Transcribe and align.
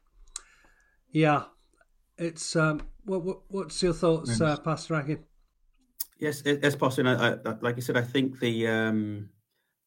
yeah 1.11 1.43
it's 2.17 2.55
um, 2.55 2.81
what, 3.05 3.23
what, 3.23 3.39
what's 3.47 3.81
your 3.81 3.93
thoughts, 3.93 4.41
uh, 4.41 4.57
Pastor 4.57 4.95
Akin? 4.95 5.19
Yes, 6.19 6.41
as 6.41 6.75
Pastor. 6.75 7.07
I, 7.07 7.49
I, 7.49 7.55
like 7.61 7.77
I 7.77 7.81
said, 7.81 7.97
I 7.97 8.01
think 8.01 8.39
the 8.39 8.67
um, 8.67 9.29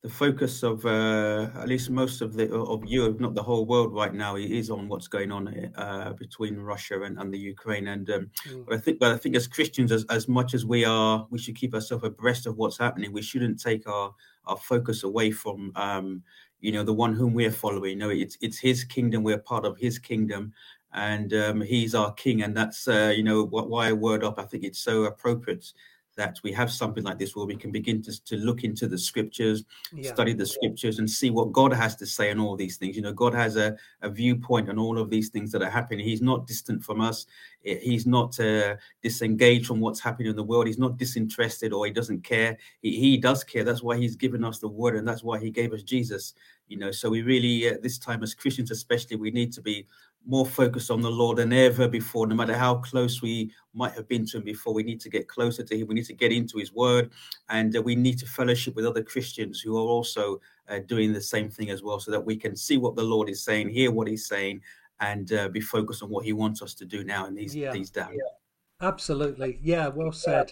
the 0.02 0.08
focus 0.08 0.62
of 0.62 0.84
uh, 0.86 1.48
at 1.56 1.69
least 1.69 1.91
most 1.91 2.20
of 2.20 2.34
the 2.34 2.55
of 2.55 2.84
Europe, 2.84 3.19
not 3.19 3.34
the 3.34 3.42
whole 3.42 3.64
world 3.64 3.94
right 3.94 4.14
now, 4.14 4.36
is 4.36 4.70
on 4.70 4.89
what's 4.89 5.08
going 5.08 5.33
on 5.33 5.48
uh, 5.77 6.12
between 6.12 6.56
Russia 6.58 7.02
and, 7.02 7.19
and 7.19 7.33
the 7.33 7.39
Ukraine. 7.39 7.89
And 7.89 8.08
um, 8.11 8.30
mm. 8.46 8.66
but 8.66 8.74
I 8.74 8.78
think, 8.78 8.98
but 8.98 9.12
I 9.12 9.16
think 9.16 9.36
as 9.36 9.48
Christians, 9.48 9.91
as, 9.91 10.05
as 10.11 10.28
much 10.28 10.55
as 10.55 10.66
we 10.66 10.84
are, 10.84 11.27
we 11.30 11.39
should 11.39 11.56
keep 11.56 11.74
ourselves 11.74 12.05
abreast 12.05 12.46
of 12.46 12.56
what's 12.58 12.78
happening. 12.78 13.12
We 13.12 13.22
shouldn't 13.22 13.61
take 13.61 13.89
our 13.89 14.14
our 14.44 14.56
focus 14.56 15.02
away 15.02 15.30
from 15.30 15.72
um, 15.74 16.22
you 16.61 16.72
know 16.72 16.84
the 16.84 16.94
one 16.94 17.14
whom 17.14 17.34
we're 17.34 17.50
following. 17.50 17.92
You 17.92 17.96
know, 17.96 18.11
it's 18.11 18.36
it's 18.41 18.58
His 18.58 18.84
kingdom. 18.84 19.22
We're 19.22 19.39
part 19.39 19.64
of 19.64 19.78
His 19.78 19.98
kingdom, 19.98 20.52
and 20.92 21.33
um, 21.34 21.61
he's 21.61 21.94
our 21.94 22.12
king. 22.12 22.42
And 22.42 22.56
that's 22.56 22.89
uh, 22.89 23.12
you 23.17 23.22
know 23.22 23.44
why 23.44 23.92
word 23.92 24.25
up. 24.25 24.39
I 24.39 24.44
think 24.44 24.64
it's 24.64 24.81
so 24.81 25.05
appropriate 25.05 25.72
that 26.19 26.41
we 26.42 26.53
have 26.53 26.70
something 26.70 27.05
like 27.05 27.17
this 27.17 27.34
where 27.34 27.47
we 27.47 27.56
can 27.56 27.70
begin 27.70 28.03
to, 28.03 28.25
to 28.25 28.36
look 28.39 28.64
into 28.64 28.89
the 28.89 28.98
scriptures, 28.98 29.64
yeah. 29.95 30.12
study 30.12 30.33
the 30.33 30.45
scriptures, 30.45 30.98
and 30.98 31.08
see 31.08 31.30
what 31.30 31.53
God 31.53 31.72
has 31.72 31.95
to 31.95 32.06
say 32.06 32.30
on 32.33 32.41
all 32.41 32.56
these 32.56 32.77
things. 32.77 32.97
You 32.97 33.03
know, 33.03 33.12
God 33.12 33.34
has 33.34 33.56
a, 33.56 33.77
a 34.03 34.11
viewpoint 34.11 34.69
on 34.69 34.78
all 34.78 34.98
of 34.98 35.11
these 35.11 35.28
things 35.28 35.53
that 35.53 35.62
are 35.62 35.70
happening. 35.70 36.05
He's 36.05 36.20
not 36.20 36.48
distant 36.48 36.85
from 36.85 37.01
us. 37.01 37.27
He's 37.62 38.05
not 38.05 38.39
uh, 38.41 38.77
disengaged 39.01 39.67
from 39.67 39.79
what's 39.79 40.01
happening 40.01 40.30
in 40.30 40.36
the 40.36 40.42
world. 40.42 40.67
He's 40.67 40.79
not 40.79 40.96
disinterested 40.96 41.73
or 41.73 41.86
he 41.86 41.92
doesn't 41.92 42.24
care. 42.24 42.58
He, 42.83 42.98
he 42.98 43.17
does 43.17 43.45
care. 43.45 43.62
That's 43.62 43.83
why 43.83 43.96
he's 43.96 44.17
given 44.17 44.45
us 44.45 44.58
the 44.58 44.68
word, 44.68 44.96
and 44.96 45.07
that's 45.07 45.23
why 45.23 45.39
he 45.39 45.51
gave 45.51 45.73
us 45.73 45.83
Jesus. 45.83 46.35
You 46.67 46.79
know, 46.79 46.91
so 46.91 47.08
we 47.08 47.23
really, 47.23 47.70
uh, 47.70 47.77
this 47.80 47.96
time 47.96 48.23
as 48.23 48.35
Christians 48.35 48.70
especially, 48.70 49.17
we 49.17 49.30
need 49.30 49.52
to 49.52 49.62
be 49.62 49.86
more 50.28 50.44
focused 50.44 50.90
on 50.90 51.00
the 51.00 51.11
Lord 51.11 51.39
than 51.39 51.55
ever 51.55 51.89
before. 51.89 52.27
No 52.27 52.34
matter 52.34 52.56
how 52.56 52.77
close 52.77 53.22
we 53.22 53.50
might 53.72 53.94
have 53.94 54.06
been 54.06 54.27
to 54.27 54.36
Him 54.36 54.44
before, 54.44 54.74
we 54.74 54.83
need 54.83 55.00
to 55.00 55.08
get 55.08 55.27
closer 55.27 55.64
to 55.64 55.77
Him. 55.77 55.86
We 55.89 55.94
need 55.94 56.05
to 56.05 56.12
get 56.12 56.33
into 56.33 56.58
His 56.58 56.72
Word, 56.72 57.11
and 57.48 57.74
uh, 57.74 57.80
we 57.80 57.96
need 57.96 58.18
to 58.18 58.27
fellowship 58.27 58.77
with 58.77 58.84
other 58.84 59.02
Christians 59.02 59.61
who 59.61 59.77
are 59.78 59.88
also 59.88 60.40
uh, 60.68 60.80
doing 60.86 61.14
the 61.14 61.20
same 61.20 61.48
thing 61.48 61.70
as 61.70 61.83
well, 61.83 61.98
so 61.98 62.11
that 62.11 62.24
we 62.24 62.36
can 62.36 62.55
see 62.55 62.77
what 62.77 62.94
the 62.94 63.02
Lord 63.02 63.30
is 63.30 63.42
saying, 63.42 63.70
hear 63.70 63.90
what 63.90 64.06
He's 64.06 64.28
saying, 64.28 64.61
and 65.00 65.33
uh, 65.33 65.48
be 65.48 65.62
focused 65.62 66.02
on 66.02 66.11
what 66.11 66.27
He 66.27 66.34
wants 66.34 66.61
us 66.61 66.74
to 66.74 66.84
do 66.84 67.05
now 67.05 67.24
in 67.24 67.34
these 67.34 67.56
yeah. 67.56 67.72
these 67.72 67.90
days. 67.90 68.06
Yeah. 68.12 68.86
Absolutely, 68.86 69.58
yeah, 69.62 69.88
well 69.88 70.12
said. 70.12 70.50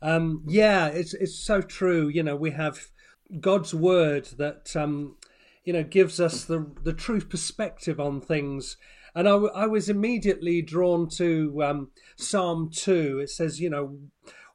Um, 0.00 0.44
yeah, 0.46 0.86
it's 0.86 1.14
it's 1.14 1.36
so 1.36 1.60
true. 1.60 2.06
You 2.06 2.22
know, 2.22 2.36
we 2.36 2.52
have 2.52 2.78
God's 3.40 3.74
Word 3.74 4.26
that. 4.38 4.74
Um, 4.76 5.16
you 5.64 5.72
know, 5.72 5.82
gives 5.82 6.20
us 6.20 6.44
the 6.44 6.64
the 6.84 6.92
true 6.92 7.20
perspective 7.20 7.98
on 7.98 8.20
things 8.20 8.76
and 9.16 9.26
I, 9.26 9.32
I 9.32 9.66
was 9.66 9.88
immediately 9.88 10.60
drawn 10.60 11.08
to 11.16 11.64
um, 11.64 11.90
Psalm 12.16 12.70
2. 12.70 13.20
It 13.20 13.30
says, 13.30 13.60
you 13.60 13.70
know, 13.70 13.96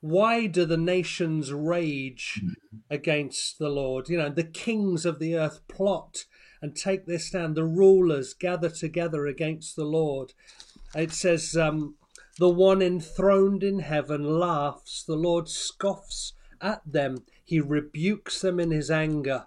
why 0.01 0.45
do 0.45 0.65
the 0.65 0.77
nations 0.77 1.51
rage 1.51 2.39
mm-hmm. 2.43 2.77
against 2.89 3.57
the 3.57 3.69
Lord? 3.69 4.07
You 4.07 4.19
know, 4.19 4.29
the 4.29 4.43
kings 4.43 5.03
of 5.03 5.17
the 5.17 5.35
earth 5.35 5.67
plot 5.67 6.25
and 6.61 6.75
take 6.75 7.07
their 7.07 7.17
stand. 7.17 7.55
The 7.55 7.65
rulers 7.65 8.35
gather 8.35 8.69
together 8.69 9.25
against 9.25 9.75
the 9.75 9.83
Lord. 9.83 10.33
It 10.95 11.11
says, 11.11 11.57
um, 11.57 11.95
the 12.37 12.49
one 12.49 12.83
enthroned 12.83 13.63
in 13.63 13.79
heaven 13.79 14.39
laughs. 14.39 15.03
The 15.03 15.15
Lord 15.15 15.49
scoffs 15.49 16.33
at 16.61 16.83
them. 16.85 17.25
He 17.43 17.59
rebukes 17.59 18.41
them 18.41 18.59
in 18.59 18.69
his 18.69 18.91
anger. 18.91 19.45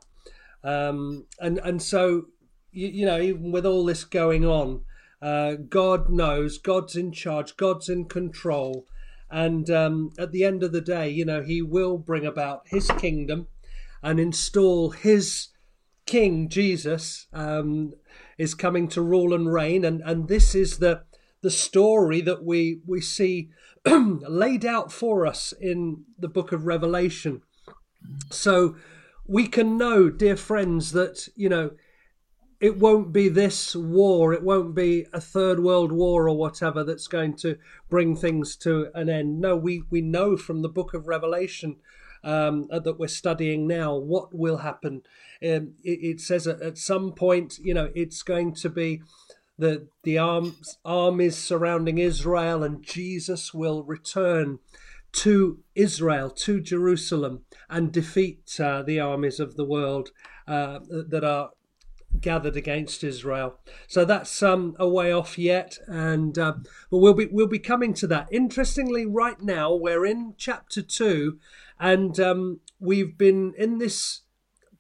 Um, 0.65 1.27
and 1.39 1.59
and 1.59 1.81
so 1.81 2.27
you, 2.73 2.89
you 2.89 3.07
know, 3.07 3.21
even 3.21 3.53
with 3.53 3.65
all 3.65 3.85
this 3.85 4.05
going 4.05 4.45
on, 4.45 4.83
uh, 5.25 5.55
God 5.55 6.11
knows, 6.11 6.59
God's 6.59 6.97
in 6.97 7.11
charge, 7.11 7.57
God's 7.57 7.89
in 7.89 8.05
control. 8.05 8.87
And 9.31 9.71
um, 9.71 10.11
at 10.19 10.33
the 10.33 10.45
end 10.45 10.63
of 10.63 10.73
the 10.73 10.83
day, 10.83 11.09
you 11.09 11.25
know, 11.25 11.43
He 11.43 11.63
will 11.63 11.97
bring 11.97 12.27
about 12.27 12.65
His 12.67 12.91
kingdom 12.99 13.49
and 14.03 14.21
install 14.21 14.91
His 14.91 15.49
King, 16.05 16.51
Jesus, 16.51 17.27
um, 17.33 17.95
is 18.37 18.55
coming 18.55 18.87
to 18.89 19.01
rule 19.01 19.33
and 19.33 19.51
reign. 19.51 19.83
And, 19.83 20.03
and 20.03 20.29
this 20.29 20.55
is 20.55 20.77
the, 20.77 21.05
the 21.41 21.51
story 21.51 22.21
that 22.21 22.45
we, 22.45 22.81
we 22.87 23.01
see 23.01 23.49
laid 23.87 24.67
out 24.67 24.93
for 24.93 25.27
us 25.27 25.55
in 25.59 26.05
the 26.19 26.29
book 26.29 26.53
of 26.53 26.67
Revelation. 26.67 27.41
So 28.31 28.77
we 29.27 29.47
can 29.47 29.79
know, 29.79 30.11
dear 30.11 30.37
friends, 30.37 30.93
that, 30.93 31.29
you 31.35 31.49
know, 31.49 31.71
it 32.61 32.79
won't 32.79 33.13
be 33.13 33.29
this 33.29 33.75
war, 33.77 34.33
it 34.33 34.43
won't 34.43 34.75
be 34.75 35.07
a 35.13 35.21
third 35.21 35.61
world 35.61 35.93
war 35.93 36.29
or 36.29 36.37
whatever 36.37 36.85
that's 36.85 37.09
going 37.09 37.37
to 37.37 37.57
bring 37.89 38.17
things 38.17 38.57
to 38.57 38.89
an 38.95 39.09
end. 39.09 39.41
No, 39.41 39.57
we, 39.57 39.83
we 39.91 40.01
know 40.01 40.37
from 40.37 40.63
the 40.63 40.69
book 40.69 40.95
of 40.95 41.09
Revelation 41.09 41.77
um, 42.23 42.69
uh, 42.71 42.79
that 42.81 42.99
we're 42.99 43.09
studying 43.09 43.67
now 43.67 43.95
what 43.95 44.35
will 44.35 44.59
happen. 44.59 45.03
Um, 45.43 45.75
it, 45.85 45.99
it, 46.03 46.21
says 46.21 46.47
at, 46.47 46.63
at 46.63 46.79
some 46.79 47.13
point, 47.13 47.59
you 47.63 47.75
know, 47.75 47.91
it's 47.95 48.23
going 48.23 48.55
to 48.55 48.71
be 48.71 49.03
the 49.59 49.87
the 50.03 50.19
arms, 50.19 50.79
armies 50.85 51.37
surrounding 51.37 51.99
Israel, 51.99 52.65
and 52.65 52.83
Jesus 52.83 53.55
will 53.55 53.85
return 53.85 54.59
to 55.13 55.61
Israel, 55.77 56.31
to 56.31 56.61
Jerusalem, 56.61 57.45
and 57.71 57.93
defeat 57.93 58.59
uh, 58.59 58.83
the 58.83 58.99
armies 58.99 59.39
of 59.39 59.57
the 59.57 59.65
world 59.65 60.11
uh, 60.49 60.81
that 60.89 61.23
are 61.23 61.51
gathered 62.21 62.57
against 62.57 63.05
Israel. 63.05 63.59
So 63.87 64.05
that's 64.05 64.43
um, 64.43 64.75
a 64.79 64.89
way 64.89 65.13
off 65.13 65.39
yet, 65.39 65.79
and 65.87 66.39
uh, 66.39 66.55
but 66.91 66.99
we'll 66.99 67.15
be 67.15 67.27
we'll 67.31 67.47
be 67.47 67.59
coming 67.59 67.95
to 67.95 68.07
that. 68.09 68.29
Interestingly, 68.31 69.07
right 69.07 69.41
now 69.41 69.75
we're 69.75 70.07
in 70.07 70.35
chapter 70.37 70.83
two, 70.83 71.39
and 71.79 72.19
um, 72.21 72.61
we've 72.79 73.17
been 73.19 73.55
in 73.57 73.79
this 73.79 74.23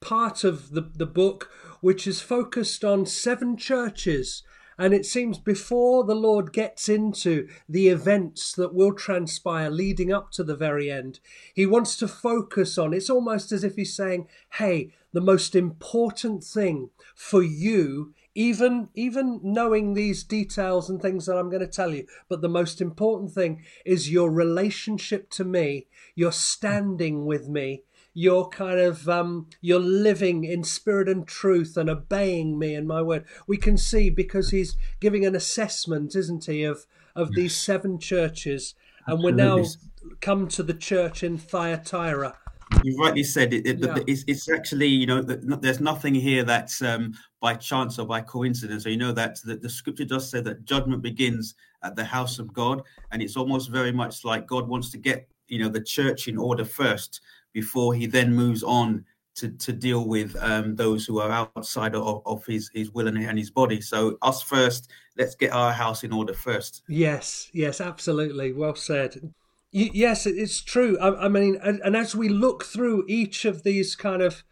part 0.00 0.44
of 0.44 0.70
the 0.70 0.90
the 0.94 1.06
book 1.06 1.50
which 1.80 2.06
is 2.06 2.20
focused 2.20 2.84
on 2.84 3.06
seven 3.06 3.56
churches. 3.56 4.42
And 4.76 4.92
it 4.92 5.06
seems 5.06 5.38
before 5.38 6.02
the 6.02 6.16
Lord 6.16 6.52
gets 6.52 6.88
into 6.88 7.46
the 7.68 7.88
events 7.88 8.52
that 8.54 8.74
will 8.74 8.92
transpire 8.92 9.70
leading 9.70 10.12
up 10.12 10.32
to 10.32 10.42
the 10.42 10.56
very 10.56 10.90
end, 10.90 11.20
he 11.54 11.64
wants 11.64 11.96
to 11.98 12.08
focus 12.08 12.76
on 12.76 12.92
it's 12.92 13.10
almost 13.10 13.52
as 13.52 13.62
if 13.62 13.76
he's 13.76 13.94
saying, 13.94 14.26
Hey, 14.54 14.94
the 15.14 15.20
most 15.20 15.54
important 15.54 16.44
thing 16.44 16.90
for 17.14 17.42
you 17.42 18.12
even 18.34 18.88
even 18.94 19.40
knowing 19.42 19.94
these 19.94 20.24
details 20.24 20.90
and 20.90 21.00
things 21.00 21.24
that 21.24 21.38
I'm 21.38 21.48
going 21.48 21.60
to 21.60 21.68
tell 21.68 21.94
you 21.94 22.06
but 22.28 22.42
the 22.42 22.48
most 22.48 22.80
important 22.80 23.32
thing 23.32 23.62
is 23.86 24.10
your 24.10 24.30
relationship 24.30 25.30
to 25.30 25.44
me 25.44 25.86
your 26.14 26.32
standing 26.32 27.24
with 27.24 27.48
me 27.48 27.84
you're 28.16 28.48
kind 28.48 28.78
of 28.78 29.08
um, 29.08 29.48
you're 29.60 29.80
living 29.80 30.44
in 30.44 30.62
spirit 30.62 31.08
and 31.08 31.26
truth 31.26 31.76
and 31.76 31.90
obeying 31.90 32.58
me 32.58 32.74
and 32.76 32.86
my 32.86 33.02
word. 33.02 33.24
We 33.48 33.56
can 33.56 33.76
see 33.76 34.08
because 34.08 34.50
he's 34.50 34.76
giving 35.00 35.26
an 35.26 35.34
assessment, 35.34 36.14
isn't 36.14 36.44
he, 36.44 36.62
of 36.62 36.86
of 37.16 37.30
yes. 37.30 37.36
these 37.36 37.56
seven 37.56 37.98
churches, 37.98 38.74
and 39.06 39.22
we're 39.22 39.32
now 39.32 39.64
come 40.20 40.46
to 40.48 40.62
the 40.62 40.74
church 40.74 41.24
in 41.24 41.38
Thyatira. 41.38 42.38
You 42.84 42.98
rightly 42.98 43.24
said 43.24 43.54
it. 43.54 43.66
it 43.66 43.78
yeah. 43.78 43.98
it's, 44.06 44.24
it's, 44.26 44.50
actually, 44.50 44.88
you 44.88 45.06
know, 45.06 45.22
there's 45.22 45.80
nothing 45.80 46.14
here 46.14 46.44
that's 46.44 46.82
um, 46.82 47.14
by 47.40 47.54
chance 47.54 47.98
or 47.98 48.06
by 48.06 48.20
coincidence. 48.20 48.82
So 48.82 48.90
you 48.90 48.98
know 48.98 49.12
that 49.12 49.40
the, 49.42 49.56
the 49.56 49.70
scripture 49.70 50.04
does 50.04 50.30
say 50.30 50.42
that 50.42 50.66
judgment 50.66 51.00
begins 51.00 51.54
at 51.82 51.96
the 51.96 52.04
house 52.04 52.38
of 52.38 52.52
God, 52.52 52.82
and 53.10 53.22
it's 53.22 53.38
almost 53.38 53.70
very 53.70 53.90
much 53.90 54.22
like 54.22 54.46
God 54.46 54.68
wants 54.68 54.90
to 54.90 54.98
get, 54.98 55.26
you 55.48 55.60
know, 55.60 55.70
the 55.70 55.80
church 55.80 56.28
in 56.28 56.36
order 56.36 56.62
first 56.62 57.22
before 57.54 57.94
He 57.94 58.04
then 58.04 58.34
moves 58.34 58.62
on 58.62 59.02
to, 59.36 59.48
to 59.48 59.72
deal 59.72 60.06
with 60.06 60.36
um, 60.40 60.76
those 60.76 61.06
who 61.06 61.20
are 61.20 61.30
outside 61.30 61.94
of, 61.94 62.20
of 62.26 62.44
his, 62.44 62.70
his 62.74 62.90
will 62.90 63.08
and, 63.08 63.16
and 63.16 63.38
his 63.38 63.50
body. 63.50 63.80
So 63.80 64.18
us 64.20 64.42
first, 64.42 64.90
let's 65.16 65.34
get 65.34 65.52
our 65.52 65.72
house 65.72 66.04
in 66.04 66.12
order 66.12 66.34
first. 66.34 66.82
Yes, 66.86 67.48
yes, 67.54 67.80
absolutely. 67.80 68.52
Well 68.52 68.74
said. 68.74 69.32
Yes, 69.74 70.26
it's 70.26 70.62
true. 70.62 70.96
I, 70.98 71.24
I 71.24 71.28
mean, 71.28 71.58
and, 71.62 71.80
and, 71.84 71.96
as 71.96 72.14
we 72.14 72.28
look 72.28 72.64
through 72.64 73.04
each 73.08 73.44
of 73.44 73.64
these 73.64 73.96
kind 73.96 74.22
of, 74.22 74.44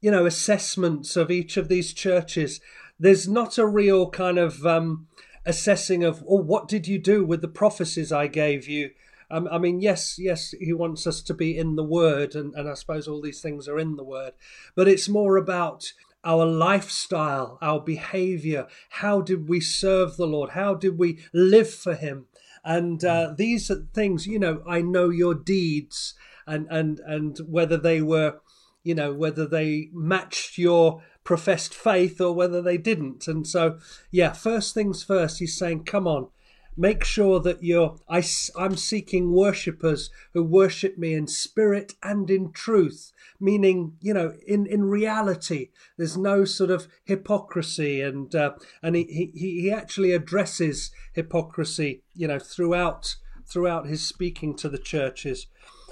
you 0.00 0.10
know, 0.10 0.26
assessments 0.26 1.16
of 1.16 1.30
each 1.30 1.56
of 1.56 1.68
these 1.68 1.92
churches, 1.92 2.60
there's 2.98 3.28
not 3.28 3.56
a 3.56 3.66
real 3.66 4.10
kind 4.10 4.38
of 4.38 4.66
um, 4.66 5.06
assessing 5.46 6.02
of, 6.02 6.24
oh, 6.28 6.42
what 6.42 6.68
did 6.68 6.88
you 6.88 6.98
do 6.98 7.24
with 7.24 7.40
the 7.40 7.48
prophecies 7.48 8.10
I 8.12 8.26
gave 8.26 8.68
you? 8.68 8.90
Um, 9.30 9.48
I 9.50 9.58
mean, 9.58 9.80
yes, 9.80 10.18
yes, 10.18 10.54
he 10.60 10.72
wants 10.72 11.06
us 11.06 11.22
to 11.22 11.34
be 11.34 11.56
in 11.56 11.76
the 11.76 11.84
Word, 11.84 12.34
and, 12.34 12.54
and 12.54 12.68
I 12.68 12.74
suppose 12.74 13.08
all 13.08 13.22
these 13.22 13.40
things 13.40 13.68
are 13.68 13.78
in 13.78 13.96
the 13.96 14.04
Word, 14.04 14.32
but 14.74 14.88
it's 14.88 15.08
more 15.08 15.36
about 15.36 15.92
our 16.24 16.44
lifestyle, 16.46 17.58
our 17.62 17.80
behavior. 17.80 18.66
How 18.90 19.20
did 19.20 19.48
we 19.48 19.60
serve 19.60 20.16
the 20.16 20.26
Lord? 20.26 20.50
How 20.50 20.74
did 20.74 20.98
we 20.98 21.18
live 21.32 21.70
for 21.70 21.94
Him? 21.94 22.26
And 22.64 23.04
uh, 23.04 23.28
mm. 23.28 23.36
these 23.36 23.70
are 23.70 23.86
things, 23.92 24.26
you 24.26 24.38
know, 24.38 24.62
I 24.66 24.80
know 24.80 25.10
your 25.10 25.34
deeds, 25.34 26.14
and 26.46 26.66
and 26.70 27.00
and 27.00 27.38
whether 27.46 27.76
they 27.76 28.00
were, 28.00 28.40
you 28.82 28.94
know, 28.94 29.12
whether 29.12 29.46
they 29.46 29.90
matched 29.92 30.58
your 30.58 31.02
professed 31.24 31.74
faith 31.74 32.20
or 32.20 32.34
whether 32.34 32.60
they 32.60 32.76
didn't. 32.76 33.26
And 33.26 33.46
so, 33.46 33.78
yeah, 34.10 34.32
first 34.32 34.74
things 34.74 35.02
first, 35.02 35.38
he's 35.38 35.56
saying, 35.56 35.84
come 35.84 36.06
on, 36.06 36.28
Make 36.76 37.04
sure 37.04 37.38
that 37.40 37.62
you're, 37.62 37.96
I, 38.08 38.22
I'm 38.56 38.76
seeking 38.76 39.32
worshippers 39.32 40.10
who 40.32 40.42
worship 40.42 40.98
me 40.98 41.14
in 41.14 41.28
spirit 41.28 41.94
and 42.02 42.28
in 42.28 42.50
truth, 42.52 43.12
meaning, 43.38 43.96
you 44.00 44.12
know, 44.12 44.34
in, 44.46 44.66
in 44.66 44.84
reality. 44.86 45.70
There's 45.96 46.16
no 46.16 46.44
sort 46.44 46.70
of 46.70 46.88
hypocrisy. 47.04 48.00
And, 48.00 48.34
uh, 48.34 48.54
and 48.82 48.96
he, 48.96 49.04
he, 49.04 49.60
he 49.62 49.70
actually 49.70 50.12
addresses 50.12 50.90
hypocrisy, 51.12 52.02
you 52.12 52.26
know, 52.26 52.40
throughout, 52.40 53.16
throughout 53.46 53.86
his 53.86 54.06
speaking 54.06 54.56
to 54.56 54.68
the 54.68 54.78
churches. 54.78 55.46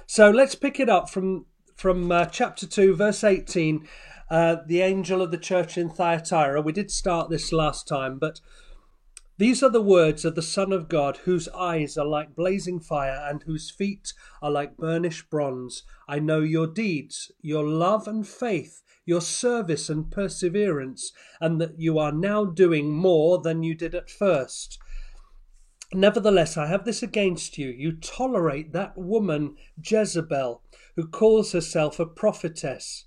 So 0.07 0.31
let's 0.31 0.57
pick 0.57 0.81
it 0.81 0.89
up 0.89 1.09
from, 1.09 1.47
from 1.77 2.11
uh, 2.11 2.27
chapter 2.27 2.67
2, 2.67 2.97
verse 2.97 3.23
18. 3.23 3.87
Uh, 4.29 4.57
the 4.67 4.81
angel 4.81 5.23
of 5.23 5.31
the 5.31 5.39
church 5.39 5.79
in 5.79 5.91
Thyatira. 5.91 6.61
We 6.61 6.73
did 6.73 6.91
start 6.91 7.31
this 7.31 7.53
last 7.53 7.87
time, 7.87 8.19
but 8.19 8.41
these 9.39 9.63
are 9.63 9.71
the 9.71 9.81
words 9.81 10.25
of 10.25 10.35
the 10.35 10.43
Son 10.43 10.73
of 10.73 10.89
God, 10.89 11.19
whose 11.25 11.49
eyes 11.49 11.97
are 11.97 12.07
like 12.07 12.37
blazing 12.37 12.81
fire 12.81 13.27
and 13.29 13.43
whose 13.43 13.71
feet 13.71 14.13
are 14.43 14.51
like 14.51 14.77
burnished 14.77 15.31
bronze. 15.31 15.85
I 16.07 16.19
know 16.19 16.41
your 16.41 16.67
deeds, 16.67 17.33
your 17.41 17.67
love 17.67 18.07
and 18.07 18.29
faith, 18.29 18.83
your 19.07 19.21
service 19.23 19.89
and 19.89 20.11
perseverance, 20.11 21.13
and 21.41 21.61
that 21.61 21.79
you 21.79 21.99
are 21.99 22.13
now 22.13 22.45
doing 22.45 22.93
more 22.93 23.39
than 23.41 23.63
you 23.63 23.75
did 23.75 23.95
at 23.95 24.11
first. 24.11 24.79
Nevertheless, 25.95 26.57
I 26.57 26.67
have 26.67 26.85
this 26.85 27.03
against 27.03 27.59
you. 27.59 27.69
You 27.69 27.93
tolerate 27.93 28.73
that 28.73 28.97
woman 28.97 29.57
Jezebel, 29.83 30.63
who 30.97 31.07
calls 31.07 31.53
herself 31.53 31.99
a 31.99 32.07
prophetess. 32.07 33.07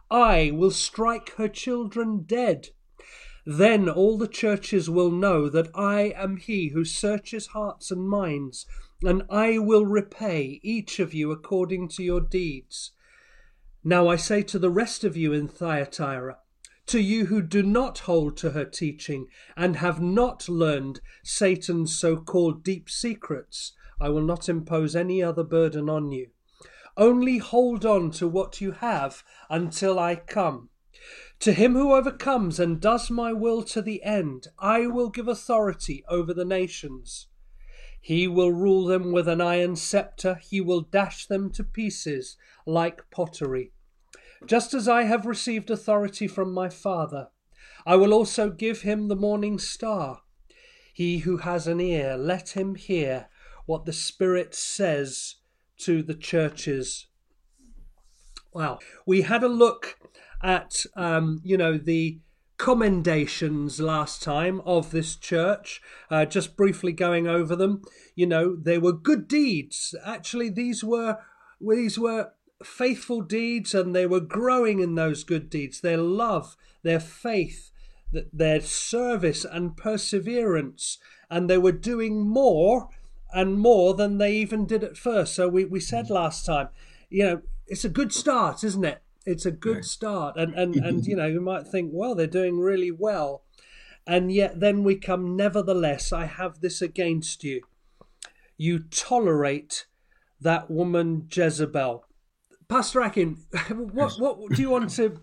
I 0.11 0.51
will 0.53 0.71
strike 0.71 1.35
her 1.35 1.47
children 1.47 2.23
dead. 2.23 2.71
Then 3.45 3.87
all 3.87 4.17
the 4.17 4.27
churches 4.27 4.89
will 4.89 5.09
know 5.09 5.47
that 5.47 5.69
I 5.73 6.13
am 6.17 6.35
he 6.35 6.69
who 6.69 6.83
searches 6.83 7.47
hearts 7.47 7.91
and 7.91 8.09
minds, 8.09 8.65
and 9.01 9.23
I 9.29 9.57
will 9.57 9.85
repay 9.85 10.59
each 10.61 10.99
of 10.99 11.13
you 11.13 11.31
according 11.31 11.87
to 11.89 12.03
your 12.03 12.19
deeds. 12.19 12.91
Now 13.85 14.09
I 14.09 14.17
say 14.17 14.43
to 14.43 14.59
the 14.59 14.69
rest 14.69 15.05
of 15.05 15.15
you 15.15 15.31
in 15.31 15.47
Thyatira, 15.47 16.39
to 16.87 16.99
you 16.99 17.27
who 17.27 17.41
do 17.41 17.63
not 17.63 17.99
hold 17.99 18.35
to 18.37 18.51
her 18.51 18.65
teaching 18.65 19.27
and 19.55 19.77
have 19.77 20.01
not 20.01 20.49
learned 20.49 20.99
Satan's 21.23 21.97
so 21.97 22.17
called 22.17 22.65
deep 22.65 22.89
secrets, 22.89 23.71
I 23.99 24.09
will 24.09 24.23
not 24.23 24.49
impose 24.49 24.93
any 24.93 25.23
other 25.23 25.43
burden 25.43 25.89
on 25.89 26.11
you. 26.11 26.31
Only 27.01 27.39
hold 27.39 27.83
on 27.83 28.11
to 28.11 28.27
what 28.27 28.61
you 28.61 28.73
have 28.73 29.23
until 29.49 29.97
I 29.97 30.17
come. 30.17 30.69
To 31.39 31.51
him 31.51 31.73
who 31.73 31.95
overcomes 31.95 32.59
and 32.59 32.79
does 32.79 33.09
my 33.09 33.33
will 33.33 33.63
to 33.63 33.81
the 33.81 34.03
end, 34.03 34.49
I 34.59 34.85
will 34.85 35.09
give 35.09 35.27
authority 35.27 36.03
over 36.07 36.31
the 36.31 36.45
nations. 36.45 37.25
He 37.99 38.27
will 38.27 38.51
rule 38.51 38.85
them 38.85 39.11
with 39.11 39.27
an 39.27 39.41
iron 39.41 39.77
sceptre, 39.77 40.35
he 40.35 40.61
will 40.61 40.81
dash 40.81 41.25
them 41.25 41.49
to 41.53 41.63
pieces 41.63 42.37
like 42.67 43.09
pottery. 43.09 43.71
Just 44.45 44.75
as 44.75 44.87
I 44.87 45.05
have 45.05 45.25
received 45.25 45.71
authority 45.71 46.27
from 46.27 46.53
my 46.53 46.69
Father, 46.69 47.29
I 47.83 47.95
will 47.95 48.13
also 48.13 48.51
give 48.51 48.83
him 48.83 49.07
the 49.07 49.15
morning 49.15 49.57
star. 49.57 50.21
He 50.93 51.17
who 51.19 51.37
has 51.37 51.65
an 51.65 51.81
ear, 51.81 52.15
let 52.15 52.49
him 52.49 52.75
hear 52.75 53.27
what 53.65 53.85
the 53.85 53.93
Spirit 53.93 54.53
says 54.53 55.37
to 55.81 56.03
the 56.03 56.13
churches. 56.13 57.07
Wow. 58.53 58.79
We 59.05 59.21
had 59.21 59.43
a 59.43 59.47
look 59.47 59.97
at, 60.43 60.85
um, 60.95 61.41
you 61.43 61.57
know, 61.57 61.77
the 61.77 62.19
commendations 62.57 63.79
last 63.79 64.21
time 64.21 64.61
of 64.65 64.91
this 64.91 65.15
church, 65.15 65.81
uh, 66.11 66.25
just 66.25 66.55
briefly 66.55 66.91
going 66.91 67.27
over 67.27 67.55
them. 67.55 67.81
You 68.15 68.27
know, 68.27 68.55
they 68.55 68.77
were 68.77 68.93
good 68.93 69.27
deeds. 69.27 69.95
Actually, 70.05 70.49
these 70.49 70.83
were 70.83 71.17
these 71.59 71.97
were 71.97 72.33
faithful 72.63 73.21
deeds, 73.21 73.73
and 73.73 73.95
they 73.95 74.05
were 74.05 74.19
growing 74.19 74.79
in 74.79 74.93
those 74.93 75.23
good 75.23 75.49
deeds. 75.49 75.81
Their 75.81 75.97
love, 75.97 76.55
their 76.83 76.99
faith, 76.99 77.71
their 78.31 78.61
service 78.61 79.43
and 79.43 79.75
perseverance, 79.75 80.99
and 81.29 81.49
they 81.49 81.57
were 81.57 81.71
doing 81.71 82.29
more 82.29 82.89
and 83.33 83.57
more 83.57 83.93
than 83.93 84.17
they 84.17 84.33
even 84.33 84.65
did 84.65 84.83
at 84.83 84.97
first. 84.97 85.35
So 85.35 85.47
we, 85.47 85.65
we 85.65 85.79
said 85.79 86.07
mm. 86.07 86.11
last 86.11 86.45
time, 86.45 86.69
you 87.09 87.23
know, 87.23 87.41
it's 87.67 87.85
a 87.85 87.89
good 87.89 88.13
start, 88.13 88.63
isn't 88.63 88.83
it? 88.83 89.01
It's 89.25 89.45
a 89.45 89.51
good 89.51 89.85
start. 89.85 90.35
And, 90.37 90.53
and, 90.53 90.75
and, 90.85 91.05
you 91.05 91.15
know, 91.15 91.27
you 91.27 91.41
might 91.41 91.67
think, 91.67 91.91
well, 91.93 92.15
they're 92.15 92.27
doing 92.27 92.59
really 92.59 92.91
well. 92.91 93.43
And 94.07 94.31
yet 94.31 94.59
then 94.59 94.83
we 94.83 94.95
come, 94.95 95.35
nevertheless, 95.35 96.11
I 96.11 96.25
have 96.25 96.59
this 96.59 96.81
against 96.81 97.43
you. 97.43 97.61
You 98.57 98.79
tolerate 98.79 99.85
that 100.39 100.69
woman 100.69 101.27
Jezebel. 101.31 102.05
Pastor 102.67 103.01
Akin, 103.01 103.37
what, 103.69 104.19
what 104.19 104.51
do 104.51 104.61
you 104.61 104.69
want 104.69 104.89
to 104.91 105.19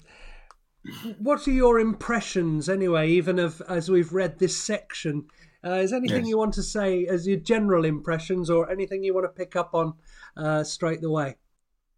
what 1.19 1.47
are 1.47 1.53
your 1.53 1.79
impressions 1.79 2.69
anyway 2.69 3.09
even 3.09 3.39
of 3.39 3.61
as 3.69 3.91
we've 3.91 4.13
read 4.13 4.39
this 4.39 4.57
section 4.57 5.27
uh, 5.65 5.75
is 5.75 5.93
anything 5.93 6.25
yes. 6.25 6.29
you 6.29 6.39
want 6.39 6.55
to 6.55 6.63
say 6.63 7.07
as 7.07 7.27
your 7.27 7.39
general 7.39 7.85
impressions, 7.85 8.51
or 8.51 8.71
anything 8.71 9.03
you 9.03 9.15
want 9.15 9.25
to 9.25 9.31
pick 9.31 9.57
up 9.57 9.75
on 9.75 9.95
uh, 10.37 10.63
straight 10.65 11.05
away? 11.05 11.37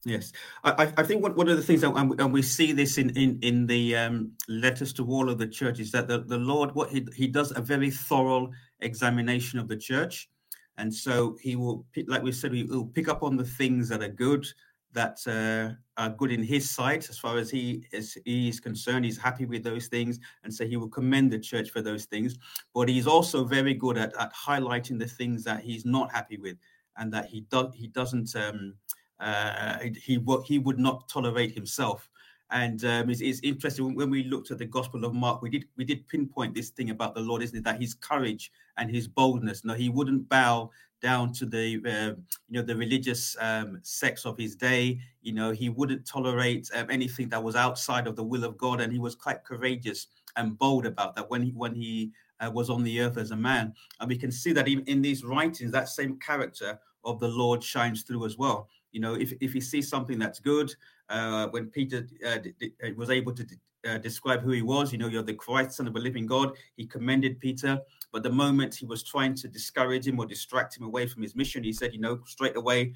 Yes, 0.04 0.32
I, 0.64 0.90
I 0.96 1.02
think 1.02 1.22
one 1.22 1.48
of 1.48 1.56
the 1.58 1.62
things, 1.62 1.82
that, 1.82 1.94
and 1.94 2.32
we 2.32 2.40
see 2.40 2.72
this 2.72 2.96
in 2.96 3.10
in 3.10 3.38
in 3.42 3.66
the 3.66 3.96
um, 3.96 4.32
letters 4.48 4.94
to 4.94 5.06
all 5.06 5.28
of 5.28 5.36
the 5.36 5.46
churches, 5.46 5.90
that 5.92 6.08
the, 6.08 6.20
the 6.20 6.38
Lord, 6.38 6.74
what 6.74 6.88
he 6.88 7.06
he 7.14 7.26
does 7.26 7.52
a 7.54 7.60
very 7.60 7.90
thorough 7.90 8.50
examination 8.80 9.58
of 9.58 9.68
the 9.68 9.76
church, 9.76 10.30
and 10.78 10.94
so 10.94 11.36
he 11.42 11.54
will, 11.54 11.84
like 12.06 12.22
we 12.22 12.32
said, 12.32 12.54
he 12.54 12.64
will 12.64 12.86
pick 12.86 13.08
up 13.08 13.22
on 13.22 13.36
the 13.36 13.44
things 13.44 13.90
that 13.90 14.02
are 14.02 14.08
good, 14.08 14.46
that 14.92 15.18
uh, 15.26 15.74
are 16.00 16.10
good 16.10 16.32
in 16.32 16.42
his 16.42 16.68
sight 16.68 17.08
as 17.08 17.18
far 17.18 17.38
as 17.38 17.50
he 17.50 17.86
is 17.92 18.18
he 18.24 18.48
is 18.48 18.60
concerned. 18.60 19.04
He's 19.04 19.18
happy 19.18 19.46
with 19.46 19.62
those 19.62 19.86
things, 19.86 20.18
and 20.42 20.52
so 20.52 20.66
he 20.66 20.76
will 20.76 20.88
commend 20.88 21.30
the 21.30 21.38
church 21.38 21.70
for 21.70 21.80
those 21.80 22.06
things. 22.06 22.36
But 22.74 22.88
he's 22.88 23.06
also 23.06 23.44
very 23.44 23.74
good 23.74 23.96
at, 23.96 24.12
at 24.18 24.34
highlighting 24.34 24.98
the 24.98 25.06
things 25.06 25.44
that 25.44 25.62
he's 25.62 25.84
not 25.84 26.12
happy 26.12 26.38
with, 26.38 26.56
and 26.96 27.12
that 27.12 27.26
he 27.26 27.42
does 27.42 27.72
he 27.74 27.86
doesn't 27.86 28.34
um, 28.34 28.74
uh, 29.20 29.78
he 29.78 30.18
he 30.44 30.58
would 30.58 30.78
not 30.78 31.08
tolerate 31.08 31.52
himself. 31.52 32.09
And 32.52 32.84
um, 32.84 33.10
it's, 33.10 33.20
it's, 33.20 33.40
interesting 33.44 33.94
when 33.94 34.10
we 34.10 34.24
looked 34.24 34.50
at 34.50 34.58
the 34.58 34.66
Gospel 34.66 35.04
of 35.04 35.14
Mark, 35.14 35.40
we 35.40 35.50
did 35.50 35.66
we 35.76 35.84
did 35.84 36.06
pinpoint 36.08 36.54
this 36.54 36.70
thing 36.70 36.90
about 36.90 37.14
the 37.14 37.20
Lord, 37.20 37.42
isn't 37.42 37.56
it? 37.56 37.64
That 37.64 37.80
his 37.80 37.94
courage 37.94 38.50
and 38.76 38.90
his 38.90 39.06
boldness. 39.06 39.64
No, 39.64 39.74
he 39.74 39.88
wouldn't 39.88 40.28
bow 40.28 40.70
down 41.00 41.32
to 41.32 41.46
the 41.46 41.80
uh, 41.86 42.20
you 42.48 42.60
know 42.60 42.62
the 42.62 42.76
religious 42.76 43.36
um, 43.40 43.78
sects 43.82 44.26
of 44.26 44.36
his 44.36 44.56
day. 44.56 44.98
You 45.22 45.32
know, 45.32 45.52
he 45.52 45.68
wouldn't 45.68 46.06
tolerate 46.06 46.68
um, 46.74 46.90
anything 46.90 47.28
that 47.28 47.42
was 47.42 47.56
outside 47.56 48.06
of 48.06 48.16
the 48.16 48.24
will 48.24 48.44
of 48.44 48.58
God, 48.58 48.80
and 48.80 48.92
he 48.92 48.98
was 48.98 49.14
quite 49.14 49.44
courageous 49.44 50.08
and 50.36 50.58
bold 50.58 50.86
about 50.86 51.14
that 51.16 51.30
when 51.30 51.42
he 51.42 51.50
when 51.52 51.74
he 51.74 52.10
uh, 52.40 52.50
was 52.50 52.70
on 52.70 52.82
the 52.82 53.00
earth 53.00 53.16
as 53.16 53.30
a 53.30 53.36
man. 53.36 53.72
And 54.00 54.08
we 54.08 54.18
can 54.18 54.32
see 54.32 54.52
that 54.52 54.68
even 54.68 54.84
in 54.86 55.02
these 55.02 55.24
writings, 55.24 55.72
that 55.72 55.88
same 55.88 56.18
character 56.18 56.78
of 57.04 57.18
the 57.20 57.28
Lord 57.28 57.62
shines 57.62 58.02
through 58.02 58.26
as 58.26 58.36
well. 58.36 58.68
You 58.92 59.00
know, 59.00 59.14
if 59.14 59.32
if 59.40 59.52
he 59.52 59.60
sees 59.60 59.88
something 59.88 60.18
that's 60.18 60.40
good, 60.40 60.74
uh, 61.10 61.48
when 61.48 61.66
Peter 61.66 62.06
uh, 62.26 62.38
d- 62.38 62.54
d- 62.58 62.72
uh, 62.84 62.90
was 62.96 63.10
able 63.10 63.32
to 63.32 63.44
uh, 63.88 63.98
describe 63.98 64.42
who 64.42 64.50
he 64.50 64.62
was. 64.62 64.92
You 64.92 64.98
know, 64.98 65.08
you're 65.08 65.22
the 65.22 65.34
Christ, 65.34 65.72
Son 65.72 65.86
of 65.86 65.96
a 65.96 65.98
living 65.98 66.26
God. 66.26 66.56
He 66.76 66.86
commended 66.86 67.40
Peter, 67.40 67.80
but 68.12 68.22
the 68.22 68.30
moment 68.30 68.74
he 68.74 68.86
was 68.86 69.02
trying 69.02 69.34
to 69.36 69.48
discourage 69.48 70.06
him 70.06 70.18
or 70.18 70.26
distract 70.26 70.76
him 70.76 70.84
away 70.84 71.06
from 71.06 71.22
his 71.22 71.34
mission, 71.34 71.64
he 71.64 71.72
said, 71.72 71.92
you 71.92 72.00
know, 72.00 72.20
straight 72.26 72.56
away, 72.56 72.92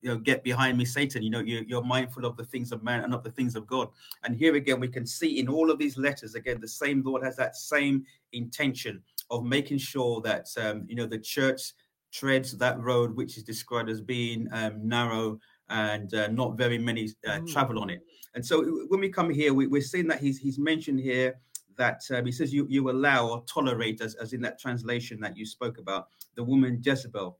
you 0.00 0.10
know, 0.10 0.18
get 0.18 0.42
behind 0.42 0.78
me, 0.78 0.84
Satan. 0.84 1.22
You 1.22 1.30
know, 1.30 1.40
you, 1.40 1.64
you're 1.66 1.82
mindful 1.82 2.24
of 2.24 2.36
the 2.36 2.44
things 2.44 2.72
of 2.72 2.82
man 2.82 3.02
and 3.02 3.10
not 3.10 3.24
the 3.24 3.30
things 3.30 3.56
of 3.56 3.66
God. 3.66 3.88
And 4.24 4.36
here 4.36 4.54
again, 4.56 4.80
we 4.80 4.88
can 4.88 5.06
see 5.06 5.38
in 5.38 5.48
all 5.48 5.70
of 5.70 5.78
these 5.78 5.96
letters, 5.96 6.34
again, 6.34 6.60
the 6.60 6.68
same 6.68 7.02
Lord 7.04 7.24
has 7.24 7.36
that 7.36 7.56
same 7.56 8.04
intention 8.32 9.02
of 9.30 9.44
making 9.44 9.78
sure 9.78 10.20
that, 10.22 10.46
um, 10.58 10.84
you 10.88 10.94
know, 10.96 11.06
the 11.06 11.18
church 11.18 11.72
treads 12.12 12.56
that 12.56 12.80
road 12.80 13.14
which 13.14 13.36
is 13.36 13.42
described 13.42 13.90
as 13.90 14.00
being 14.00 14.48
um, 14.52 14.86
narrow 14.86 15.38
and 15.68 16.14
uh, 16.14 16.28
not 16.28 16.56
very 16.56 16.78
many 16.78 17.10
uh, 17.26 17.38
mm. 17.38 17.52
travel 17.52 17.78
on 17.78 17.90
it. 17.90 18.00
And 18.34 18.44
so 18.44 18.84
when 18.88 19.00
we 19.00 19.08
come 19.08 19.30
here, 19.30 19.52
we, 19.54 19.66
are 19.78 19.82
seeing 19.82 20.06
that 20.08 20.20
he's 20.20 20.38
he's 20.38 20.58
mentioned 20.58 21.00
here 21.00 21.40
that 21.76 22.02
um, 22.14 22.24
he 22.26 22.32
says 22.32 22.52
you 22.52 22.66
you 22.68 22.90
allow 22.90 23.28
or 23.28 23.44
tolerate, 23.44 24.00
as, 24.00 24.14
as 24.16 24.32
in 24.32 24.40
that 24.42 24.58
translation 24.58 25.20
that 25.20 25.36
you 25.36 25.46
spoke 25.46 25.78
about, 25.78 26.08
the 26.34 26.44
woman 26.44 26.80
Jezebel, 26.84 27.38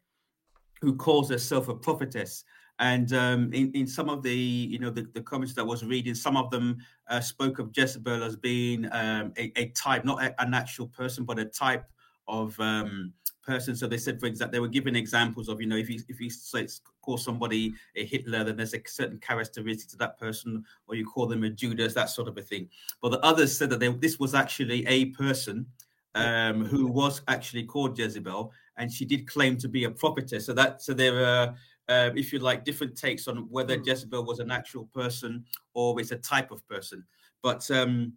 who 0.81 0.97
calls 0.97 1.31
herself 1.31 1.69
a 1.69 1.75
prophetess. 1.75 2.45
And 2.79 3.11
um, 3.15 3.53
in, 3.55 3.73
in 3.73 3.87
some 3.87 4.11
of 4.11 4.23
the 4.23 4.35
you 4.35 4.79
know 4.79 4.91
the, 4.91 5.07
the 5.15 5.23
comments 5.23 5.55
that 5.55 5.63
I 5.63 5.65
was 5.65 5.85
reading, 5.85 6.15
some 6.15 6.37
of 6.37 6.51
them 6.51 6.79
uh, 7.09 7.21
spoke 7.21 7.59
of 7.59 7.71
Jezebel 7.75 8.23
as 8.23 8.37
being 8.37 8.87
um, 8.93 9.33
a, 9.39 9.53
a, 9.57 9.69
type, 9.71 10.05
not 10.05 10.23
a, 10.23 10.41
an 10.43 10.53
actual 10.53 10.89
person, 10.89 11.25
but 11.25 11.39
a 11.39 11.47
type 11.47 11.85
of 12.29 12.59
um, 12.61 13.13
person. 13.47 13.77
So 13.77 13.87
they 13.87 13.99
said, 13.99 14.19
for 14.21 14.27
example, 14.27 14.53
they 14.53 14.61
were 14.61 14.69
giving 14.69 14.97
examples 14.97 15.49
of, 15.49 15.61
you 15.61 15.67
know, 15.67 15.77
if 15.77 15.89
you 15.89 16.01
if 16.09 16.21
you 16.21 16.29
say 16.31 16.67
call 17.01 17.17
somebody 17.17 17.75
a 17.95 18.05
Hitler, 18.05 18.45
then 18.45 18.57
there's 18.57 18.75
a 18.75 18.83
certain 18.87 19.19
characteristic 19.19 19.89
to 19.91 19.97
that 19.99 20.19
person, 20.19 20.65
or 20.87 20.95
you 20.95 21.07
call 21.07 21.27
them 21.27 21.45
a 21.45 21.51
Judas, 21.51 21.95
that 21.95 22.11
sort 22.11 22.29
of 22.29 22.37
a 22.37 22.43
thing. 22.43 22.69
But 23.01 23.11
the 23.11 23.21
others 23.25 23.57
said 23.57 23.71
that 23.71 23.81
they, 23.81 23.89
this 23.89 24.19
was 24.19 24.35
actually 24.35 24.87
a 24.87 25.07
person 25.07 25.67
um, 26.15 26.65
who 26.65 26.87
was 26.87 27.23
actually 27.29 27.65
called 27.65 27.99
Jezebel, 27.99 28.53
and 28.77 28.93
she 28.93 29.05
did 29.05 29.27
claim 29.29 29.57
to 29.59 29.69
be 29.69 29.85
a 29.85 29.91
prophetess. 29.91 30.47
So 30.47 30.53
that 30.55 30.83
so 30.83 30.93
there 30.93 31.25
are. 31.25 31.55
Uh, 31.89 32.11
if 32.17 32.33
you 32.33 32.41
like, 32.41 32.65
different 32.65 32.97
takes 32.99 33.29
on 33.29 33.47
whether 33.49 33.77
hmm. 33.77 33.85
Jezebel 33.85 34.25
was 34.25 34.41
an 34.41 34.51
actual 34.51 34.87
person 34.87 35.45
or 35.73 36.01
it's 36.01 36.11
a 36.11 36.17
type 36.17 36.51
of 36.51 36.67
person. 36.67 37.05
But 37.43 37.71
um, 37.71 38.15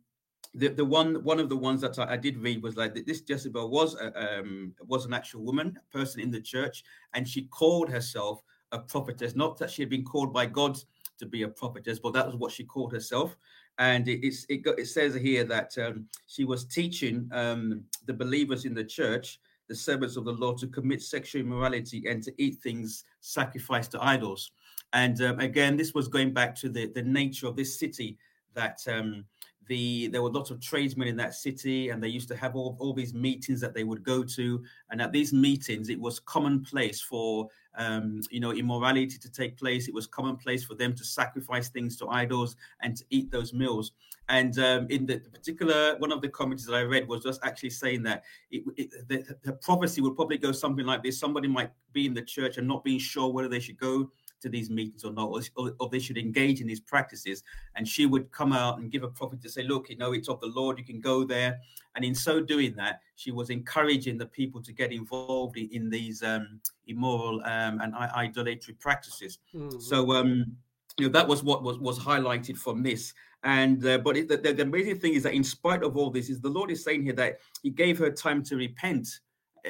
the, 0.55 0.69
the 0.69 0.85
one 0.85 1.23
one 1.23 1.39
of 1.39 1.49
the 1.49 1.55
ones 1.55 1.81
that 1.81 1.99
I, 1.99 2.13
I 2.13 2.17
did 2.17 2.37
read 2.37 2.63
was 2.63 2.75
like 2.75 2.93
this 3.05 3.23
Jezebel 3.27 3.69
was 3.69 3.95
a, 3.95 4.39
um, 4.39 4.73
was 4.87 5.05
an 5.05 5.13
actual 5.13 5.43
woman, 5.43 5.77
a 5.77 5.97
person 5.97 6.21
in 6.21 6.31
the 6.31 6.41
church, 6.41 6.83
and 7.13 7.27
she 7.27 7.43
called 7.43 7.89
herself 7.89 8.41
a 8.71 8.79
prophetess. 8.79 9.35
Not 9.35 9.57
that 9.59 9.69
she 9.69 9.81
had 9.81 9.89
been 9.89 10.03
called 10.03 10.33
by 10.33 10.45
God 10.45 10.77
to 11.19 11.25
be 11.25 11.43
a 11.43 11.47
prophetess, 11.47 11.99
but 11.99 12.13
that 12.13 12.25
was 12.25 12.35
what 12.35 12.51
she 12.51 12.63
called 12.63 12.91
herself. 12.91 13.35
And 13.77 14.07
it, 14.07 14.25
it's 14.25 14.45
it, 14.49 14.57
got, 14.57 14.79
it 14.79 14.87
says 14.87 15.13
here 15.15 15.43
that 15.45 15.77
um, 15.77 16.07
she 16.27 16.45
was 16.45 16.65
teaching 16.65 17.29
um, 17.31 17.83
the 18.05 18.13
believers 18.13 18.65
in 18.65 18.73
the 18.73 18.83
church, 18.83 19.39
the 19.67 19.75
servants 19.75 20.17
of 20.17 20.25
the 20.25 20.33
Lord, 20.33 20.57
to 20.59 20.67
commit 20.67 21.01
sexual 21.01 21.41
immorality 21.41 22.05
and 22.07 22.23
to 22.23 22.33
eat 22.37 22.59
things 22.61 23.05
sacrificed 23.21 23.91
to 23.91 24.03
idols. 24.03 24.51
And 24.93 25.21
um, 25.21 25.39
again, 25.39 25.77
this 25.77 25.93
was 25.93 26.07
going 26.07 26.33
back 26.33 26.55
to 26.55 26.69
the 26.69 26.87
the 26.87 27.03
nature 27.03 27.47
of 27.47 27.55
this 27.55 27.77
city 27.77 28.17
that 28.55 28.79
um, 28.87 29.25
the 29.69 30.07
there 30.07 30.23
were 30.23 30.31
lots 30.31 30.49
of 30.49 30.59
tradesmen 30.59 31.07
in 31.07 31.15
that 31.15 31.35
city 31.35 31.89
and 31.89 32.03
they 32.03 32.07
used 32.07 32.27
to 32.27 32.35
have 32.35 32.55
all, 32.55 32.75
all 32.79 32.91
these 32.91 33.13
meetings 33.13 33.61
that 33.61 33.73
they 33.73 33.83
would 33.83 34.03
go 34.03 34.23
to. 34.23 34.61
And 34.89 35.01
at 35.01 35.11
these 35.11 35.31
meetings 35.31 35.89
it 35.89 35.99
was 35.99 36.19
commonplace 36.19 36.99
for 36.99 37.47
um, 37.75 38.19
you 38.31 38.39
know 38.39 38.51
immorality 38.51 39.17
to 39.17 39.31
take 39.31 39.57
place. 39.57 39.87
It 39.87 39.93
was 39.93 40.07
commonplace 40.07 40.65
for 40.65 40.73
them 40.73 40.93
to 40.95 41.05
sacrifice 41.05 41.69
things 41.69 41.95
to 41.97 42.09
idols 42.09 42.57
and 42.81 42.97
to 42.97 43.05
eat 43.11 43.31
those 43.31 43.53
meals. 43.53 43.93
And 44.27 44.57
um, 44.59 44.87
in 44.89 45.05
the, 45.05 45.17
the, 45.17 45.29
particular 45.29 45.95
one 45.97 46.11
of 46.11 46.21
the 46.21 46.29
comments 46.29 46.65
that 46.65 46.75
i 46.75 46.81
read 46.81 47.07
was 47.07 47.23
just 47.23 47.39
actually 47.43 47.71
saying 47.71 48.03
that 48.03 48.23
it, 48.51 48.63
it, 48.77 49.07
the, 49.07 49.35
the 49.43 49.53
prophecy 49.53 50.01
would 50.01 50.15
probably 50.15 50.37
go 50.37 50.51
something 50.51 50.85
like 50.85 51.03
this. 51.03 51.19
Somebody 51.19 51.47
might 51.47 51.71
be 51.93 52.05
in 52.05 52.13
the 52.13 52.21
church 52.21 52.57
and 52.57 52.67
not 52.67 52.83
being 52.83 52.99
sure 52.99 53.31
whether 53.31 53.47
they 53.47 53.59
should 53.59 53.79
go 53.79 54.11
to 54.41 54.49
these 54.49 54.69
meetings 54.69 55.03
or 55.03 55.11
not, 55.11 55.29
or, 55.55 55.73
or, 55.79 55.89
they 55.89 55.99
should 55.99 56.17
engage 56.17 56.61
in 56.61 56.67
these 56.67 56.79
practices. 56.79 57.43
And 57.75 57.87
she 57.87 58.05
would 58.05 58.31
come 58.31 58.53
out 58.53 58.79
and 58.79 58.91
give 58.91 59.03
a 59.03 59.07
prophet 59.07 59.41
to 59.41 59.49
say, 59.49 59.63
look, 59.63 59.89
you 59.89 59.97
know, 59.97 60.13
it's 60.13 60.29
of 60.29 60.39
the 60.39 60.47
Lord, 60.47 60.77
you 60.77 60.85
can 60.85 61.01
go 61.01 61.23
there. 61.23 61.59
And 61.95 62.05
in 62.05 62.15
so 62.15 62.39
doing 62.41 62.75
that, 62.75 63.01
she 63.15 63.31
was 63.31 63.49
encouraging 63.49 64.17
the 64.17 64.25
people 64.25 64.61
to 64.61 64.71
get 64.71 64.91
involved 64.91 65.57
in, 65.57 65.69
in 65.71 65.89
these 65.89 66.23
um, 66.23 66.59
immoral 66.87 67.41
um, 67.43 67.81
and 67.81 67.93
idolatry 67.95 68.75
practices. 68.79 69.39
Mm-hmm. 69.53 69.79
So, 69.79 70.13
um, 70.13 70.55
you 70.97 71.07
know, 71.07 71.11
that 71.13 71.27
was 71.27 71.43
what 71.43 71.63
was, 71.63 71.79
was 71.79 71.99
highlighted 71.99 72.57
from 72.57 72.83
this. 72.83 73.13
And 73.43 73.85
uh, 73.85 73.99
but 73.99 74.17
it, 74.17 74.27
the, 74.27 74.37
the 74.37 74.63
amazing 74.63 74.99
thing 74.99 75.13
is 75.13 75.23
that 75.23 75.33
in 75.33 75.43
spite 75.43 75.83
of 75.83 75.95
all 75.95 76.09
this, 76.09 76.29
is 76.29 76.41
the 76.41 76.49
Lord 76.49 76.71
is 76.71 76.83
saying 76.83 77.03
here 77.03 77.13
that 77.13 77.39
He 77.63 77.69
gave 77.69 77.97
her 77.99 78.11
time 78.11 78.43
to 78.43 78.57
repent. 78.57 79.07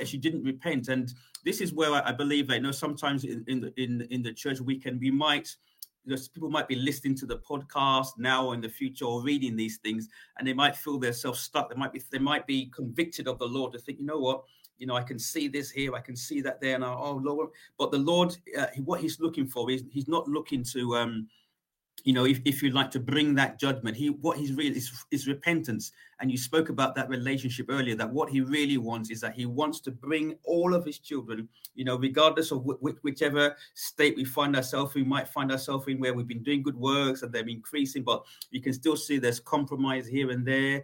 She 0.04 0.18
didn't 0.18 0.44
repent, 0.44 0.88
and 0.88 1.14
this 1.46 1.62
is 1.62 1.74
where 1.74 1.92
I, 1.92 2.12
believe 2.12 2.48
that 2.48 2.56
you 2.56 2.62
know 2.62 2.72
sometimes 2.72 3.24
in, 3.24 3.44
in 3.48 3.62
the 3.62 3.74
in 3.82 4.08
in 4.12 4.22
the 4.22 4.34
church 4.34 4.60
we 4.60 4.78
can 4.78 5.00
we 5.00 5.12
might 5.12 5.56
people 6.34 6.50
might 6.50 6.68
be 6.68 6.76
listening 6.76 7.16
to 7.16 7.26
the 7.26 7.38
podcast 7.40 8.18
now 8.18 8.48
or 8.48 8.54
in 8.56 8.62
the 8.62 8.70
future 8.70 9.06
or 9.06 9.22
reading 9.22 9.56
these 9.56 9.78
things 9.78 10.08
and 10.38 10.48
they 10.48 10.54
might 10.54 10.76
feel 10.76 10.98
themselves 10.98 11.40
stuck. 11.40 11.70
They 11.70 11.76
might 11.76 11.94
be 11.94 12.02
they 12.12 12.20
might 12.20 12.48
be 12.48 12.68
convicted 12.68 13.28
of 13.28 13.38
the 13.38 13.46
lord 13.46 13.74
to 13.74 13.80
think 13.80 14.00
you 14.00 14.06
know 14.06 14.20
what? 14.20 14.44
You 14.78 14.88
know 14.88 14.96
i 14.96 15.04
can 15.04 15.20
see 15.20 15.50
this 15.50 15.70
here 15.70 15.94
i 15.94 16.00
can 16.00 16.16
see 16.16 16.40
that 16.40 16.62
there 16.62 16.80
now 16.80 16.98
oh 16.98 17.16
lord 17.22 17.50
but 17.78 17.92
the 17.92 17.98
lord 17.98 18.38
uh, 18.58 18.68
what 18.86 19.02
he's 19.02 19.20
looking 19.20 19.46
for 19.46 19.70
is 19.70 19.84
he's 19.92 20.08
not 20.08 20.26
looking 20.30 20.64
to 20.72 20.96
um 20.96 21.28
you 22.04 22.14
know, 22.14 22.26
if, 22.26 22.40
if 22.46 22.64
you 22.64 22.72
like 22.72 22.92
to 22.92 23.00
bring 23.00 23.36
that 23.36 23.60
judgment, 23.60 23.96
he 23.96 24.10
what 24.10 24.38
he's 24.38 24.54
really 24.54 24.78
is, 24.78 25.06
is 25.12 25.28
repentance. 25.28 25.92
And 26.20 26.30
you 26.30 26.38
spoke 26.38 26.70
about 26.70 26.96
that 26.96 27.10
relationship 27.10 27.68
earlier. 27.70 27.96
That 27.96 28.12
what 28.12 28.30
he 28.30 28.42
really 28.42 28.78
wants 28.78 29.10
is 29.10 29.22
that 29.22 29.34
he 29.34 29.46
wants 29.46 29.80
to 29.82 29.92
bring 29.92 30.36
all 30.44 30.74
of 30.74 30.86
his 30.86 31.00
children, 31.00 31.48
you 31.76 31.86
know, 31.86 31.98
regardless 31.98 32.52
of 32.52 32.64
wh- 32.64 33.04
whichever 33.04 33.56
state 33.74 34.16
we 34.16 34.26
find 34.26 34.56
ourselves, 34.56 34.94
we 34.94 35.04
might 35.04 35.28
find 35.28 35.52
ourselves 35.52 35.88
in 35.88 36.00
where 36.00 36.14
we've 36.14 36.28
been 36.28 36.44
doing 36.44 36.64
good 36.64 36.78
works 36.78 37.22
and 37.22 37.32
they're 37.32 37.48
increasing, 37.48 38.04
but 38.04 38.26
you 38.52 38.62
can 38.62 38.74
still 38.74 38.98
see 38.98 39.18
there's 39.18 39.40
compromise 39.40 40.08
here 40.08 40.32
and 40.32 40.46
there. 40.46 40.84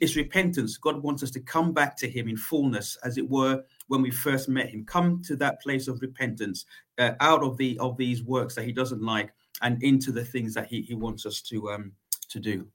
It's 0.00 0.16
repentance. 0.16 0.76
God 0.76 1.00
wants 1.02 1.22
us 1.22 1.30
to 1.32 1.40
come 1.40 1.72
back 1.72 1.96
to 1.98 2.10
Him 2.10 2.28
in 2.28 2.36
fullness, 2.36 2.98
as 3.04 3.18
it 3.18 3.30
were, 3.30 3.62
when 3.86 4.02
we 4.02 4.10
first 4.10 4.48
met 4.48 4.68
Him. 4.68 4.84
Come 4.84 5.22
to 5.22 5.36
that 5.36 5.62
place 5.62 5.86
of 5.86 6.02
repentance, 6.02 6.66
uh, 6.98 7.12
out 7.20 7.44
of 7.44 7.56
the 7.56 7.78
of 7.78 7.96
these 7.96 8.24
works 8.24 8.56
that 8.56 8.64
He 8.64 8.72
doesn't 8.72 9.00
like 9.00 9.32
and 9.62 9.82
into 9.82 10.12
the 10.12 10.24
things 10.24 10.54
that 10.54 10.68
he, 10.68 10.82
he 10.82 10.94
wants 10.94 11.26
us 11.26 11.40
to 11.42 11.70
um 11.70 11.92
to 12.28 12.40
do. 12.40 12.66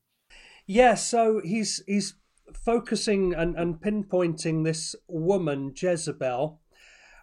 Yeah, 0.67 0.95
so 0.95 1.41
he's 1.43 1.83
he's 1.88 2.15
focusing 2.53 3.33
and, 3.33 3.55
and 3.55 3.79
pinpointing 3.79 4.63
this 4.63 4.95
woman, 5.07 5.73
Jezebel, 5.75 6.59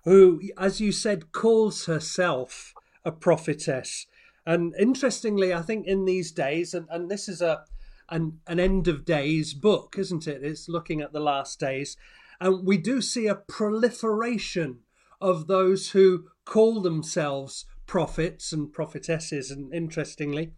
who, 0.04 0.40
as 0.56 0.80
you 0.80 0.92
said, 0.92 1.32
calls 1.32 1.86
herself 1.86 2.74
a 3.04 3.12
prophetess. 3.12 4.06
And 4.46 4.74
interestingly, 4.78 5.52
I 5.52 5.62
think 5.62 5.86
in 5.86 6.06
these 6.06 6.32
days, 6.32 6.72
and, 6.72 6.86
and 6.90 7.10
this 7.10 7.28
is 7.28 7.42
a 7.42 7.64
an, 8.08 8.40
an 8.46 8.58
end 8.58 8.88
of 8.88 9.04
days 9.04 9.52
book, 9.52 9.96
isn't 9.98 10.26
it? 10.26 10.42
It's 10.42 10.68
looking 10.68 11.02
at 11.02 11.12
the 11.12 11.20
last 11.20 11.60
days. 11.60 11.96
And 12.40 12.66
we 12.66 12.78
do 12.78 13.02
see 13.02 13.26
a 13.26 13.34
proliferation 13.34 14.78
of 15.20 15.46
those 15.46 15.90
who 15.90 16.28
call 16.44 16.80
themselves 16.80 17.66
prophets 17.88 18.52
and 18.52 18.72
prophetesses, 18.72 19.50
and 19.50 19.74
interestingly, 19.74 20.52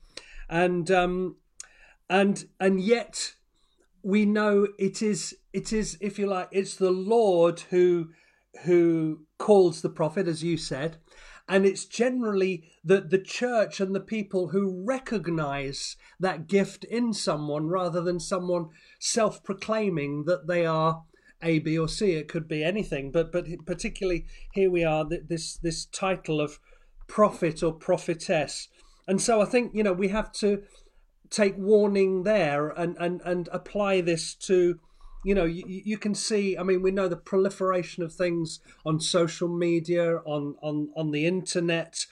and 0.50 0.90
um, 0.90 1.36
and 2.10 2.44
and 2.60 2.82
yet 2.82 3.36
we 4.02 4.26
know 4.26 4.68
it 4.78 5.00
is 5.00 5.34
it 5.54 5.72
is 5.72 5.96
if 6.02 6.18
you 6.18 6.26
like 6.26 6.48
it's 6.50 6.76
the 6.76 6.90
Lord 6.90 7.60
who 7.70 8.10
who 8.64 9.26
calls 9.38 9.80
the 9.80 9.88
prophet, 9.88 10.26
as 10.26 10.42
you 10.42 10.56
said, 10.56 10.98
and 11.48 11.64
it's 11.64 11.84
generally 11.84 12.64
the 12.84 13.00
the 13.00 13.18
church 13.18 13.80
and 13.80 13.94
the 13.94 14.00
people 14.00 14.48
who 14.48 14.84
recognize 14.84 15.96
that 16.18 16.48
gift 16.48 16.84
in 16.84 17.12
someone 17.14 17.68
rather 17.68 18.02
than 18.02 18.20
someone 18.20 18.68
self-proclaiming 18.98 20.24
that 20.24 20.46
they 20.46 20.66
are 20.66 21.04
a 21.42 21.60
b 21.60 21.78
or 21.78 21.88
c. 21.88 22.12
It 22.12 22.28
could 22.28 22.48
be 22.48 22.64
anything 22.64 23.12
but 23.12 23.30
but 23.30 23.46
particularly 23.66 24.26
here 24.52 24.70
we 24.70 24.84
are 24.84 25.04
this 25.04 25.56
this 25.56 25.84
title 25.86 26.40
of 26.40 26.58
prophet 27.10 27.62
or 27.62 27.72
prophetess. 27.72 28.68
And 29.08 29.20
so 29.20 29.40
i 29.40 29.44
think 29.44 29.72
you 29.74 29.82
know 29.82 29.92
we 29.92 30.08
have 30.08 30.30
to 30.32 30.62
take 31.30 31.54
warning 31.56 32.22
there 32.22 32.68
and 32.68 32.96
and 32.98 33.20
and 33.24 33.48
apply 33.52 34.00
this 34.00 34.34
to 34.34 34.78
you 35.24 35.34
know 35.34 35.44
you, 35.44 35.64
you 35.66 35.98
can 35.98 36.14
see 36.14 36.56
i 36.56 36.62
mean 36.62 36.80
we 36.82 36.90
know 36.90 37.08
the 37.08 37.16
proliferation 37.16 38.02
of 38.02 38.12
things 38.12 38.60
on 38.86 39.00
social 39.00 39.48
media 39.48 40.18
on 40.24 40.54
on 40.62 40.90
on 40.96 41.10
the 41.10 41.26
internet 41.26 42.06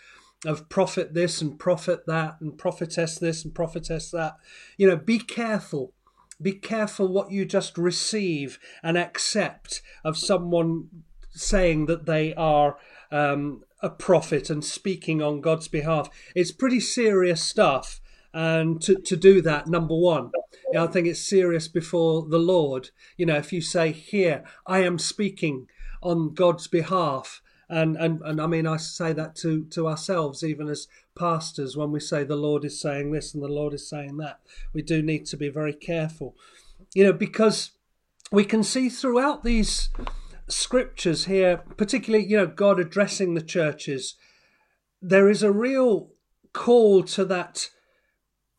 of 0.45 0.69
prophet 0.69 1.14
this 1.14 1.40
and 1.43 1.59
prophet 1.59 2.07
that 2.07 2.37
and 2.40 2.59
prophetess 2.59 3.19
this 3.19 3.45
and 3.45 3.55
prophetess 3.55 4.11
that. 4.11 4.37
You 4.76 4.88
know 4.88 4.97
be 4.97 5.19
careful. 5.19 5.93
Be 6.40 6.52
careful 6.52 7.09
what 7.09 7.33
you 7.33 7.45
just 7.45 7.76
receive 7.76 8.61
and 8.83 8.97
accept 8.97 9.83
of 10.05 10.17
someone 10.17 10.88
saying 11.31 11.87
that 11.87 12.07
they 12.07 12.33
are 12.35 12.78
um, 13.11 13.64
a 13.80 13.90
prophet 13.90 14.50
and 14.50 14.64
speaking 14.64 15.23
on 15.23 15.40
God's 15.40 15.68
behalf. 15.68 16.08
It's 16.35 16.52
pretty 16.52 16.80
serious 16.80 17.42
stuff. 17.42 18.00
And 18.35 18.80
to, 18.82 18.97
to 18.97 19.16
do 19.16 19.40
that, 19.42 19.66
number 19.66 19.97
one, 19.97 20.30
I 20.78 20.87
think 20.87 21.06
it's 21.06 21.20
serious 21.20 21.66
before 21.66 22.26
the 22.28 22.38
Lord. 22.38 22.90
You 23.16 23.26
know, 23.26 23.37
if 23.37 23.52
you 23.52 23.61
say, 23.61 23.90
Here, 23.92 24.44
I 24.66 24.80
am 24.80 24.99
speaking 24.99 25.66
on 26.02 26.35
God's 26.35 26.66
behalf, 26.66 27.40
and, 27.70 27.97
and, 27.97 28.20
and 28.23 28.40
I 28.40 28.47
mean, 28.47 28.66
I 28.66 28.76
say 28.76 29.12
that 29.14 29.35
to, 29.37 29.64
to 29.66 29.88
ourselves, 29.88 30.42
even 30.42 30.68
as 30.68 30.88
pastors, 31.18 31.76
when 31.76 31.90
we 31.90 32.00
say 32.00 32.25
the 32.25 32.37
Lord 32.37 32.64
is 32.64 32.80
saying 32.80 33.12
this 33.12 33.35
and 33.35 33.42
the 33.42 33.49
Lord 33.49 33.75
is 33.75 33.88
saying 33.88 34.18
that, 34.18 34.40
we 34.73 34.82
do 34.82 35.02
need 35.02 35.26
to 35.26 35.37
be 35.37 35.49
very 35.49 35.75
careful. 35.75 36.37
You 36.94 37.04
know, 37.04 37.12
because 37.12 37.73
we 38.30 38.44
can 38.44 38.62
see 38.62 38.88
throughout 38.88 39.44
these 39.44 39.90
scriptures 40.49 41.26
here, 41.26 41.59
particularly, 41.76 42.26
you 42.26 42.37
know, 42.37 42.47
God 42.47 42.81
addressing 42.81 43.35
the 43.35 43.43
churches, 43.43 44.14
there 45.00 45.28
is 45.28 45.43
a 45.43 45.52
real 45.52 46.11
call 46.52 47.02
to 47.05 47.25
that 47.26 47.71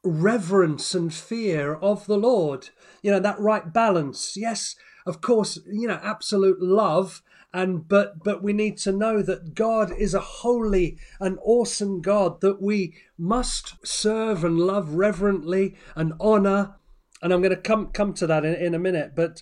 reverence 0.04 0.96
and 0.96 1.14
fear 1.14 1.76
of 1.76 2.06
the 2.06 2.18
Lord. 2.18 2.70
You 3.02 3.12
know, 3.12 3.20
that 3.20 3.40
right 3.40 3.72
balance. 3.72 4.38
Yes, 4.38 4.76
of 5.06 5.22
course, 5.22 5.60
you 5.66 5.88
know, 5.88 6.00
absolute 6.04 6.62
love 6.62 7.22
and 7.54 7.88
but 7.88 8.24
but 8.24 8.44
we 8.44 8.54
need 8.54 8.78
to 8.78 8.92
know 8.92 9.22
that 9.22 9.56
God 9.56 9.92
is 9.98 10.14
a 10.14 10.20
holy 10.20 10.98
and 11.20 11.38
awesome 11.42 12.02
God 12.02 12.42
that 12.42 12.62
we 12.62 12.96
must 13.18 13.76
serve 13.86 14.44
and 14.44 14.60
love 14.60 14.94
reverently 14.94 15.76
and 15.96 16.14
honor. 16.20 16.76
And 17.22 17.34
I'm 17.34 17.42
going 17.42 17.56
to 17.56 17.62
come 17.62 17.88
come 17.88 18.14
to 18.16 18.28
that 18.28 18.46
in, 18.46 18.54
in 18.54 18.76
a 18.76 18.80
minute. 18.80 19.14
But 19.16 19.42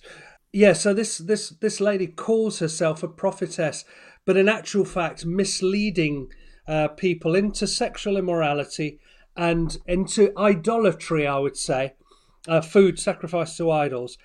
yeah, 0.52 0.72
so 0.72 0.94
this 0.94 1.18
this 1.18 1.50
this 1.50 1.80
lady 1.80 2.06
calls 2.06 2.58
herself 2.58 3.02
a 3.02 3.08
prophetess, 3.08 3.84
but 4.24 4.36
in 4.36 4.48
actual 4.48 4.84
fact 4.84 5.26
misleading 5.26 6.28
uh, 6.66 6.88
people 6.88 7.34
into 7.34 7.66
sexual 7.66 8.16
immorality 8.16 9.00
and 9.36 9.78
into 9.86 10.32
idolatry, 10.36 11.26
I 11.26 11.38
would 11.38 11.56
say, 11.56 11.94
uh, 12.48 12.60
food 12.60 12.98
sacrificed 12.98 13.56
to 13.58 13.70
idols. 13.70 14.18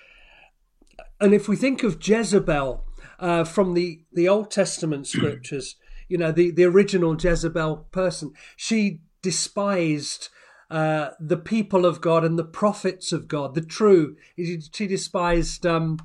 And 1.22 1.34
if 1.34 1.48
we 1.48 1.56
think 1.56 1.84
of 1.84 2.06
Jezebel 2.06 2.84
uh, 3.20 3.44
from 3.44 3.76
the, 3.76 4.04
the 4.12 4.28
Old 4.28 4.50
Testament 4.52 5.08
scriptures, 5.08 5.76
you 6.10 6.18
know, 6.18 6.32
the, 6.32 6.52
the 6.52 6.66
original 6.66 7.16
Jezebel 7.16 7.88
person, 7.92 8.34
she 8.58 9.02
despised 9.22 10.30
uh, 10.70 11.12
the 11.20 11.38
people 11.38 11.86
of 11.86 12.02
God 12.02 12.26
and 12.26 12.38
the 12.38 12.44
prophets 12.44 13.12
of 13.12 13.28
God, 13.28 13.54
the 13.54 13.62
true. 13.62 14.16
She 14.36 14.88
despised, 14.88 15.66
um, 15.66 16.00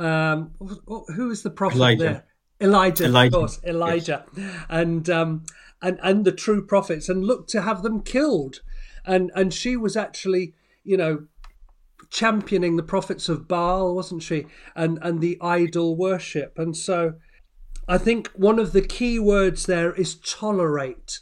um, 0.00 0.52
who 0.58 1.28
was 1.28 1.42
the 1.42 1.50
prophet 1.50 1.76
Elijah. 1.76 2.02
there? 2.02 2.24
Elijah, 2.60 3.04
Elijah, 3.04 3.36
of 3.36 3.40
course, 3.40 3.60
Elijah, 3.64 4.24
yes. 4.36 4.66
and 4.68 5.08
um, 5.08 5.44
and 5.80 5.98
and 6.02 6.24
the 6.24 6.32
true 6.32 6.64
prophets, 6.64 7.08
and 7.08 7.24
looked 7.24 7.48
to 7.50 7.62
have 7.62 7.82
them 7.82 8.02
killed, 8.02 8.60
and 9.04 9.30
and 9.34 9.54
she 9.54 9.76
was 9.76 9.96
actually, 9.96 10.54
you 10.84 10.96
know, 10.96 11.26
championing 12.10 12.76
the 12.76 12.82
prophets 12.82 13.28
of 13.28 13.48
Baal, 13.48 13.94
wasn't 13.94 14.22
she? 14.22 14.46
And 14.76 14.98
and 15.00 15.20
the 15.20 15.38
idol 15.40 15.96
worship, 15.96 16.58
and 16.58 16.76
so 16.76 17.14
I 17.88 17.98
think 17.98 18.28
one 18.34 18.58
of 18.58 18.72
the 18.72 18.82
key 18.82 19.18
words 19.18 19.66
there 19.66 19.92
is 19.92 20.16
tolerate. 20.16 21.20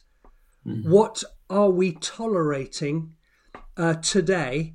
Mm-hmm. 0.67 0.91
What 0.91 1.23
are 1.49 1.71
we 1.71 1.93
tolerating 1.93 3.15
uh, 3.77 3.95
today? 3.95 4.75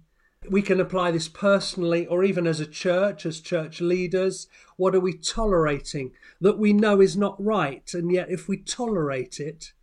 We 0.50 0.62
can 0.62 0.80
apply 0.80 1.12
this 1.12 1.28
personally 1.28 2.06
or 2.08 2.24
even 2.24 2.48
as 2.48 2.60
a 2.60 2.66
church, 2.66 3.26
as 3.26 3.40
church 3.40 3.82
leaders. 3.82 4.48
What 4.78 4.96
are 4.96 5.00
we 5.00 5.14
tolerating 5.14 6.12
that 6.42 6.58
we 6.58 6.74
know 6.74 7.02
is 7.02 7.16
not 7.16 7.36
right? 7.44 7.90
And 7.94 8.12
yet, 8.12 8.30
if 8.30 8.48
we 8.48 8.58
tolerate 8.58 9.40
it, 9.40 9.74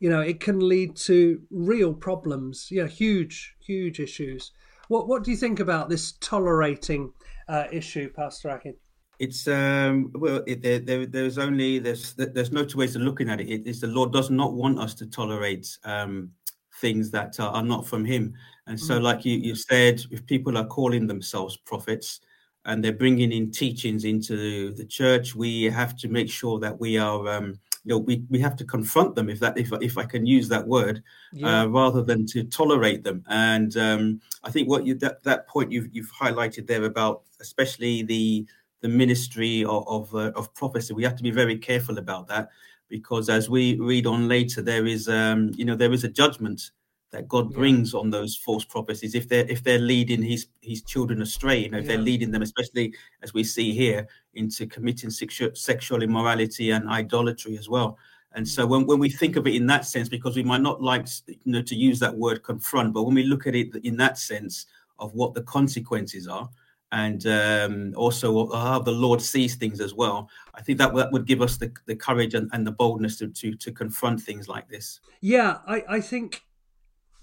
you 0.00 0.10
know, 0.10 0.20
it 0.20 0.40
can 0.40 0.68
lead 0.68 0.96
to 0.96 1.40
real 1.50 1.94
problems, 1.94 2.68
you 2.70 2.82
know, 2.82 2.88
huge, 2.88 3.54
huge 3.60 4.00
issues. 4.00 4.52
What 4.88 5.08
What 5.08 5.24
do 5.24 5.30
you 5.30 5.36
think 5.36 5.60
about 5.60 5.88
this 5.88 6.12
tolerating 6.12 7.12
uh, 7.48 7.64
issue, 7.72 8.10
Pastor 8.12 8.50
Akin? 8.50 8.74
It's 9.18 9.46
um 9.46 10.10
well, 10.14 10.42
it, 10.46 10.62
there, 10.62 10.80
there, 10.80 11.06
there's 11.06 11.38
only 11.38 11.78
there's 11.78 12.14
there's 12.14 12.52
no 12.52 12.64
two 12.64 12.78
ways 12.78 12.96
of 12.96 13.02
looking 13.02 13.30
at 13.30 13.40
it. 13.40 13.48
it. 13.48 13.66
Is 13.66 13.80
the 13.80 13.86
Lord 13.86 14.12
does 14.12 14.28
not 14.28 14.54
want 14.54 14.78
us 14.78 14.92
to 14.94 15.06
tolerate 15.06 15.78
um 15.84 16.32
things 16.80 17.10
that 17.12 17.38
are, 17.38 17.50
are 17.50 17.62
not 17.62 17.86
from 17.86 18.04
Him, 18.04 18.34
and 18.66 18.78
so 18.78 18.94
mm-hmm. 18.94 19.04
like 19.04 19.24
you 19.24 19.36
you 19.36 19.54
said, 19.54 20.02
if 20.10 20.24
people 20.26 20.56
are 20.56 20.66
calling 20.66 21.06
themselves 21.06 21.56
prophets 21.56 22.20
and 22.64 22.82
they're 22.82 22.92
bringing 22.92 23.32
in 23.32 23.50
teachings 23.50 24.04
into 24.04 24.72
the 24.72 24.86
church, 24.86 25.34
we 25.34 25.64
have 25.64 25.96
to 25.98 26.08
make 26.08 26.30
sure 26.30 26.58
that 26.60 26.78
we 26.80 26.96
are 26.96 27.28
um 27.28 27.58
you 27.84 27.90
know 27.90 27.98
we, 27.98 28.24
we 28.30 28.38
have 28.38 28.56
to 28.56 28.64
confront 28.64 29.14
them 29.14 29.28
if 29.28 29.38
that 29.40 29.56
if, 29.58 29.70
if 29.80 29.98
i 29.98 30.04
can 30.04 30.26
use 30.26 30.48
that 30.48 30.66
word 30.66 31.02
yeah. 31.32 31.62
uh, 31.62 31.66
rather 31.66 32.02
than 32.02 32.26
to 32.26 32.42
tolerate 32.44 33.04
them 33.04 33.22
and 33.28 33.76
um, 33.76 34.20
i 34.42 34.50
think 34.50 34.68
what 34.68 34.86
you 34.86 34.94
that, 34.94 35.22
that 35.22 35.46
point 35.46 35.70
you've, 35.70 35.88
you've 35.92 36.10
highlighted 36.12 36.66
there 36.66 36.84
about 36.84 37.22
especially 37.40 38.02
the 38.02 38.46
the 38.80 38.88
ministry 38.88 39.64
of 39.64 39.86
of, 39.86 40.14
uh, 40.14 40.32
of 40.34 40.52
prophecy 40.54 40.94
we 40.94 41.04
have 41.04 41.16
to 41.16 41.22
be 41.22 41.30
very 41.30 41.56
careful 41.56 41.98
about 41.98 42.26
that 42.26 42.48
because 42.88 43.28
as 43.28 43.48
we 43.48 43.78
read 43.78 44.06
on 44.06 44.28
later 44.28 44.62
there 44.62 44.86
is 44.86 45.08
um, 45.08 45.50
you 45.54 45.64
know 45.64 45.76
there 45.76 45.92
is 45.92 46.04
a 46.04 46.08
judgment 46.08 46.70
that 47.14 47.28
God 47.28 47.54
brings 47.54 47.94
yeah. 47.94 48.00
on 48.00 48.10
those 48.10 48.36
false 48.36 48.64
prophecies 48.64 49.14
if 49.14 49.28
they're 49.28 49.46
if 49.48 49.62
they're 49.62 49.78
leading 49.78 50.20
his 50.20 50.48
his 50.60 50.82
children 50.82 51.22
astray, 51.22 51.58
you 51.58 51.70
know, 51.70 51.78
if 51.78 51.84
yeah. 51.84 51.92
they're 51.92 52.02
leading 52.02 52.32
them, 52.32 52.42
especially 52.42 52.92
as 53.22 53.32
we 53.32 53.44
see 53.44 53.72
here, 53.72 54.08
into 54.34 54.66
committing 54.66 55.10
sexual 55.10 55.50
sexual 55.54 56.02
immorality 56.02 56.72
and 56.72 56.88
idolatry 56.88 57.56
as 57.56 57.68
well. 57.68 57.96
And 58.32 58.46
so 58.46 58.66
mm. 58.66 58.70
when, 58.70 58.86
when 58.86 58.98
we 58.98 59.08
think 59.08 59.36
of 59.36 59.46
it 59.46 59.54
in 59.54 59.66
that 59.66 59.84
sense, 59.84 60.08
because 60.08 60.34
we 60.34 60.42
might 60.42 60.60
not 60.60 60.82
like 60.82 61.06
you 61.28 61.52
know 61.52 61.62
to 61.62 61.76
use 61.76 62.00
that 62.00 62.14
word 62.14 62.42
confront, 62.42 62.92
but 62.92 63.04
when 63.04 63.14
we 63.14 63.22
look 63.22 63.46
at 63.46 63.54
it 63.54 63.74
in 63.84 63.96
that 63.98 64.18
sense 64.18 64.66
of 64.98 65.14
what 65.14 65.34
the 65.34 65.42
consequences 65.42 66.26
are, 66.26 66.50
and 66.90 67.26
um, 67.28 67.94
also 67.96 68.52
how 68.52 68.80
the 68.80 68.90
Lord 68.90 69.22
sees 69.22 69.54
things 69.54 69.80
as 69.80 69.94
well. 69.94 70.28
I 70.54 70.62
think 70.62 70.78
that, 70.78 70.94
that 70.94 71.10
would 71.12 71.26
give 71.26 71.42
us 71.42 71.56
the, 71.56 71.72
the 71.86 71.96
courage 71.96 72.34
and, 72.34 72.48
and 72.52 72.64
the 72.64 72.70
boldness 72.70 73.18
to, 73.18 73.28
to, 73.28 73.54
to 73.54 73.72
confront 73.72 74.20
things 74.20 74.48
like 74.48 74.68
this. 74.68 75.00
Yeah, 75.20 75.58
I, 75.66 75.82
I 75.88 76.00
think 76.00 76.44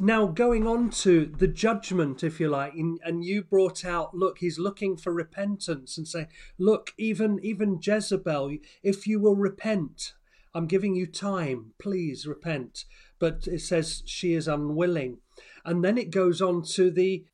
now, 0.04 0.26
going 0.26 0.66
on 0.66 0.90
to 0.90 1.28
the 1.28 1.48
judgment, 1.48 2.24
if 2.24 2.40
you 2.40 2.50
like, 2.50 2.74
in, 2.74 2.98
and 3.04 3.24
you 3.24 3.44
brought 3.44 3.86
out, 3.86 4.16
look, 4.16 4.40
he's 4.40 4.58
looking 4.58 4.98
for 4.98 5.14
repentance 5.14 5.96
and 5.96 6.08
say, 6.08 6.28
look, 6.58 6.92
even 6.98 7.40
even 7.44 7.80
Jezebel, 7.80 8.58
if 8.82 9.06
you 9.06 9.20
will 9.20 9.36
repent, 9.36 10.14
I'm 10.56 10.66
giving 10.66 10.96
you 10.96 11.06
time, 11.06 11.74
please 11.80 12.26
repent. 12.26 12.86
But 13.20 13.46
it 13.46 13.62
says 13.62 14.02
she 14.08 14.34
is 14.34 14.48
unwilling, 14.48 15.20
and 15.64 15.86
then 15.86 16.00
it 16.00 16.10
goes 16.10 16.42
on 16.42 16.64
to 16.74 16.90
the 16.90 17.26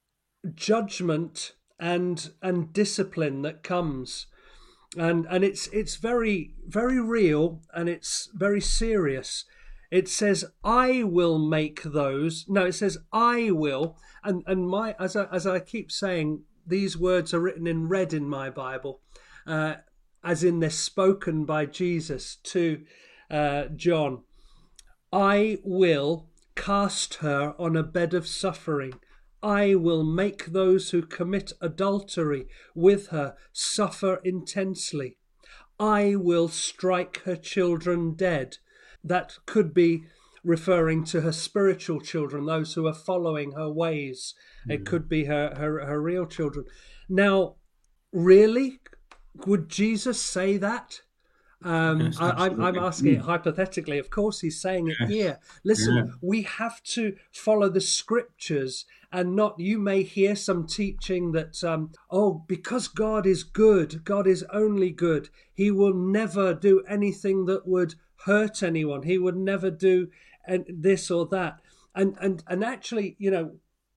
judgment 0.53 1.53
and 1.80 2.32
and 2.41 2.73
discipline 2.73 3.43
that 3.43 3.63
comes, 3.63 4.27
and 4.97 5.25
and 5.30 5.45
it's 5.45 5.67
it's 5.67 5.95
very 5.95 6.53
very 6.67 6.99
real 6.99 7.62
and 7.73 7.88
it's 7.88 8.30
very 8.34 8.60
serious 8.60 9.45
it 9.91 10.08
says 10.08 10.45
i 10.63 11.04
will 11.04 11.39
make 11.39 11.82
those. 11.84 12.45
No 12.47 12.65
it 12.65 12.73
says 12.73 12.97
i 13.12 13.52
will. 13.52 13.97
And 14.23 14.43
and 14.45 14.67
my 14.67 14.95
as 15.00 15.15
i 15.15 15.26
as 15.32 15.47
i 15.47 15.60
keep 15.60 15.91
saying 15.91 16.43
these 16.65 16.97
words 16.97 17.34
are 17.34 17.39
written 17.39 17.65
in 17.67 17.88
red 17.88 18.13
in 18.13 18.28
my 18.28 18.50
bible 18.50 19.02
uh, 19.45 19.76
as 20.23 20.43
in 20.43 20.60
they're 20.60 20.69
spoken 20.69 21.45
by 21.45 21.65
jesus 21.65 22.36
to 22.43 22.84
uh, 23.32 23.65
john. 23.76 24.23
I 25.13 25.60
will 25.63 26.30
cast 26.56 27.15
her 27.15 27.56
on 27.58 27.78
a 27.78 27.84
bed 27.84 28.13
of 28.13 28.28
suffering. 28.28 28.95
I 29.41 29.76
will 29.76 30.04
make 30.04 30.47
those 30.47 30.89
who 30.89 31.02
commit 31.02 31.54
adultery 31.62 32.47
with 32.76 33.08
her 33.08 33.38
suffer 33.54 34.19
intensely. 34.26 35.17
I 35.80 36.15
will 36.15 36.50
strike 36.50 37.19
her 37.19 37.36
children 37.36 38.15
dead 38.15 38.58
that 39.03 39.38
could 39.45 39.73
be 39.73 40.05
referring 40.43 41.03
to 41.03 41.21
her 41.21 41.31
spiritual 41.31 41.99
children, 41.99 42.45
those 42.45 42.73
who 42.73 42.88
are 42.88 42.93
following 42.93 43.51
her 43.51 43.69
ways. 43.69 44.33
Mm. 44.67 44.75
It 44.75 44.86
could 44.86 45.10
be 45.10 45.25
her, 45.25 45.53
her, 45.55 45.86
her 45.86 46.01
real 46.01 46.25
children. 46.25 46.65
Now, 47.10 47.55
really, 48.12 48.79
would 49.45 49.69
Jesus 49.69 50.21
say 50.21 50.57
that? 50.57 51.01
Um, 51.63 52.01
yes, 52.01 52.17
I, 52.19 52.47
am 52.47 52.77
asking 52.77 53.15
it 53.15 53.21
hypothetically. 53.21 53.97
Of 53.97 54.10
course, 54.10 54.41
he's 54.41 54.62
saying 54.62 54.89
it 54.89 54.97
yes. 55.01 55.10
here. 55.10 55.39
Listen, 55.63 55.95
yeah. 55.95 56.03
we 56.21 56.43
have 56.43 56.83
to 56.83 57.15
follow 57.31 57.67
the 57.67 57.81
scriptures 57.81 58.86
and 59.12 59.36
not. 59.36 59.60
You 59.60 59.79
may 59.79 60.03
hear 60.03 60.36
some 60.36 60.67
teaching 60.67 61.31
that, 61.31 61.63
um, 61.63 61.91
oh, 62.12 62.45
because 62.47 62.88
God 62.88 63.25
is 63.25 63.43
good, 63.43 64.03
God 64.03 64.27
is 64.27 64.45
only 64.53 64.91
good. 64.91 65.29
He 65.51 65.71
will 65.71 65.95
never 65.95 66.53
do 66.53 66.83
anything 66.88 67.45
that 67.45 67.67
would 67.67 67.95
hurt 68.25 68.63
anyone. 68.63 69.03
He 69.03 69.17
would 69.17 69.38
never 69.38 69.69
do 69.69 70.10
and 70.45 70.65
this 70.67 71.12
or 71.12 71.25
that. 71.27 71.60
And 71.95 72.15
and 72.19 72.43
and 72.47 72.63
actually, 72.63 73.15
you 73.19 73.32
know, 73.32 73.51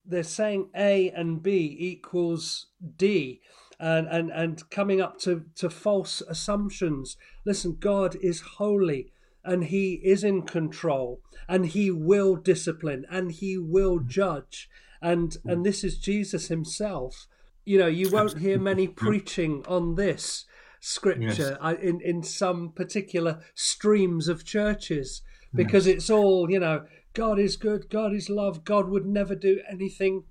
they're 0.05 0.23
saying 0.23 0.69
A 0.75 1.09
and 1.11 1.41
B 1.41 1.75
equals 1.79 2.67
D 2.97 3.41
and, 3.81 4.07
and, 4.07 4.29
and 4.31 4.69
coming 4.69 5.01
up 5.01 5.17
to, 5.21 5.45
to 5.55 5.69
false 5.69 6.21
assumptions. 6.29 7.17
Listen, 7.45 7.77
God 7.79 8.15
is 8.21 8.41
holy 8.41 9.11
and 9.43 9.65
he 9.65 9.93
is 10.03 10.23
in 10.23 10.43
control 10.43 11.19
and 11.49 11.65
he 11.65 11.89
will 11.89 12.35
discipline 12.35 13.05
and 13.09 13.31
he 13.31 13.57
will 13.57 13.97
mm-hmm. 13.97 14.07
judge. 14.07 14.69
And, 15.01 15.35
and 15.43 15.57
mm-hmm. 15.57 15.63
this 15.63 15.83
is 15.83 15.97
Jesus 15.97 16.47
himself. 16.47 17.25
You 17.65 17.79
know, 17.79 17.87
you 17.87 18.11
won't 18.11 18.37
hear 18.37 18.59
many 18.59 18.87
preaching 19.05 19.65
on 19.67 19.95
this 19.95 20.45
scripture 20.81 21.57
yes. 21.61 21.77
in, 21.81 22.01
in 22.01 22.23
some 22.23 22.71
particular 22.71 23.41
streams 23.53 24.27
of 24.27 24.43
churches 24.43 25.21
because 25.53 25.87
yes. 25.87 25.95
it's 25.95 26.09
all, 26.09 26.51
you 26.51 26.59
know, 26.59 26.83
God 27.13 27.39
is 27.39 27.55
good, 27.55 27.89
God 27.89 28.13
is 28.13 28.29
love, 28.29 28.65
God 28.65 28.89
would 28.89 29.05
never 29.05 29.35
do 29.35 29.61
anything 29.69 30.25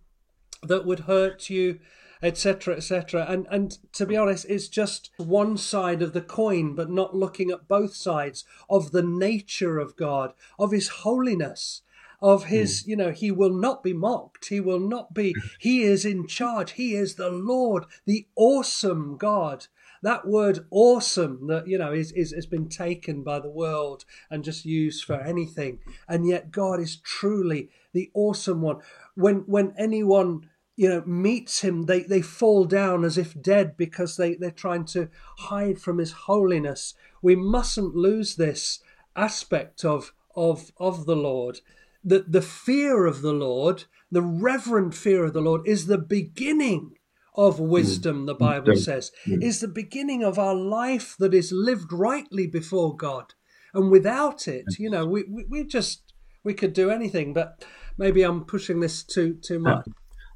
that 0.62 0.84
would 0.84 1.00
hurt 1.00 1.48
you 1.48 1.80
etc., 2.22 2.76
etc. 2.76 3.24
And 3.26 3.46
and 3.50 3.78
to 3.94 4.04
be 4.04 4.14
honest, 4.14 4.44
it's 4.46 4.68
just 4.68 5.08
one 5.16 5.56
side 5.56 6.02
of 6.02 6.12
the 6.12 6.20
coin, 6.20 6.74
but 6.74 6.90
not 6.90 7.16
looking 7.16 7.50
at 7.50 7.66
both 7.66 7.94
sides 7.94 8.44
of 8.68 8.90
the 8.90 9.02
nature 9.02 9.78
of 9.78 9.96
God, 9.96 10.34
of 10.58 10.70
His 10.70 10.88
holiness 10.88 11.80
of 12.22 12.44
his, 12.44 12.82
mm. 12.82 12.88
you 12.88 12.96
know, 12.96 13.10
he 13.10 13.30
will 13.30 13.52
not 13.52 13.82
be 13.82 13.92
mocked. 13.92 14.48
He 14.48 14.60
will 14.60 14.80
not 14.80 15.14
be, 15.14 15.34
he 15.58 15.82
is 15.82 16.04
in 16.04 16.26
charge. 16.26 16.72
He 16.72 16.94
is 16.94 17.14
the 17.14 17.30
Lord, 17.30 17.84
the 18.04 18.26
awesome 18.36 19.16
God. 19.16 19.66
That 20.02 20.26
word 20.26 20.66
awesome 20.70 21.46
that, 21.48 21.68
you 21.68 21.78
know, 21.78 21.92
is, 21.92 22.12
is, 22.12 22.32
has 22.32 22.46
been 22.46 22.68
taken 22.68 23.22
by 23.22 23.40
the 23.40 23.50
world 23.50 24.04
and 24.30 24.44
just 24.44 24.64
used 24.64 25.04
for 25.04 25.20
anything. 25.20 25.80
And 26.08 26.26
yet 26.26 26.50
God 26.50 26.80
is 26.80 26.96
truly 26.96 27.70
the 27.92 28.10
awesome 28.14 28.62
one. 28.62 28.78
When, 29.14 29.40
when 29.46 29.74
anyone 29.76 30.48
you 30.76 30.88
know 30.88 31.02
meets 31.04 31.60
him 31.60 31.82
they 31.82 32.04
they 32.04 32.22
fall 32.22 32.64
down 32.64 33.04
as 33.04 33.18
if 33.18 33.38
dead 33.42 33.76
because 33.76 34.16
they 34.16 34.34
they're 34.36 34.50
trying 34.50 34.86
to 34.86 35.10
hide 35.36 35.78
from 35.78 35.98
his 35.98 36.12
holiness 36.12 36.94
we 37.20 37.36
mustn't 37.36 37.94
lose 37.94 38.36
this 38.36 38.80
aspect 39.14 39.84
of 39.84 40.14
of 40.34 40.72
of 40.78 41.04
the 41.04 41.16
lord 41.16 41.60
that 42.02 42.32
the 42.32 42.40
fear 42.40 43.04
of 43.04 43.20
the 43.20 43.34
lord 43.34 43.84
the 44.10 44.22
reverent 44.22 44.94
fear 44.94 45.24
of 45.24 45.34
the 45.34 45.42
lord 45.42 45.60
is 45.66 45.84
the 45.86 45.98
beginning 45.98 46.96
of 47.40 47.58
wisdom 47.58 48.26
the 48.26 48.34
bible 48.34 48.76
says 48.76 49.10
is 49.26 49.60
the 49.60 49.68
beginning 49.68 50.22
of 50.22 50.38
our 50.38 50.54
life 50.54 51.16
that 51.18 51.32
is 51.32 51.50
lived 51.52 51.92
rightly 51.92 52.46
before 52.46 52.94
god. 52.94 53.32
And 53.72 53.90
without 53.90 54.46
it 54.46 54.66
you 54.78 54.90
know 54.90 55.06
we 55.06 55.24
we, 55.28 55.44
we 55.48 55.64
just 55.64 56.12
we 56.44 56.52
could 56.52 56.74
do 56.74 56.90
anything 56.90 57.32
but 57.32 57.64
maybe 57.96 58.22
i'm 58.22 58.44
pushing 58.44 58.80
this 58.80 59.02
too 59.02 59.34
too 59.34 59.58
much. 59.58 59.86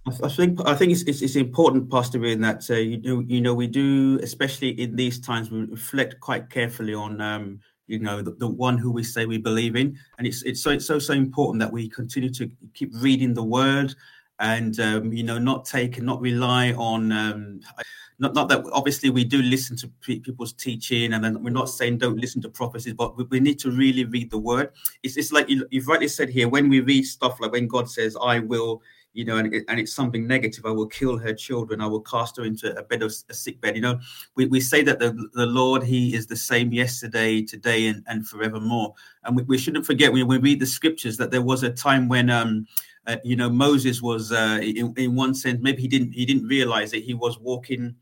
I 0.07 0.29
think 0.29 0.61
I 0.67 0.75
think 0.75 0.93
it's, 0.93 1.03
it's, 1.03 1.23
it's 1.23 1.37
important, 1.37 1.90
Pastor, 1.90 2.23
in 2.27 2.43
that 2.43 2.71
uh, 2.71 2.75
you 2.75 3.01
know 3.01 3.21
you 3.27 3.40
know 3.40 3.55
we 3.55 3.67
do, 3.67 4.19
especially 4.23 4.69
in 4.79 4.97
these 4.97 5.19
times, 5.19 5.51
we 5.51 5.61
reflect 5.64 6.21
quite 6.21 6.51
carefully 6.51 6.93
on 6.93 7.23
um, 7.23 7.61
you 7.87 7.99
know 7.99 8.21
the, 8.21 8.33
the, 8.33 8.47
one 8.47 8.77
who 8.77 8.93
we 8.93 9.03
say 9.03 9.25
we 9.25 9.38
believe 9.38 9.77
in, 9.77 9.99
and 10.19 10.27
it's 10.27 10.43
it's 10.43 10.62
so 10.62 10.73
it's 10.73 10.87
so 10.87 10.99
so 10.99 11.14
important 11.14 11.61
that 11.61 11.73
we 11.73 11.88
continue 11.88 12.31
to 12.35 12.51
keep 12.75 12.90
reading 12.97 13.33
the 13.33 13.43
Word, 13.43 13.95
and 14.40 14.79
um, 14.81 15.12
you 15.12 15.23
know 15.23 15.38
not 15.38 15.64
take 15.64 15.97
and 15.99 16.07
not 16.07 16.20
rely 16.20 16.73
on. 16.73 17.12
Um, 17.12 17.61
not, 18.20 18.33
not 18.33 18.49
that 18.49 18.64
obviously 18.73 19.11
we 19.11 19.25
do 19.25 19.42
listen 19.42 19.77
to 19.77 19.88
people's 20.01 20.53
teaching 20.53 21.14
and 21.14 21.25
then 21.25 21.42
we're 21.42 21.51
not 21.51 21.68
saying 21.68 21.99
don't 21.99 22.16
listen 22.16 22.40
to 22.42 22.49
prophecies 22.49 22.94
but 22.94 23.16
we, 23.16 23.25
we 23.25 23.40
need 23.40 23.59
to 23.59 23.73
really 23.73 24.05
read 24.05 24.31
the 24.31 24.38
word 24.38 24.70
it's, 25.03 25.16
it's 25.16 25.33
like 25.33 25.49
you, 25.49 25.66
you've 25.73 25.88
rightly 25.88 26.07
said 26.07 26.29
here 26.29 26.49
when 26.49 26.68
we 26.68 26.79
read 26.79 27.03
stuff 27.05 27.40
like 27.40 27.51
when 27.51 27.66
god 27.66 27.90
says 27.90 28.16
i 28.23 28.38
will 28.38 28.81
you 29.14 29.25
know, 29.25 29.38
and, 29.38 29.55
it, 29.55 29.64
and 29.68 29.81
it's 29.81 29.92
something 29.92 30.27
negative. 30.27 30.66
I 30.66 30.70
will 30.70 30.88
kill 30.88 31.16
her 31.16 31.33
children. 31.33 31.81
I 31.81 31.87
will 31.87 32.01
cast 32.01 32.37
her 32.37 32.44
into 32.44 32.77
a 32.77 32.83
bed 32.83 33.03
of 33.03 33.14
a 33.31 33.35
sick 33.35 33.61
bed. 33.61 33.77
You 33.77 33.83
know, 33.83 34.01
we, 34.35 34.47
we 34.47 34.61
say 34.61 34.83
that 34.83 34.99
the, 34.99 35.12
the 35.35 35.47
Lord, 35.47 35.85
He 35.85 36.14
is 36.14 36.27
the 36.27 36.37
same 36.37 36.73
yesterday, 36.73 37.40
today, 37.40 37.87
and, 37.87 38.03
and 38.09 38.27
forevermore. 38.27 38.92
And 39.23 39.37
we, 39.37 39.44
we 39.44 39.57
shouldn't 39.57 39.87
forget 39.87 40.12
when 40.12 40.27
we 40.27 40.38
read 40.38 40.61
the 40.61 40.66
scriptures 40.66 41.16
that 41.18 41.31
there 41.31 41.42
was 41.42 41.62
a 41.62 41.70
time 41.70 42.09
when, 42.09 42.29
um, 42.29 42.66
uh, 43.07 43.17
you 43.23 43.37
know, 43.37 43.51
Moses 43.51 44.01
was, 44.01 44.33
uh, 44.33 44.61
in, 44.62 44.95
in 44.97 45.14
one 45.14 45.35
sense, 45.35 45.61
maybe 45.61 45.83
he 45.83 45.88
didn't 45.88 46.12
he 46.12 46.25
didn't 46.25 46.47
realize 46.47 46.90
that 46.93 47.03
He 47.03 47.14
was 47.14 47.38
walking 47.38 47.97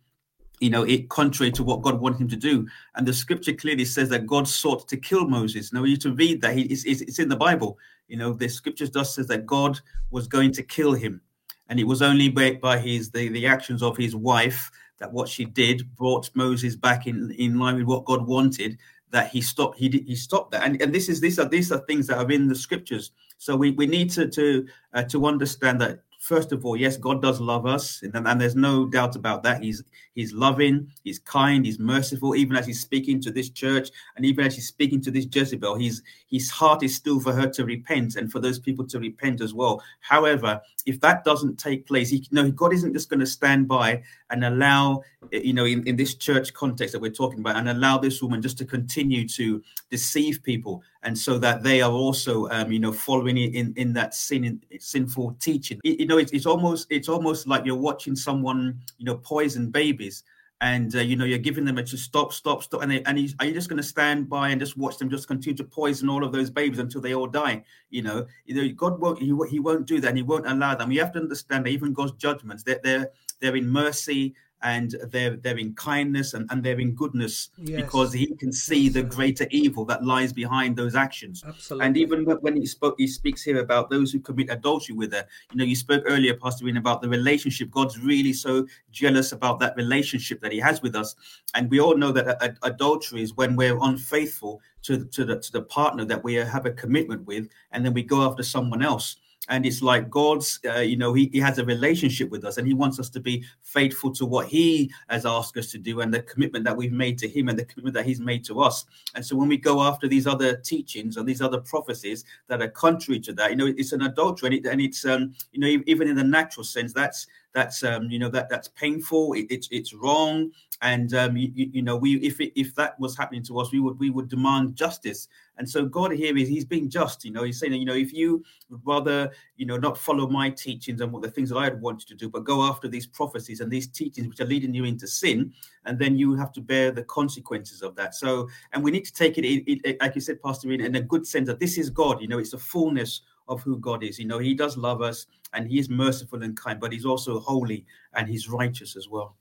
you 0.62 0.71
know, 0.71 0.85
it 0.85 1.09
contrary 1.09 1.51
to 1.51 1.65
what 1.65 1.83
God 1.83 2.01
wanted 2.01 2.21
him 2.21 2.29
to 2.29 2.37
do. 2.37 2.69
And 2.95 3.05
the 3.05 3.12
scripture 3.12 3.53
clearly 3.53 3.85
says 3.85 4.09
that 4.11 4.29
God 4.29 4.47
sought 4.47 4.87
to 4.88 4.97
kill 4.97 5.27
Moses. 5.27 5.73
Now, 5.73 5.83
need 5.83 6.01
to 6.03 6.12
read 6.12 6.41
that. 6.41 6.57
He, 6.57 6.62
it's, 6.62 6.85
it's, 6.85 7.19
in 7.19 7.29
the 7.29 7.35
Bible. 7.35 7.79
You 8.07 8.17
know, 8.17 8.33
the 8.33 8.49
scriptures 8.49 8.88
does 8.88 9.12
says 9.12 9.27
that 9.27 9.45
God 9.45 9.81
was 10.12 10.29
going 10.29 10.53
to 10.53 10.62
kill 10.62 10.93
him. 10.93 11.21
And 11.69 11.81
it 11.81 11.85
was 11.85 12.01
only 12.01 12.29
by, 12.29 12.53
by 12.62 12.79
his 12.79 13.11
the, 13.11 13.29
the 13.29 13.45
actions 13.45 13.83
of 13.83 13.97
his 13.97 14.15
wife 14.15 14.71
that 14.99 15.12
what 15.12 15.29
she 15.29 15.45
did 15.45 15.97
brought 15.97 16.31
Moses 16.35 16.77
back 16.77 17.09
in, 17.09 17.33
in 17.33 17.59
line 17.59 17.75
with 17.75 17.87
what 17.87 18.05
God 18.05 18.25
wanted, 18.25 18.79
that 19.11 19.31
he 19.31 19.41
stopped 19.41 19.79
he 19.79 19.88
he 20.07 20.15
stopped 20.15 20.53
that. 20.53 20.62
And, 20.62 20.81
and 20.81 20.95
this 20.95 21.09
is 21.09 21.21
these 21.21 21.38
are 21.38 21.49
these 21.49 21.73
are 21.73 21.81
things 21.81 22.07
that 22.07 22.19
are 22.19 22.31
in 22.31 22.47
the 22.47 22.55
scriptures. 22.55 23.11
So 23.42 23.57
we, 23.57 23.72
we 23.72 23.88
need 23.88 24.09
to 24.11 24.28
to 24.28 24.68
uh, 24.94 25.02
to 25.02 25.26
understand 25.26 25.81
that 25.81 25.98
first 26.20 26.52
of 26.52 26.64
all, 26.64 26.76
yes, 26.76 26.96
God 26.96 27.20
does 27.20 27.40
love 27.40 27.66
us, 27.66 28.00
and, 28.02 28.14
and, 28.14 28.40
there's 28.40 28.55
no 28.55 28.87
doubt 28.87 29.16
about 29.16 29.42
that. 29.42 29.61
He's 29.61 29.83
He's 30.14 30.33
loving, 30.33 30.87
He's 31.02 31.18
kind, 31.18 31.66
He's 31.66 31.81
merciful. 31.81 32.37
Even 32.37 32.55
as 32.55 32.68
He's 32.68 32.81
speaking 32.81 33.20
to 33.22 33.33
this 33.33 33.50
church, 33.50 33.88
and 34.14 34.24
even 34.24 34.46
as 34.46 34.55
He's 34.55 34.68
speaking 34.68 35.00
to 35.00 35.11
this 35.11 35.26
Jezebel, 35.28 35.74
His 35.74 36.02
His 36.28 36.50
heart 36.50 36.85
is 36.85 36.94
still 36.94 37.18
for 37.18 37.33
her 37.33 37.48
to 37.48 37.64
repent, 37.64 38.14
and 38.14 38.31
for 38.31 38.38
those 38.38 38.61
people 38.61 38.87
to 38.87 39.00
repent 39.00 39.40
as 39.40 39.52
well. 39.52 39.83
However, 39.98 40.61
if 40.87 41.00
that 41.00 41.24
doesn't 41.24 41.59
take 41.59 41.85
place, 41.85 42.11
he, 42.11 42.24
know, 42.31 42.48
God 42.48 42.72
isn't 42.72 42.92
just 42.92 43.09
going 43.09 43.20
to 43.20 43.26
stand 43.26 43.66
by 43.66 44.02
and 44.31 44.44
allow, 44.44 45.02
you 45.33 45.52
know, 45.52 45.64
in, 45.64 45.87
in 45.87 45.96
this 45.96 46.14
church 46.14 46.55
context 46.55 46.92
that 46.92 47.00
we're 47.00 47.11
talking 47.11 47.40
about, 47.40 47.57
and 47.57 47.68
allow 47.68 47.98
this 47.98 48.22
woman 48.22 48.40
just 48.40 48.59
to 48.59 48.64
continue 48.64 49.26
to 49.31 49.61
deceive 49.90 50.44
people, 50.44 50.85
and 51.05 51.17
so 51.17 51.38
that 51.38 51.62
they 51.62 51.83
are 51.83 51.91
also, 51.91 52.49
um, 52.51 52.71
you 52.71 52.79
know, 52.79 52.93
following 52.93 53.37
in 53.37 53.73
in 53.77 53.93
that 53.95 54.15
sin, 54.15 54.45
in, 54.45 54.81
sinful 54.81 55.37
teaching. 55.41 55.81
You, 55.83 55.97
you 56.01 56.07
know, 56.07 56.19
it's, 56.19 56.33
it's 56.33 56.47
almost 56.47 56.87
it's 56.91 57.09
almost 57.09 57.47
like 57.47 57.65
you're 57.65 57.77
watching 57.77 58.17
someone, 58.17 58.81
you 58.99 59.05
know, 59.05 59.17
poison 59.17 59.71
babies 59.71 60.25
and 60.62 60.95
uh, 60.95 61.01
you 61.01 61.17
know 61.17 61.25
you're 61.25 61.38
giving 61.38 61.65
them 61.65 61.77
a 61.77 61.83
to 61.83 61.97
stop, 61.99 62.33
stop, 62.33 62.62
stop, 62.62 62.83
and 62.83 62.91
they, 62.91 63.03
and 63.03 63.19
he's, 63.19 63.35
are 63.41 63.47
you 63.47 63.53
just 63.53 63.69
going 63.69 63.79
to 63.79 63.83
stand 63.83 64.29
by 64.29 64.51
and 64.51 64.61
just 64.61 64.79
watch 64.79 64.97
them 64.97 65.11
just 65.11 65.27
continue 65.27 65.57
to 65.57 65.65
poison 65.65 66.09
all 66.09 66.25
of 66.25 66.31
those 66.31 66.51
babies 66.51 66.79
until 66.79 67.01
they 67.01 67.15
all 67.15 67.27
die? 67.27 67.62
You 67.91 68.03
know, 68.03 68.27
you 68.47 68.55
know 68.55 68.73
God 68.75 69.01
won't 69.01 69.19
he, 69.19 69.35
he 69.51 69.59
won't 69.59 69.87
do 69.87 70.01
that, 70.01 70.09
and 70.09 70.17
He 70.17 70.23
won't 70.23 70.47
allow 70.47 70.77
them. 70.77 70.93
You 70.93 71.01
have 71.01 71.12
to 71.12 71.19
understand 71.19 71.67
that 71.67 71.71
even 71.71 71.93
God's 71.93 72.12
judgments 72.12 72.62
they're 72.62 72.81
they're, 72.83 73.11
they're 73.41 73.57
in 73.57 73.69
mercy 73.69 74.35
and 74.62 74.96
they're 75.11 75.37
they're 75.37 75.59
in 75.59 75.75
kindness 75.75 76.35
and, 76.35 76.48
and 76.51 76.62
they're 76.62 76.81
in 76.81 76.94
goodness 76.94 77.51
yes. 77.59 77.83
because 77.83 78.12
he 78.12 78.27
can 78.27 78.53
see 78.53 78.87
Absolutely. 78.87 79.03
the 79.03 79.16
greater 79.16 79.46
evil 79.51 79.85
that 79.87 80.05
lies 80.05 80.33
behind 80.33 80.77
those 80.77 80.94
actions. 80.94 81.42
Absolutely. 81.46 81.87
And 81.87 81.96
even 81.96 82.25
when 82.25 82.57
he 82.57 82.66
spoke, 82.66 82.94
he 82.98 83.07
speaks 83.07 83.42
here 83.42 83.61
about 83.61 83.90
those 83.90 84.12
who 84.12 84.20
commit 84.20 84.51
adultery 84.51 84.94
with 84.94 85.12
her. 85.12 85.27
You 85.53 85.59
know, 85.59 85.64
you 85.64 85.77
spoke 85.77 86.03
earlier, 86.07 86.35
Pastor 86.35 86.66
Ian, 86.66 86.77
about 86.77 87.03
the 87.03 87.09
relationship. 87.09 87.70
God's 87.70 87.98
really 87.98 88.33
so 88.33 88.66
jealous 88.90 89.33
about 89.33 89.59
that 89.61 89.77
relationship 89.77 90.40
that 90.40 90.53
he 90.53 90.59
has 90.59 90.83
with 90.83 90.94
us. 90.94 91.14
And 91.55 91.70
we 91.70 91.81
all 91.81 91.96
know 91.96 92.12
that 92.12 92.57
adultery 92.62 93.22
is 93.22 93.37
when 93.37 93.57
we're 93.57 93.79
unfaithful 93.83 94.61
to, 94.83 95.05
to 95.05 95.25
the 95.25 95.38
to 95.38 95.53
the 95.53 95.62
partner 95.62 96.05
that 96.05 96.22
we 96.25 96.35
have 96.35 96.66
a 96.66 96.72
commitment 96.72 97.27
with, 97.27 97.48
and 97.72 97.85
then 97.85 97.94
we 97.94 98.03
go 98.03 98.22
after 98.22 98.42
someone 98.42 98.83
else 98.83 99.16
and 99.48 99.66
it's 99.66 99.83
like 99.83 100.09
god's 100.09 100.61
uh, 100.66 100.78
you 100.78 100.96
know 100.96 101.12
he, 101.12 101.28
he 101.33 101.40
has 101.40 101.59
a 101.59 101.64
relationship 101.64 102.31
with 102.31 102.44
us 102.44 102.59
and 102.59 102.66
he 102.66 102.74
wants 102.74 103.00
us 103.00 103.09
to 103.09 103.20
be 103.20 103.44
faithful 103.62 104.12
to 104.12 104.24
what 104.24 104.46
he 104.46 104.90
has 105.09 105.26
asked 105.26 105.57
us 105.57 105.70
to 105.70 105.78
do 105.78 106.00
and 106.00 106.12
the 106.12 106.22
commitment 106.22 106.64
that 106.64 106.76
we've 106.76 106.92
made 106.92 107.18
to 107.18 107.28
him 107.28 107.48
and 107.48 107.59
the 107.59 107.64
commitment 107.64 107.94
that 107.94 108.07
he's 108.07 108.20
made 108.20 108.44
to 108.44 108.61
us. 108.61 108.85
And 109.14 109.24
so 109.24 109.37
when 109.37 109.48
we 109.48 109.57
go 109.57 109.83
after 109.83 110.09
these 110.09 110.26
other 110.26 110.57
teachings 110.57 111.16
and 111.16 111.26
these 111.26 111.42
other 111.42 111.61
prophecies 111.61 112.24
that 112.48 112.62
are 112.62 112.68
contrary 112.68 113.20
to 113.20 113.33
that 113.33 113.50
you 113.50 113.57
know 113.57 113.66
it's 113.66 113.92
an 113.92 114.02
adultery 114.02 114.48
and, 114.48 114.55
it, 114.55 114.70
and 114.70 114.81
it's 114.81 115.05
um 115.05 115.35
you 115.52 115.61
know 115.61 115.83
even 115.87 116.09
in 116.09 116.16
the 116.16 116.24
natural 116.24 116.64
sense 116.64 116.92
that's 116.92 117.26
that's 117.55 117.85
um, 117.85 118.11
you 118.11 118.19
know 118.19 118.29
that 118.31 118.49
that's 118.49 118.69
painful. 118.69 119.35
It, 119.35 119.47
it's 119.51 119.69
it's 119.71 119.93
wrong, 119.93 120.51
and 120.81 121.12
um, 121.15 121.37
you, 121.37 121.51
you, 121.55 121.83
know 121.83 121.97
we 121.97 122.17
if 122.17 122.41
it, 122.41 122.59
if 122.59 122.75
that 122.77 122.99
was 122.99 123.17
happening 123.17 123.43
to 123.45 123.59
us, 123.59 123.71
we 123.73 123.81
would 123.81 123.99
we 123.99 124.11
would 124.11 124.29
demand 124.29 124.75
justice. 124.75 125.29
And 125.59 125.69
so 125.69 125.85
God 125.85 126.12
here 126.12 126.37
is 126.37 126.49
He's 126.49 126.65
being 126.65 126.88
just. 126.88 127.25
You 127.25 127.33
know, 127.33 127.45
He's 127.45 127.61
saying 127.61 127.75
you 127.75 127.85
know 127.85 127.95
if 127.95 128.12
you 128.12 128.43
would 128.71 128.81
rather 128.85 129.31
you 129.57 129.67
know 129.67 129.77
not 129.77 129.99
follow 129.99 130.27
my 130.27 130.49
teachings 130.49 131.01
and 131.01 131.12
what 131.12 131.23
the 131.23 131.31
things 131.31 131.51
that 131.51 131.59
I 131.59 131.69
want 131.71 132.01
you 132.01 132.17
to 132.17 132.25
do, 132.25 132.31
but 132.31 132.45
go 132.45 132.62
after 132.62 132.88
these 132.88 133.07
prophecies 133.07 133.61
and 133.61 133.71
these 133.71 133.87
teachings 133.87 134.29
which 134.29 134.41
are 134.41 134.47
leading 134.47 134.75
you 134.75 134.85
into 134.85 135.07
sin, 135.07 135.53
and 135.85 135.99
then 135.99 136.17
you 136.17 136.35
have 136.35 136.53
to 136.53 136.61
bear 136.62 136.91
the 136.91 137.05
consequences 137.05 137.83
of 137.83 137.95
that. 137.97 138.15
So, 138.15 138.49
and 138.73 138.83
we 138.83 138.91
need 138.91 139.05
to 139.05 139.12
take 139.12 139.37
it, 139.37 139.45
it, 139.45 139.81
it 139.85 140.01
like 140.01 140.15
you 140.15 140.21
said, 140.23 140.41
Pastor, 140.43 140.73
in, 140.73 140.81
in 140.81 140.97
a 140.97 141.03
good 141.03 141.27
sense 141.27 141.49
that 141.49 141.61
this 141.61 141.77
is 141.77 141.91
God. 141.91 142.21
You 142.23 142.29
know, 142.29 142.38
it's 142.38 142.53
the 142.53 142.59
fullness 142.59 143.21
of 143.53 143.62
who 143.62 143.79
God 143.79 144.03
is. 144.03 144.19
You 144.19 144.27
know, 144.27 144.38
He 144.38 144.55
does 144.55 144.77
love 144.77 145.03
us 145.03 145.27
and 145.53 145.69
He 145.69 145.79
is 145.79 145.88
merciful 145.88 146.43
and 146.43 146.57
kind, 146.57 146.81
but 146.81 146.93
He's 146.93 147.05
also 147.05 147.41
holy 147.41 147.87
and 148.15 148.29
He's 148.29 148.49
righteous 148.49 148.97
as 148.97 149.09
well. 149.09 149.37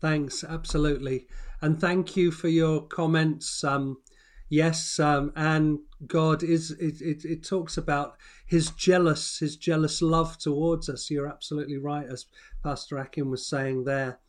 Thanks, 0.00 0.42
absolutely, 0.42 1.26
and 1.60 1.78
thank 1.78 2.16
you 2.16 2.30
for 2.30 2.48
your 2.48 2.80
comments. 2.86 3.62
Um, 3.62 3.98
yes, 4.48 4.98
um, 4.98 5.30
and 5.36 5.80
God 6.06 6.42
is. 6.42 6.70
It, 6.72 7.02
it, 7.02 7.24
it 7.26 7.44
talks 7.44 7.76
about 7.76 8.16
His 8.46 8.70
jealous, 8.70 9.38
His 9.40 9.56
jealous 9.56 10.00
love 10.00 10.38
towards 10.38 10.88
us. 10.88 11.10
You're 11.10 11.28
absolutely 11.28 11.76
right, 11.76 12.06
as 12.06 12.24
Pastor 12.64 12.96
Akin 12.96 13.30
was 13.30 13.46
saying 13.46 13.84
there. 13.84 14.20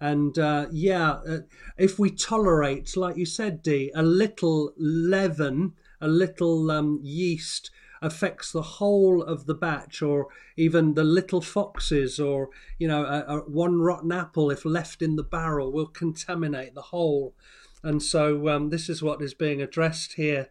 And 0.00 0.38
uh, 0.38 0.66
yeah, 0.70 1.12
uh, 1.26 1.38
if 1.78 1.98
we 1.98 2.10
tolerate, 2.10 2.94
like 2.94 3.16
you 3.16 3.24
said, 3.24 3.62
Dee, 3.62 3.90
a 3.94 4.02
little 4.02 4.74
leaven, 4.76 5.72
a 6.00 6.08
little 6.08 6.70
um, 6.70 7.00
yeast 7.02 7.70
affects 8.04 8.52
the 8.52 8.62
whole 8.62 9.22
of 9.22 9.46
the 9.46 9.54
batch 9.54 10.02
or 10.02 10.28
even 10.56 10.92
the 10.92 11.02
little 11.02 11.40
foxes 11.40 12.20
or 12.20 12.50
you 12.78 12.86
know 12.86 13.04
a, 13.04 13.36
a 13.36 13.38
one 13.48 13.80
rotten 13.80 14.12
apple 14.12 14.50
if 14.50 14.64
left 14.64 15.00
in 15.00 15.16
the 15.16 15.22
barrel 15.22 15.72
will 15.72 15.86
contaminate 15.86 16.74
the 16.74 16.82
whole 16.82 17.34
and 17.82 18.02
so 18.02 18.48
um, 18.48 18.68
this 18.68 18.88
is 18.90 19.02
what 19.02 19.22
is 19.22 19.32
being 19.32 19.62
addressed 19.62 20.14
here 20.14 20.50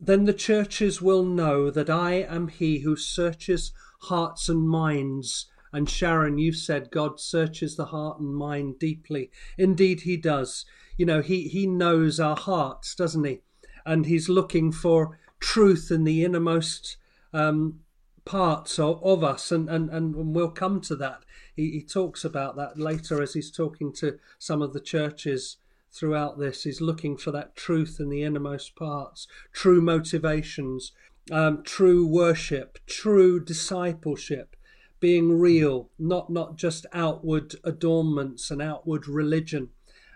then 0.00 0.24
the 0.24 0.32
churches 0.32 1.02
will 1.02 1.24
know 1.24 1.70
that 1.70 1.90
i 1.90 2.12
am 2.12 2.48
he 2.48 2.78
who 2.78 2.96
searches 2.96 3.72
hearts 4.04 4.48
and 4.48 4.66
minds 4.66 5.46
and 5.72 5.88
Sharon, 5.88 6.36
you 6.36 6.52
said 6.52 6.90
God 6.90 7.20
searches 7.20 7.76
the 7.76 7.86
heart 7.86 8.18
and 8.18 8.34
mind 8.34 8.80
deeply. 8.80 9.30
Indeed, 9.56 10.00
He 10.00 10.16
does. 10.16 10.64
You 10.96 11.06
know, 11.06 11.22
He 11.22 11.46
He 11.46 11.64
knows 11.64 12.18
our 12.18 12.34
hearts, 12.34 12.92
doesn't 12.96 13.22
He? 13.22 13.42
And 13.86 14.06
He's 14.06 14.28
looking 14.28 14.72
for 14.72 15.16
truth 15.40 15.90
in 15.90 16.04
the 16.04 16.24
innermost 16.24 16.96
um, 17.32 17.80
parts 18.24 18.78
of, 18.78 19.02
of 19.02 19.24
us, 19.24 19.50
and, 19.50 19.68
and, 19.68 19.90
and 19.90 20.34
we'll 20.34 20.50
come 20.50 20.80
to 20.82 20.96
that. 20.96 21.24
He, 21.56 21.70
he 21.70 21.82
talks 21.82 22.24
about 22.24 22.56
that 22.56 22.78
later 22.78 23.22
as 23.22 23.34
he's 23.34 23.50
talking 23.50 23.92
to 23.94 24.18
some 24.38 24.62
of 24.62 24.72
the 24.72 24.80
churches 24.80 25.56
throughout 25.92 26.38
this. 26.38 26.62
He's 26.62 26.80
looking 26.80 27.16
for 27.16 27.30
that 27.32 27.56
truth 27.56 27.96
in 27.98 28.08
the 28.08 28.22
innermost 28.22 28.76
parts, 28.76 29.26
true 29.52 29.80
motivations, 29.80 30.92
um, 31.30 31.62
true 31.62 32.06
worship, 32.06 32.78
true 32.86 33.42
discipleship, 33.42 34.56
being 35.00 35.38
real, 35.38 35.90
not 35.98 36.30
not 36.30 36.56
just 36.56 36.86
outward 36.92 37.54
adornments 37.64 38.50
and 38.50 38.60
outward 38.60 39.08
religion. 39.08 39.70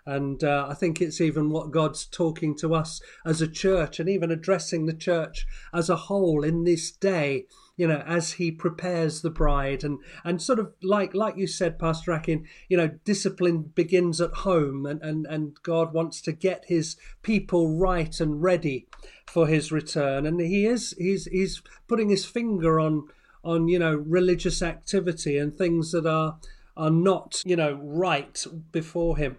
And 0.06 0.44
uh, 0.44 0.66
I 0.68 0.74
think 0.74 1.00
it's 1.00 1.20
even 1.20 1.48
what 1.48 1.70
God's 1.70 2.04
talking 2.04 2.54
to 2.58 2.74
us 2.74 3.00
as 3.24 3.40
a 3.40 3.48
church 3.48 3.98
and 3.98 4.08
even 4.08 4.30
addressing 4.30 4.84
the 4.84 4.92
church 4.92 5.46
as 5.72 5.88
a 5.88 5.96
whole 5.96 6.44
in 6.44 6.64
this 6.64 6.90
day, 6.90 7.46
you 7.76 7.88
know, 7.88 8.02
as 8.06 8.32
he 8.32 8.50
prepares 8.50 9.22
the 9.22 9.30
bride 9.30 9.82
and, 9.82 9.98
and 10.22 10.42
sort 10.42 10.58
of 10.58 10.74
like, 10.82 11.14
like 11.14 11.38
you 11.38 11.46
said, 11.46 11.78
Pastor 11.78 12.12
Akin, 12.12 12.44
you 12.68 12.76
know, 12.76 12.88
discipline 13.04 13.72
begins 13.74 14.20
at 14.20 14.32
home 14.32 14.84
and, 14.84 15.00
and, 15.02 15.26
and 15.26 15.56
God 15.62 15.94
wants 15.94 16.20
to 16.22 16.32
get 16.32 16.66
his 16.66 16.96
people 17.22 17.74
right 17.74 18.20
and 18.20 18.42
ready 18.42 18.86
for 19.26 19.46
his 19.46 19.72
return. 19.72 20.26
And 20.26 20.38
he 20.38 20.66
is, 20.66 20.94
he's, 20.98 21.24
he's 21.26 21.62
putting 21.88 22.10
his 22.10 22.26
finger 22.26 22.78
on, 22.78 23.08
on, 23.42 23.68
you 23.68 23.78
know, 23.78 23.94
religious 23.94 24.60
activity 24.60 25.38
and 25.38 25.56
things 25.56 25.92
that 25.92 26.06
are, 26.06 26.36
are 26.76 26.90
not, 26.90 27.40
you 27.46 27.56
know, 27.56 27.80
right 27.82 28.44
before 28.70 29.16
him. 29.16 29.38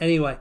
Anyway, 0.00 0.38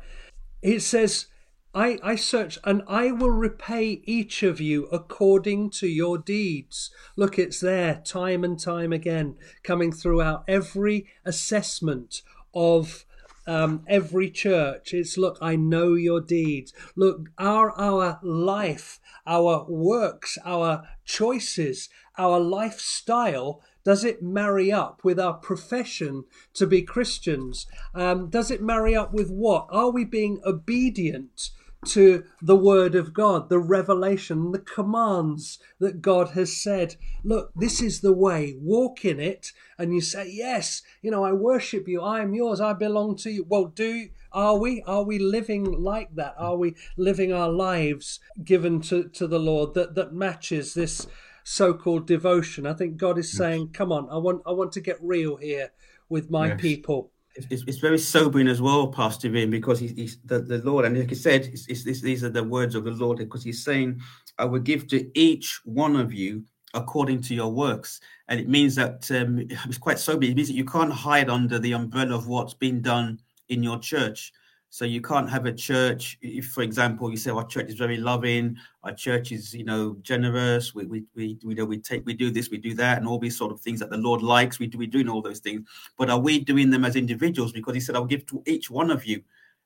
it 0.62 0.82
says, 0.82 1.28
I, 1.74 2.00
I 2.04 2.16
search 2.16 2.60
and 2.66 2.84
I 2.88 3.12
will 3.12 3.32
repay 3.32 4.02
each 4.04 4.44
of 4.44 4.60
you 4.60 4.88
according 4.88 5.70
to 5.72 5.88
your 5.88 6.18
deeds. 6.18 6.92
Look, 7.16 7.40
it's 7.40 7.62
there 7.62 8.02
time 8.04 8.44
and 8.44 8.60
time 8.60 8.92
again, 8.92 9.38
coming 9.64 9.94
throughout 9.94 10.44
every 10.48 11.08
assessment 11.24 12.22
of 12.54 13.06
um, 13.48 13.84
every 13.88 14.30
church. 14.30 14.94
It's 14.94 15.18
look, 15.18 15.38
I 15.42 15.56
know 15.56 15.94
your 15.94 16.22
deeds. 16.22 16.74
Look, 16.96 17.30
are 17.38 17.72
our 17.80 18.20
life, 18.22 19.00
our 19.26 19.66
works, 19.68 20.38
our 20.46 20.88
choices, 21.06 21.90
our 22.18 22.40
lifestyle 22.40 23.62
does 23.84 24.04
it 24.04 24.22
marry 24.22 24.72
up 24.72 25.04
with 25.04 25.20
our 25.20 25.34
profession 25.34 26.26
to 26.54 26.68
be 26.68 26.82
Christians? 26.82 27.68
Um, 27.94 28.30
does 28.30 28.52
it 28.52 28.62
marry 28.62 28.96
up 28.96 29.14
with 29.14 29.30
what? 29.32 29.68
Are 29.70 29.90
we 29.90 30.06
being 30.06 30.42
obedient 30.46 31.50
to 31.84 32.24
the 32.42 32.56
Word 32.56 32.94
of 32.94 33.12
God, 33.12 33.50
the 33.50 33.60
revelation, 33.60 34.52
the 34.52 34.60
commands 34.60 35.58
that 35.80 36.02
God 36.02 36.30
has 36.30 36.56
said? 36.56 36.96
Look, 37.24 37.52
this 37.56 37.82
is 37.82 38.02
the 38.02 38.14
way, 38.14 38.56
walk 38.60 39.04
in 39.04 39.20
it. 39.20 39.52
And 39.78 39.94
you 39.94 40.02
say, 40.02 40.30
Yes, 40.32 40.84
you 41.02 41.10
know, 41.10 41.24
I 41.24 41.34
worship 41.34 41.88
you, 41.88 42.02
I 42.02 42.22
am 42.22 42.36
yours, 42.36 42.62
I 42.62 42.74
belong 42.74 43.16
to 43.18 43.32
you. 43.32 43.46
Well, 43.48 43.66
do 43.66 44.10
are 44.32 44.58
we? 44.58 44.82
Are 44.84 45.04
we 45.04 45.20
living 45.20 45.66
like 45.66 46.16
that? 46.16 46.36
Are 46.38 46.56
we 46.56 46.76
living 46.96 47.34
our 47.34 47.50
lives 47.50 48.20
given 48.44 48.80
to, 48.84 49.10
to 49.10 49.28
the 49.28 49.40
Lord 49.40 49.74
that, 49.74 49.96
that 49.96 50.14
matches 50.14 50.74
this? 50.74 51.08
So-called 51.44 52.08
devotion. 52.08 52.66
I 52.66 52.74
think 52.74 52.98
God 52.98 53.18
is 53.18 53.32
saying, 53.32 53.70
"Come 53.74 53.92
on, 53.92 54.10
I 54.10 54.18
want 54.18 54.42
I 54.46 54.52
want 54.52 54.72
to 54.74 54.82
get 54.82 54.98
real 55.02 55.38
here 55.38 55.72
with 56.10 56.30
my 56.30 56.50
yes. 56.50 56.62
people." 56.62 57.12
It's, 57.36 57.64
it's, 57.66 57.78
very 57.78 57.98
sobering 57.98 58.50
as 58.50 58.62
well, 58.62 58.90
Pastor 58.90 59.30
Vin, 59.30 59.50
because 59.50 59.80
he's, 59.80 59.92
he's 59.92 60.18
the, 60.26 60.40
the 60.40 60.58
Lord, 60.58 60.84
and 60.84 61.00
like 61.00 61.08
he 61.08 61.16
said, 61.16 61.46
it's, 61.46 61.66
it's, 61.68 62.02
these 62.02 62.26
are 62.26 62.30
the 62.30 62.44
words 62.44 62.76
of 62.76 62.84
the 62.84 62.92
Lord, 62.92 63.20
because 63.20 63.44
He's 63.44 63.64
saying, 63.64 64.02
"I 64.38 64.46
will 64.46 64.60
give 64.60 64.88
to 64.88 65.10
each 65.18 65.62
one 65.64 65.96
of 65.96 66.14
you 66.14 66.44
according 66.74 67.22
to 67.24 67.36
your 67.36 67.50
works," 67.50 68.02
and 68.28 68.40
it 68.40 68.50
means 68.50 68.76
that 68.76 69.10
um, 69.12 69.40
it's 69.50 69.78
quite 69.78 70.00
sobering. 70.00 70.32
It 70.32 70.36
means 70.36 70.50
that 70.50 70.56
you 70.56 70.66
can't 70.66 70.92
hide 70.92 71.30
under 71.30 71.58
the 71.58 71.72
umbrella 71.72 72.16
of 72.16 72.28
what's 72.28 72.54
been 72.54 72.82
done 72.82 73.20
in 73.48 73.64
your 73.64 73.80
church. 73.80 74.34
So 74.74 74.86
you 74.86 75.02
can't 75.02 75.30
have 75.30 75.46
a 75.46 75.52
church, 75.52 76.18
if, 76.22 76.48
for 76.48 76.62
example, 76.62 77.12
you 77.12 77.18
say 77.18 77.30
our 77.30 77.46
church 77.46 77.68
is 77.68 77.76
very 77.76 77.98
loving, 77.98 78.56
our 78.86 78.94
church 78.94 79.34
is, 79.34 79.54
you 79.54 79.66
know, 79.66 79.98
generous. 80.02 80.74
We 80.74 80.86
we 80.86 81.04
we 81.14 81.38
we 81.44 81.54
do 81.54 81.66
we 81.66 81.78
take 81.78 82.06
we 82.06 82.14
do 82.14 82.32
this, 82.32 82.50
we 82.50 82.58
do 82.58 82.74
that, 82.76 82.98
and 82.98 83.06
all 83.06 83.20
these 83.20 83.38
sort 83.38 83.52
of 83.52 83.60
things 83.60 83.82
that 83.82 83.90
the 83.90 83.98
Lord 83.98 84.22
likes. 84.22 84.60
We 84.60 84.68
do 84.68 84.78
we 84.78 84.88
doing 84.88 85.10
all 85.10 85.22
those 85.22 85.40
things, 85.40 85.68
but 85.98 86.10
are 86.10 86.18
we 86.18 86.40
doing 86.40 86.70
them 86.70 86.86
as 86.86 86.96
individuals? 86.96 87.52
Because 87.52 87.74
He 87.74 87.82
said, 87.82 87.98
"I'll 87.98 88.06
give 88.06 88.26
to 88.28 88.42
each 88.48 88.72
one 88.72 88.92
of 88.92 89.04
you 89.06 89.22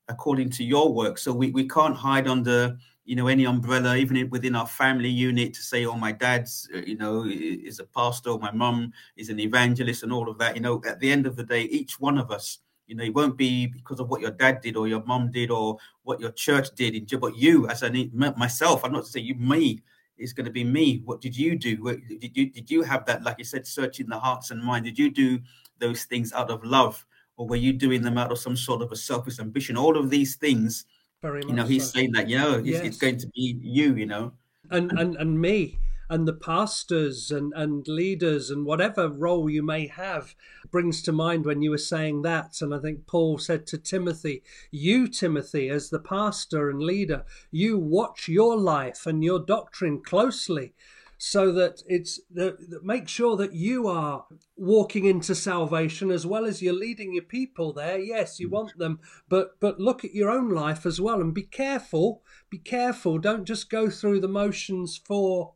according 0.07 0.49
to 0.57 0.63
your 0.63 0.91
work." 0.91 1.19
So 1.19 1.31
we 1.31 1.51
we 1.51 1.67
can't 1.67 1.95
hide 1.95 2.27
under 2.27 2.75
you 3.03 3.15
know 3.15 3.27
any 3.27 3.45
umbrella 3.45 3.95
even 3.97 4.27
within 4.31 4.55
our 4.55 4.65
family 4.65 5.09
unit 5.09 5.53
to 5.53 5.61
say 5.61 5.85
oh 5.85 5.95
my 5.95 6.11
dad's 6.13 6.67
uh, 6.73 6.79
you 6.79 6.97
know 6.97 7.23
is 7.27 7.79
a 7.79 7.85
pastor 7.85 8.35
my 8.39 8.51
mum 8.51 8.91
is 9.15 9.29
an 9.29 9.39
evangelist 9.39 10.01
and 10.01 10.11
all 10.11 10.27
of 10.27 10.39
that 10.39 10.55
you 10.55 10.61
know 10.61 10.81
at 10.87 10.99
the 10.99 11.11
end 11.11 11.27
of 11.27 11.35
the 11.35 11.43
day 11.43 11.61
each 11.65 11.99
one 11.99 12.17
of 12.17 12.31
us 12.31 12.57
you 12.87 12.95
know, 12.95 13.03
it 13.03 13.13
won't 13.13 13.37
be 13.37 13.67
because 13.67 13.99
of 13.99 14.09
what 14.09 14.21
your 14.21 14.31
dad 14.31 14.61
did 14.61 14.75
or 14.75 14.87
your 14.87 15.03
mom 15.05 15.31
did 15.31 15.49
or 15.49 15.77
what 16.03 16.19
your 16.19 16.31
church 16.31 16.69
did. 16.75 16.95
In, 16.95 17.19
But 17.19 17.35
you, 17.35 17.67
as 17.67 17.83
I 17.83 17.89
myself, 18.13 18.83
I'm 18.83 18.93
not 18.93 19.05
to 19.05 19.09
say 19.09 19.21
you, 19.21 19.35
me, 19.35 19.81
it's 20.17 20.33
going 20.33 20.45
to 20.45 20.51
be 20.51 20.63
me. 20.63 21.01
What 21.05 21.21
did 21.21 21.35
you 21.35 21.57
do? 21.57 21.77
Did 22.19 22.37
you 22.37 22.49
did 22.49 22.71
you 22.71 22.83
have 22.83 23.05
that, 23.05 23.23
like 23.23 23.37
you 23.37 23.43
said, 23.43 23.67
searching 23.67 24.07
the 24.07 24.19
hearts 24.19 24.51
and 24.51 24.63
mind? 24.63 24.85
Did 24.85 24.97
you 24.97 25.09
do 25.09 25.39
those 25.79 26.03
things 26.03 26.31
out 26.31 26.49
of 26.49 26.63
love, 26.63 27.05
or 27.37 27.47
were 27.47 27.55
you 27.57 27.73
doing 27.73 28.01
them 28.01 28.17
out 28.17 28.31
of 28.31 28.39
some 28.39 28.55
sort 28.55 28.81
of 28.81 28.91
a 28.91 28.95
selfish 28.95 29.39
ambition? 29.39 29.75
All 29.75 29.97
of 29.97 30.09
these 30.09 30.35
things, 30.35 30.85
Very 31.21 31.43
you 31.45 31.53
know, 31.53 31.65
he's 31.65 31.91
so. 31.91 31.97
saying 31.97 32.11
that 32.13 32.29
you 32.29 32.37
know 32.37 32.61
it's, 32.63 32.79
it's 32.79 32.97
going 32.97 33.17
to 33.17 33.27
be 33.35 33.59
you, 33.61 33.95
you 33.95 34.05
know, 34.05 34.31
and 34.69 34.91
and 34.93 35.17
and 35.17 35.39
me 35.39 35.79
and 36.09 36.27
the 36.27 36.33
pastors 36.33 37.31
and, 37.31 37.53
and 37.55 37.87
leaders 37.87 38.49
and 38.49 38.65
whatever 38.65 39.09
role 39.09 39.49
you 39.49 39.63
may 39.63 39.87
have 39.87 40.35
brings 40.71 41.01
to 41.03 41.11
mind 41.11 41.45
when 41.45 41.61
you 41.61 41.71
were 41.71 41.77
saying 41.77 42.21
that. 42.21 42.61
And 42.61 42.73
I 42.73 42.79
think 42.79 43.07
Paul 43.07 43.37
said 43.37 43.65
to 43.67 43.77
Timothy, 43.77 44.43
You, 44.71 45.07
Timothy, 45.07 45.69
as 45.69 45.89
the 45.89 45.99
pastor 45.99 46.69
and 46.69 46.81
leader, 46.81 47.23
you 47.51 47.77
watch 47.77 48.27
your 48.27 48.57
life 48.57 49.05
and 49.05 49.23
your 49.23 49.39
doctrine 49.39 50.01
closely 50.01 50.73
so 51.17 51.51
that 51.53 51.81
it's 51.87 52.19
that 52.33 52.57
make 52.83 53.07
sure 53.07 53.37
that 53.37 53.53
you 53.53 53.87
are 53.87 54.25
walking 54.57 55.05
into 55.05 55.33
salvation 55.33 56.11
as 56.11 56.25
well 56.25 56.45
as 56.45 56.61
you're 56.61 56.73
leading 56.73 57.13
your 57.13 57.23
people 57.23 57.71
there 57.71 57.97
yes 57.97 58.39
you 58.39 58.49
want 58.49 58.77
them 58.77 58.99
but 59.29 59.57
but 59.61 59.79
look 59.79 60.03
at 60.03 60.13
your 60.13 60.29
own 60.29 60.49
life 60.49 60.85
as 60.85 60.99
well 60.99 61.21
and 61.21 61.33
be 61.33 61.43
careful 61.43 62.21
be 62.49 62.57
careful 62.57 63.17
don't 63.17 63.45
just 63.45 63.69
go 63.69 63.89
through 63.89 64.19
the 64.19 64.27
motions 64.27 64.97
for 64.97 65.53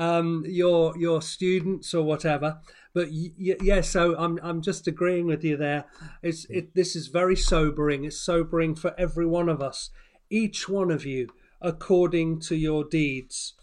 um, 0.00 0.44
your 0.46 0.96
your 0.96 1.20
students 1.20 1.92
or 1.94 2.02
whatever. 2.02 2.58
But 2.94 3.08
y- 3.10 3.56
yeah, 3.60 3.82
so 3.82 4.16
I'm 4.16 4.38
I'm 4.42 4.62
just 4.62 4.88
agreeing 4.88 5.26
with 5.26 5.44
you 5.44 5.56
there. 5.56 5.84
It's 6.22 6.46
it, 6.48 6.74
this 6.74 6.96
is 6.96 7.08
very 7.08 7.36
sobering. 7.36 8.04
It's 8.04 8.20
sobering 8.20 8.74
for 8.74 8.98
every 8.98 9.26
one 9.26 9.50
of 9.50 9.60
us, 9.60 9.90
each 10.30 10.68
one 10.68 10.90
of 10.90 11.04
you, 11.04 11.28
according 11.60 12.40
to 12.40 12.56
your 12.56 12.82
deeds. 12.82 13.54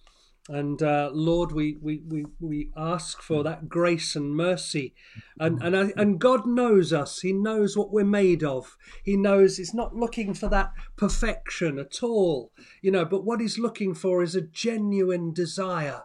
And 0.49 0.81
uh, 0.81 1.09
Lord, 1.11 1.51
we, 1.51 1.75
we, 1.81 2.01
we, 2.07 2.25
we 2.39 2.69
ask 2.77 3.21
for 3.21 3.43
that 3.43 3.67
grace 3.67 4.15
and 4.15 4.33
mercy. 4.33 4.95
And, 5.37 5.61
and, 5.61 5.75
I, 5.75 5.91
and 5.97 6.21
God 6.21 6.47
knows 6.47 6.93
us. 6.93 7.19
He 7.19 7.33
knows 7.33 7.75
what 7.75 7.91
we're 7.91 8.05
made 8.05 8.45
of. 8.45 8.77
He 9.03 9.17
knows 9.17 9.57
He's 9.57 9.73
not 9.73 9.93
looking 9.93 10.33
for 10.33 10.47
that 10.47 10.71
perfection 10.95 11.77
at 11.77 12.01
all, 12.01 12.53
you 12.81 12.91
know, 12.91 13.03
but 13.03 13.25
what 13.25 13.41
He's 13.41 13.59
looking 13.59 13.93
for 13.93 14.23
is 14.23 14.35
a 14.35 14.41
genuine 14.41 15.33
desire 15.33 16.03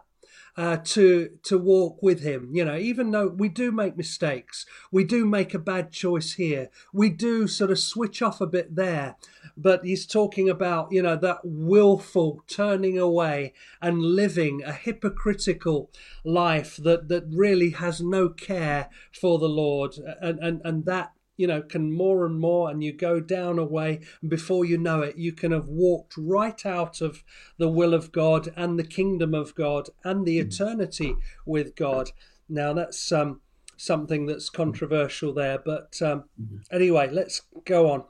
uh, 0.55 0.77
to 0.77 1.29
to 1.43 1.57
walk 1.57 2.01
with 2.01 2.21
him. 2.21 2.49
You 2.53 2.65
know, 2.65 2.77
even 2.77 3.11
though 3.11 3.27
we 3.27 3.49
do 3.49 3.71
make 3.71 3.97
mistakes, 3.97 4.65
we 4.91 5.03
do 5.03 5.25
make 5.25 5.53
a 5.53 5.59
bad 5.59 5.91
choice 5.91 6.33
here, 6.33 6.69
we 6.93 7.09
do 7.09 7.47
sort 7.47 7.71
of 7.71 7.79
switch 7.79 8.21
off 8.21 8.41
a 8.41 8.47
bit 8.47 8.75
there. 8.75 9.15
But 9.57 9.83
he's 9.83 10.05
talking 10.05 10.49
about 10.49 10.91
you 10.91 11.01
know 11.01 11.15
that 11.17 11.39
willful 11.43 12.43
turning 12.47 12.97
away 12.97 13.53
and 13.81 14.01
living 14.01 14.61
a 14.63 14.73
hypocritical 14.73 15.91
life 16.23 16.77
that 16.77 17.07
that 17.09 17.25
really 17.29 17.71
has 17.71 18.01
no 18.01 18.29
care 18.29 18.89
for 19.19 19.39
the 19.39 19.49
Lord, 19.49 19.95
and 20.21 20.39
and 20.39 20.61
and 20.63 20.85
that 20.85 21.13
you 21.37 21.47
know, 21.47 21.61
can 21.61 21.91
more 21.91 22.25
and 22.25 22.39
more, 22.39 22.69
and 22.69 22.83
you 22.83 22.93
go 22.93 23.19
down 23.19 23.57
a 23.57 23.65
way, 23.65 24.01
and 24.21 24.29
before 24.29 24.65
you 24.65 24.77
know 24.77 25.01
it, 25.01 25.17
you 25.17 25.31
can 25.31 25.51
have 25.51 25.67
walked 25.67 26.15
right 26.17 26.65
out 26.65 27.01
of 27.01 27.23
the 27.57 27.69
will 27.69 27.93
of 27.93 28.11
God 28.11 28.53
and 28.55 28.77
the 28.77 28.83
kingdom 28.83 29.33
of 29.33 29.55
God 29.55 29.89
and 30.03 30.25
the 30.25 30.39
mm. 30.39 30.45
eternity 30.45 31.15
with 31.45 31.75
God. 31.75 32.11
Now, 32.47 32.73
that's 32.73 33.11
um, 33.11 33.41
something 33.77 34.25
that's 34.25 34.49
controversial 34.49 35.33
there, 35.33 35.59
but 35.63 35.99
um, 36.01 36.25
mm-hmm. 36.39 36.57
anyway, 36.71 37.09
let's 37.11 37.41
go 37.65 37.89
on. 37.89 38.03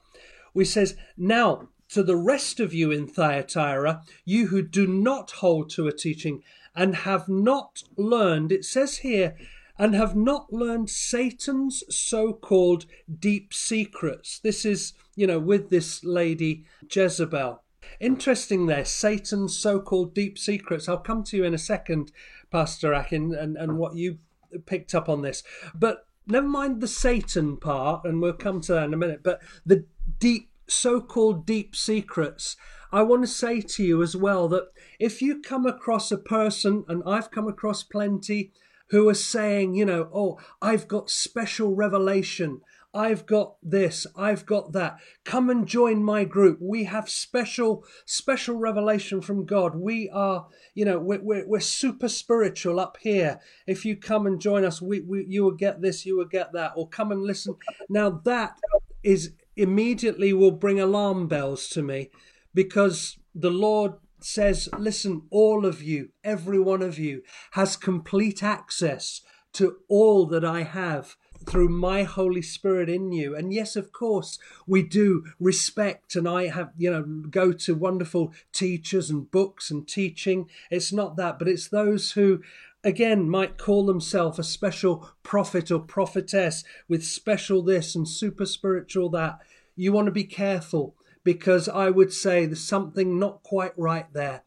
We 0.53 0.65
says, 0.65 0.95
Now, 1.17 1.69
to 1.89 2.03
the 2.03 2.17
rest 2.17 2.59
of 2.59 2.73
you 2.73 2.91
in 2.91 3.07
Thyatira, 3.07 4.03
you 4.25 4.47
who 4.47 4.61
do 4.61 4.87
not 4.87 5.31
hold 5.31 5.69
to 5.71 5.87
a 5.87 5.93
teaching 5.93 6.43
and 6.75 6.95
have 6.95 7.29
not 7.29 7.83
learned, 7.97 8.51
it 8.51 8.65
says 8.65 8.97
here, 8.97 9.35
and 9.77 9.95
have 9.95 10.15
not 10.15 10.51
learned 10.53 10.89
Satan's 10.89 11.83
so 11.89 12.33
called 12.33 12.85
deep 13.19 13.53
secrets. 13.53 14.39
This 14.39 14.65
is, 14.65 14.93
you 15.15 15.27
know, 15.27 15.39
with 15.39 15.69
this 15.69 16.03
lady 16.03 16.65
Jezebel. 16.89 17.61
Interesting 17.99 18.65
there, 18.67 18.85
Satan's 18.85 19.57
so 19.57 19.79
called 19.79 20.13
deep 20.13 20.37
secrets. 20.37 20.87
I'll 20.87 20.97
come 20.97 21.23
to 21.25 21.37
you 21.37 21.43
in 21.43 21.53
a 21.53 21.59
second, 21.59 22.11
Pastor 22.51 22.93
Akin, 22.93 23.33
and, 23.33 23.57
and 23.57 23.77
what 23.77 23.95
you 23.95 24.19
picked 24.65 24.95
up 24.95 25.09
on 25.09 25.21
this. 25.21 25.43
But 25.73 26.05
never 26.27 26.47
mind 26.47 26.81
the 26.81 26.87
Satan 26.87 27.57
part, 27.57 28.05
and 28.05 28.21
we'll 28.21 28.33
come 28.33 28.61
to 28.61 28.73
that 28.73 28.85
in 28.85 28.93
a 28.93 28.97
minute, 28.97 29.21
but 29.23 29.41
the 29.65 29.85
deep, 30.19 30.49
so 30.67 31.01
called 31.01 31.45
deep 31.45 31.75
secrets. 31.75 32.55
I 32.91 33.01
want 33.01 33.23
to 33.23 33.27
say 33.27 33.59
to 33.59 33.83
you 33.83 34.01
as 34.01 34.15
well 34.15 34.47
that 34.49 34.69
if 34.99 35.21
you 35.21 35.41
come 35.41 35.65
across 35.65 36.11
a 36.11 36.17
person, 36.17 36.85
and 36.87 37.03
I've 37.05 37.31
come 37.31 37.47
across 37.47 37.83
plenty, 37.83 38.51
who 38.89 39.09
are 39.09 39.13
saying, 39.13 39.75
you 39.75 39.85
know, 39.85 40.09
oh, 40.13 40.39
I've 40.61 40.87
got 40.87 41.09
special 41.09 41.75
revelation. 41.75 42.61
I've 42.95 43.25
got 43.25 43.55
this, 43.63 44.05
I've 44.15 44.45
got 44.45 44.73
that. 44.73 44.97
Come 45.23 45.49
and 45.49 45.67
join 45.67 46.03
my 46.03 46.25
group. 46.25 46.59
We 46.61 46.83
have 46.83 47.09
special, 47.09 47.83
special 48.05 48.57
revelation 48.57 49.19
from 49.19 49.45
God. 49.45 49.75
We 49.75 50.11
are, 50.11 50.45
you 50.75 50.85
know, 50.85 50.99
we're, 50.99 51.21
we're, 51.21 51.47
we're 51.47 51.59
super 51.59 52.07
spiritual 52.07 52.79
up 52.79 52.97
here. 53.01 53.39
If 53.65 53.83
you 53.83 53.95
come 53.95 54.27
and 54.27 54.39
join 54.39 54.63
us, 54.63 54.79
we, 54.79 54.99
we, 54.99 55.25
you 55.27 55.43
will 55.43 55.55
get 55.55 55.81
this, 55.81 56.05
you 56.05 56.17
will 56.17 56.25
get 56.25 56.53
that, 56.53 56.73
or 56.75 56.87
come 56.87 57.11
and 57.11 57.23
listen. 57.23 57.55
Now, 57.89 58.21
that 58.25 58.59
is 59.01 59.31
immediately 59.55 60.31
will 60.33 60.51
bring 60.51 60.79
alarm 60.79 61.27
bells 61.27 61.69
to 61.69 61.81
me 61.81 62.11
because 62.53 63.17
the 63.33 63.51
Lord 63.51 63.93
says, 64.25 64.69
Listen, 64.77 65.23
all 65.29 65.65
of 65.65 65.81
you, 65.81 66.09
every 66.23 66.59
one 66.59 66.81
of 66.81 66.97
you, 66.97 67.23
has 67.51 67.75
complete 67.75 68.43
access 68.43 69.21
to 69.53 69.77
all 69.87 70.25
that 70.27 70.43
I 70.43 70.63
have 70.63 71.15
through 71.45 71.69
my 71.69 72.03
Holy 72.03 72.41
Spirit 72.41 72.89
in 72.89 73.11
you. 73.11 73.35
And 73.35 73.53
yes, 73.53 73.75
of 73.75 73.91
course, 73.91 74.39
we 74.65 74.81
do 74.81 75.25
respect, 75.39 76.15
and 76.15 76.27
I 76.27 76.47
have, 76.47 76.71
you 76.77 76.89
know, 76.89 77.03
go 77.03 77.51
to 77.51 77.75
wonderful 77.75 78.33
teachers 78.51 79.09
and 79.09 79.29
books 79.29 79.69
and 79.69 79.87
teaching. 79.87 80.49
It's 80.71 80.93
not 80.93 81.15
that, 81.17 81.39
but 81.39 81.47
it's 81.47 81.67
those 81.67 82.11
who 82.11 82.41
again 82.83 83.29
might 83.29 83.57
call 83.57 83.85
themselves 83.85 84.39
a 84.39 84.43
special 84.43 85.09
prophet 85.23 85.71
or 85.71 85.79
prophetess 85.79 86.63
with 86.89 87.05
special 87.05 87.61
this 87.61 87.95
and 87.95 88.07
super 88.07 88.45
spiritual 88.45 89.09
that. 89.09 89.39
You 89.75 89.91
want 89.91 90.05
to 90.05 90.11
be 90.11 90.25
careful 90.25 90.95
because 91.23 91.69
I 91.69 91.89
would 91.89 92.11
say 92.11 92.45
there's 92.45 92.63
something 92.63 93.19
not 93.19 93.43
quite 93.43 93.77
right 93.77 94.11
there. 94.13 94.43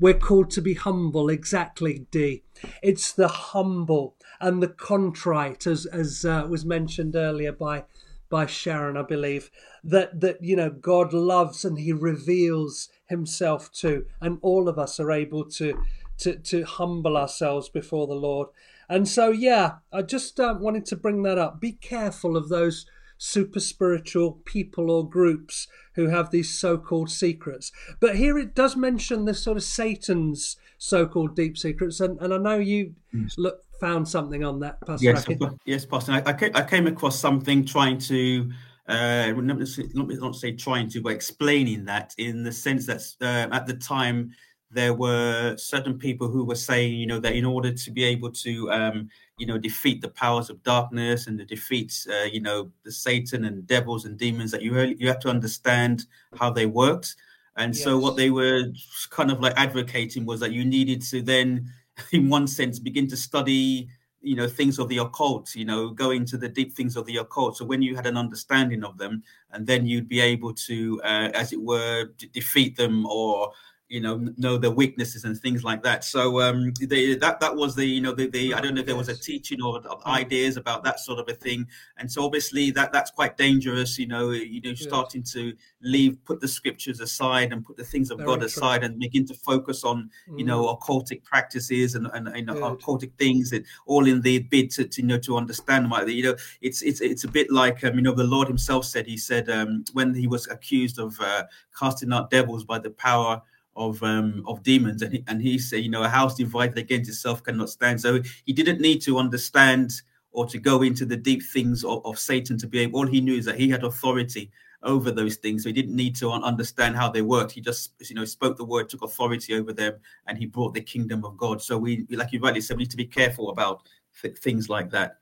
We're 0.00 0.14
called 0.14 0.50
to 0.52 0.62
be 0.62 0.74
humble, 0.74 1.28
exactly, 1.28 2.06
D. 2.10 2.42
It's 2.82 3.12
the 3.12 3.28
humble 3.28 4.14
and 4.40 4.62
the 4.62 4.68
contrite, 4.68 5.66
as 5.66 5.86
as 5.86 6.24
uh, 6.24 6.46
was 6.48 6.64
mentioned 6.64 7.16
earlier 7.16 7.52
by 7.52 7.84
by 8.30 8.46
Sharon, 8.46 8.96
I 8.96 9.02
believe, 9.02 9.50
that 9.82 10.20
that 10.20 10.42
you 10.42 10.56
know 10.56 10.70
God 10.70 11.12
loves 11.12 11.64
and 11.64 11.78
He 11.78 11.92
reveals 11.92 12.88
Himself 13.06 13.72
to, 13.74 14.06
and 14.20 14.38
all 14.42 14.68
of 14.68 14.78
us 14.78 15.00
are 15.00 15.10
able 15.10 15.44
to 15.52 15.82
to 16.18 16.36
to 16.36 16.62
humble 16.64 17.16
ourselves 17.16 17.68
before 17.68 18.06
the 18.06 18.14
Lord. 18.14 18.48
And 18.88 19.06
so, 19.06 19.30
yeah, 19.30 19.76
I 19.92 20.02
just 20.02 20.40
uh, 20.40 20.54
wanted 20.58 20.86
to 20.86 20.96
bring 20.96 21.22
that 21.24 21.36
up. 21.36 21.60
Be 21.60 21.72
careful 21.72 22.36
of 22.36 22.48
those 22.48 22.86
super 23.18 23.60
spiritual 23.60 24.40
people 24.44 24.90
or 24.90 25.08
groups 25.08 25.66
who 25.96 26.06
have 26.06 26.30
these 26.30 26.58
so-called 26.58 27.10
secrets. 27.10 27.72
But 28.00 28.16
here 28.16 28.38
it 28.38 28.54
does 28.54 28.76
mention 28.76 29.24
this 29.24 29.42
sort 29.42 29.56
of 29.56 29.64
Satan's 29.64 30.56
so-called 30.78 31.34
deep 31.34 31.58
secrets, 31.58 32.00
and, 32.00 32.18
and 32.20 32.32
I 32.32 32.38
know 32.38 32.58
you 32.58 32.94
yes. 33.12 33.34
look 33.36 33.62
found 33.80 34.08
something 34.08 34.44
on 34.44 34.60
that, 34.60 34.80
Pastor. 34.86 35.04
Yes, 35.04 35.26
yes, 35.64 35.84
Pastor. 35.84 36.12
I, 36.12 36.22
I, 36.26 36.32
came, 36.32 36.50
I 36.54 36.62
came 36.62 36.86
across 36.86 37.18
something 37.18 37.64
trying 37.64 37.98
to. 37.98 38.50
Uh, 38.88 39.32
not, 39.32 39.58
not 39.94 40.34
say 40.34 40.52
trying 40.52 40.88
to, 40.88 41.02
but 41.02 41.12
explaining 41.12 41.84
that 41.84 42.14
in 42.16 42.42
the 42.42 42.50
sense 42.50 42.86
that 42.86 43.02
uh, 43.20 43.54
at 43.54 43.66
the 43.66 43.74
time 43.74 44.30
there 44.70 44.94
were 44.94 45.54
certain 45.58 45.98
people 45.98 46.28
who 46.28 46.42
were 46.44 46.54
saying, 46.54 46.94
you 46.94 47.06
know, 47.06 47.20
that 47.20 47.34
in 47.34 47.44
order 47.44 47.70
to 47.70 47.90
be 47.90 48.02
able 48.04 48.30
to 48.30 48.70
um, 48.70 49.08
you 49.38 49.46
know 49.46 49.56
defeat 49.56 50.00
the 50.00 50.08
powers 50.08 50.50
of 50.50 50.62
darkness 50.62 51.26
and 51.26 51.38
to 51.38 51.44
defeat 51.44 52.06
uh, 52.10 52.24
you 52.24 52.40
know 52.40 52.70
the 52.84 52.92
satan 52.92 53.44
and 53.44 53.66
devils 53.66 54.04
and 54.04 54.18
demons 54.18 54.50
that 54.50 54.62
you 54.62 54.72
really, 54.74 54.96
you 54.98 55.08
have 55.08 55.20
to 55.20 55.28
understand 55.30 56.04
how 56.38 56.50
they 56.50 56.66
worked 56.66 57.16
and 57.56 57.74
yes. 57.74 57.82
so 57.82 57.98
what 57.98 58.16
they 58.16 58.30
were 58.30 58.64
kind 59.10 59.30
of 59.30 59.40
like 59.40 59.54
advocating 59.56 60.26
was 60.26 60.40
that 60.40 60.52
you 60.52 60.64
needed 60.64 61.00
to 61.00 61.22
then 61.22 61.72
in 62.12 62.28
one 62.28 62.46
sense 62.46 62.78
begin 62.78 63.08
to 63.08 63.16
study 63.16 63.88
you 64.20 64.34
know 64.34 64.48
things 64.48 64.78
of 64.80 64.88
the 64.88 64.98
occult 64.98 65.54
you 65.54 65.64
know 65.64 65.90
go 65.90 66.10
into 66.10 66.36
the 66.36 66.48
deep 66.48 66.72
things 66.72 66.96
of 66.96 67.06
the 67.06 67.16
occult 67.18 67.56
so 67.56 67.64
when 67.64 67.80
you 67.80 67.94
had 67.94 68.06
an 68.06 68.16
understanding 68.16 68.82
of 68.82 68.98
them 68.98 69.22
and 69.52 69.66
then 69.66 69.86
you'd 69.86 70.08
be 70.08 70.20
able 70.20 70.52
to 70.52 71.00
uh, 71.04 71.30
as 71.34 71.52
it 71.52 71.60
were 71.60 72.06
d- 72.18 72.28
defeat 72.32 72.76
them 72.76 73.06
or 73.06 73.52
you 73.88 74.00
know 74.00 74.28
know 74.36 74.58
their 74.58 74.70
weaknesses 74.70 75.24
and 75.24 75.38
things 75.38 75.64
like 75.64 75.82
that. 75.82 76.04
So 76.04 76.40
um 76.40 76.72
they, 76.80 77.14
that 77.14 77.40
that 77.40 77.56
was 77.56 77.74
the 77.74 77.86
you 77.86 78.00
know 78.00 78.12
the, 78.12 78.28
the 78.28 78.54
i 78.54 78.60
don't 78.60 78.74
know 78.74 78.80
if 78.80 78.86
there 78.86 78.96
was 78.96 79.08
a 79.08 79.16
teaching 79.16 79.62
or, 79.62 79.80
or, 79.86 80.08
ideas 80.08 80.56
about 80.56 80.84
that 80.84 81.00
sort 81.00 81.18
of 81.18 81.28
a 81.28 81.34
thing. 81.34 81.66
And 81.96 82.10
so 82.10 82.24
obviously 82.24 82.70
that 82.72 82.92
that's 82.92 83.10
quite 83.10 83.36
dangerous 83.36 83.98
you 83.98 84.06
know 84.06 84.30
you 84.30 84.60
know 84.60 84.74
starting 84.74 85.22
to 85.22 85.54
leave 85.82 86.22
put 86.24 86.40
the 86.40 86.48
scriptures 86.48 87.00
aside 87.00 87.52
and 87.52 87.64
put 87.64 87.76
the 87.76 87.84
things 87.84 88.10
of 88.10 88.18
Very 88.18 88.26
god 88.26 88.42
aside 88.42 88.84
and 88.84 88.98
begin 88.98 89.26
to 89.26 89.34
focus 89.34 89.84
on 89.84 90.10
you 90.36 90.44
know 90.44 90.64
mm. 90.64 90.78
occultic 90.78 91.24
practices 91.24 91.94
and 91.94 92.08
and 92.12 92.28
you 92.36 92.44
know, 92.44 92.54
occultic 92.54 93.12
things 93.14 93.52
and 93.52 93.64
all 93.86 94.06
in 94.06 94.20
the 94.20 94.40
bid 94.40 94.70
to, 94.72 94.84
to, 94.84 95.02
you 95.02 95.08
know 95.08 95.18
to 95.18 95.36
understand 95.36 95.90
why 95.90 96.04
you 96.04 96.22
know 96.22 96.36
it's 96.60 96.82
it's 96.82 97.00
it's 97.00 97.24
a 97.24 97.28
bit 97.28 97.50
like 97.50 97.84
um, 97.84 97.94
you 97.94 98.02
know 98.02 98.12
the 98.12 98.24
lord 98.24 98.48
himself 98.48 98.84
said 98.84 99.06
he 99.06 99.16
said 99.16 99.48
um 99.48 99.84
when 99.92 100.14
he 100.14 100.26
was 100.26 100.46
accused 100.48 100.98
of 100.98 101.18
uh, 101.20 101.44
casting 101.78 102.12
out 102.12 102.30
devils 102.30 102.64
by 102.64 102.78
the 102.78 102.90
power 102.90 103.40
of 103.78 104.02
um, 104.02 104.42
of 104.46 104.62
demons, 104.62 105.00
and 105.02 105.12
he, 105.12 105.24
and 105.28 105.40
he 105.40 105.58
said, 105.58 105.82
you 105.82 105.90
know, 105.90 106.02
a 106.02 106.08
house 106.08 106.34
divided 106.34 106.76
against 106.76 107.08
itself 107.08 107.42
cannot 107.42 107.70
stand. 107.70 108.00
So 108.00 108.20
he 108.44 108.52
didn't 108.52 108.80
need 108.80 109.00
to 109.02 109.18
understand 109.18 109.92
or 110.32 110.46
to 110.46 110.58
go 110.58 110.82
into 110.82 111.06
the 111.06 111.16
deep 111.16 111.42
things 111.42 111.84
of, 111.84 112.04
of 112.04 112.18
Satan 112.18 112.58
to 112.58 112.66
be 112.66 112.80
able. 112.80 112.98
All 112.98 113.06
he 113.06 113.20
knew 113.20 113.36
is 113.36 113.46
that 113.46 113.58
he 113.58 113.70
had 113.70 113.84
authority 113.84 114.50
over 114.82 115.10
those 115.10 115.36
things, 115.36 115.62
so 115.62 115.68
he 115.68 115.72
didn't 115.72 115.96
need 115.96 116.14
to 116.16 116.30
understand 116.30 116.96
how 116.96 117.08
they 117.08 117.22
worked. 117.22 117.52
He 117.52 117.60
just, 117.60 117.94
you 118.08 118.14
know, 118.14 118.24
spoke 118.24 118.56
the 118.56 118.64
word, 118.64 118.88
took 118.88 119.02
authority 119.02 119.54
over 119.54 119.72
them, 119.72 119.94
and 120.26 120.36
he 120.38 120.46
brought 120.46 120.74
the 120.74 120.80
kingdom 120.80 121.24
of 121.24 121.36
God. 121.36 121.62
So 121.62 121.78
we, 121.78 122.06
like 122.10 122.32
you 122.32 122.40
rightly 122.40 122.60
said, 122.60 122.76
we 122.76 122.82
need 122.84 122.90
to 122.90 122.96
be 122.96 123.06
careful 123.06 123.50
about 123.50 123.88
th- 124.20 124.38
things 124.38 124.68
like 124.68 124.90
that. 124.90 125.16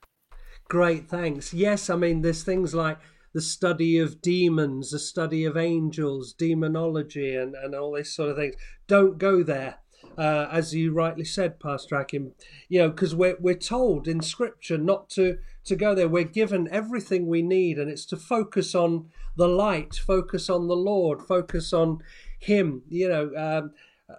Great, 0.69 1.07
thanks. 1.07 1.53
Yes, 1.53 1.89
I 1.89 1.95
mean, 1.95 2.21
there's 2.21 2.43
things 2.43 2.75
like 2.75 2.97
the 3.37 3.41
study 3.57 3.99
of 3.99 4.19
demons, 4.19 4.89
the 4.89 4.97
study 4.97 5.45
of 5.45 5.55
angels, 5.55 6.33
demonology, 6.33 7.35
and, 7.35 7.53
and 7.53 7.75
all 7.75 7.93
these 7.93 8.11
sort 8.11 8.31
of 8.31 8.35
things. 8.35 8.55
Don't 8.87 9.19
go 9.19 9.43
there. 9.43 9.75
uh, 10.17 10.47
as 10.51 10.73
you 10.73 10.91
rightly 10.91 11.23
said, 11.23 11.59
Pastor 11.59 11.95
Akin. 11.95 12.31
You 12.69 12.79
know, 12.79 12.89
because 12.89 13.13
we're 13.15 13.37
we're 13.39 13.55
told 13.55 14.07
in 14.07 14.21
Scripture 14.21 14.77
not 14.77 15.09
to 15.11 15.37
to 15.65 15.75
go 15.75 15.93
there. 15.93 16.07
We're 16.09 16.23
given 16.23 16.67
everything 16.71 17.27
we 17.27 17.41
need, 17.41 17.77
and 17.77 17.89
it's 17.89 18.05
to 18.07 18.17
focus 18.17 18.73
on 18.73 19.09
the 19.35 19.47
light, 19.47 19.95
focus 19.95 20.49
on 20.49 20.67
the 20.67 20.75
Lord, 20.75 21.21
focus 21.21 21.73
on 21.73 21.99
Him. 22.39 22.83
You 22.89 23.09
know. 23.09 23.31
Um, 23.35 23.71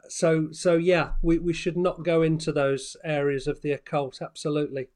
so 0.08 0.48
so 0.52 0.76
yeah, 0.76 1.12
we, 1.22 1.38
we 1.38 1.52
should 1.52 1.76
not 1.76 2.04
go 2.04 2.22
into 2.22 2.52
those 2.52 2.96
areas 3.04 3.46
of 3.46 3.62
the 3.62 3.72
occult. 3.72 4.20
Absolutely. 4.22 4.88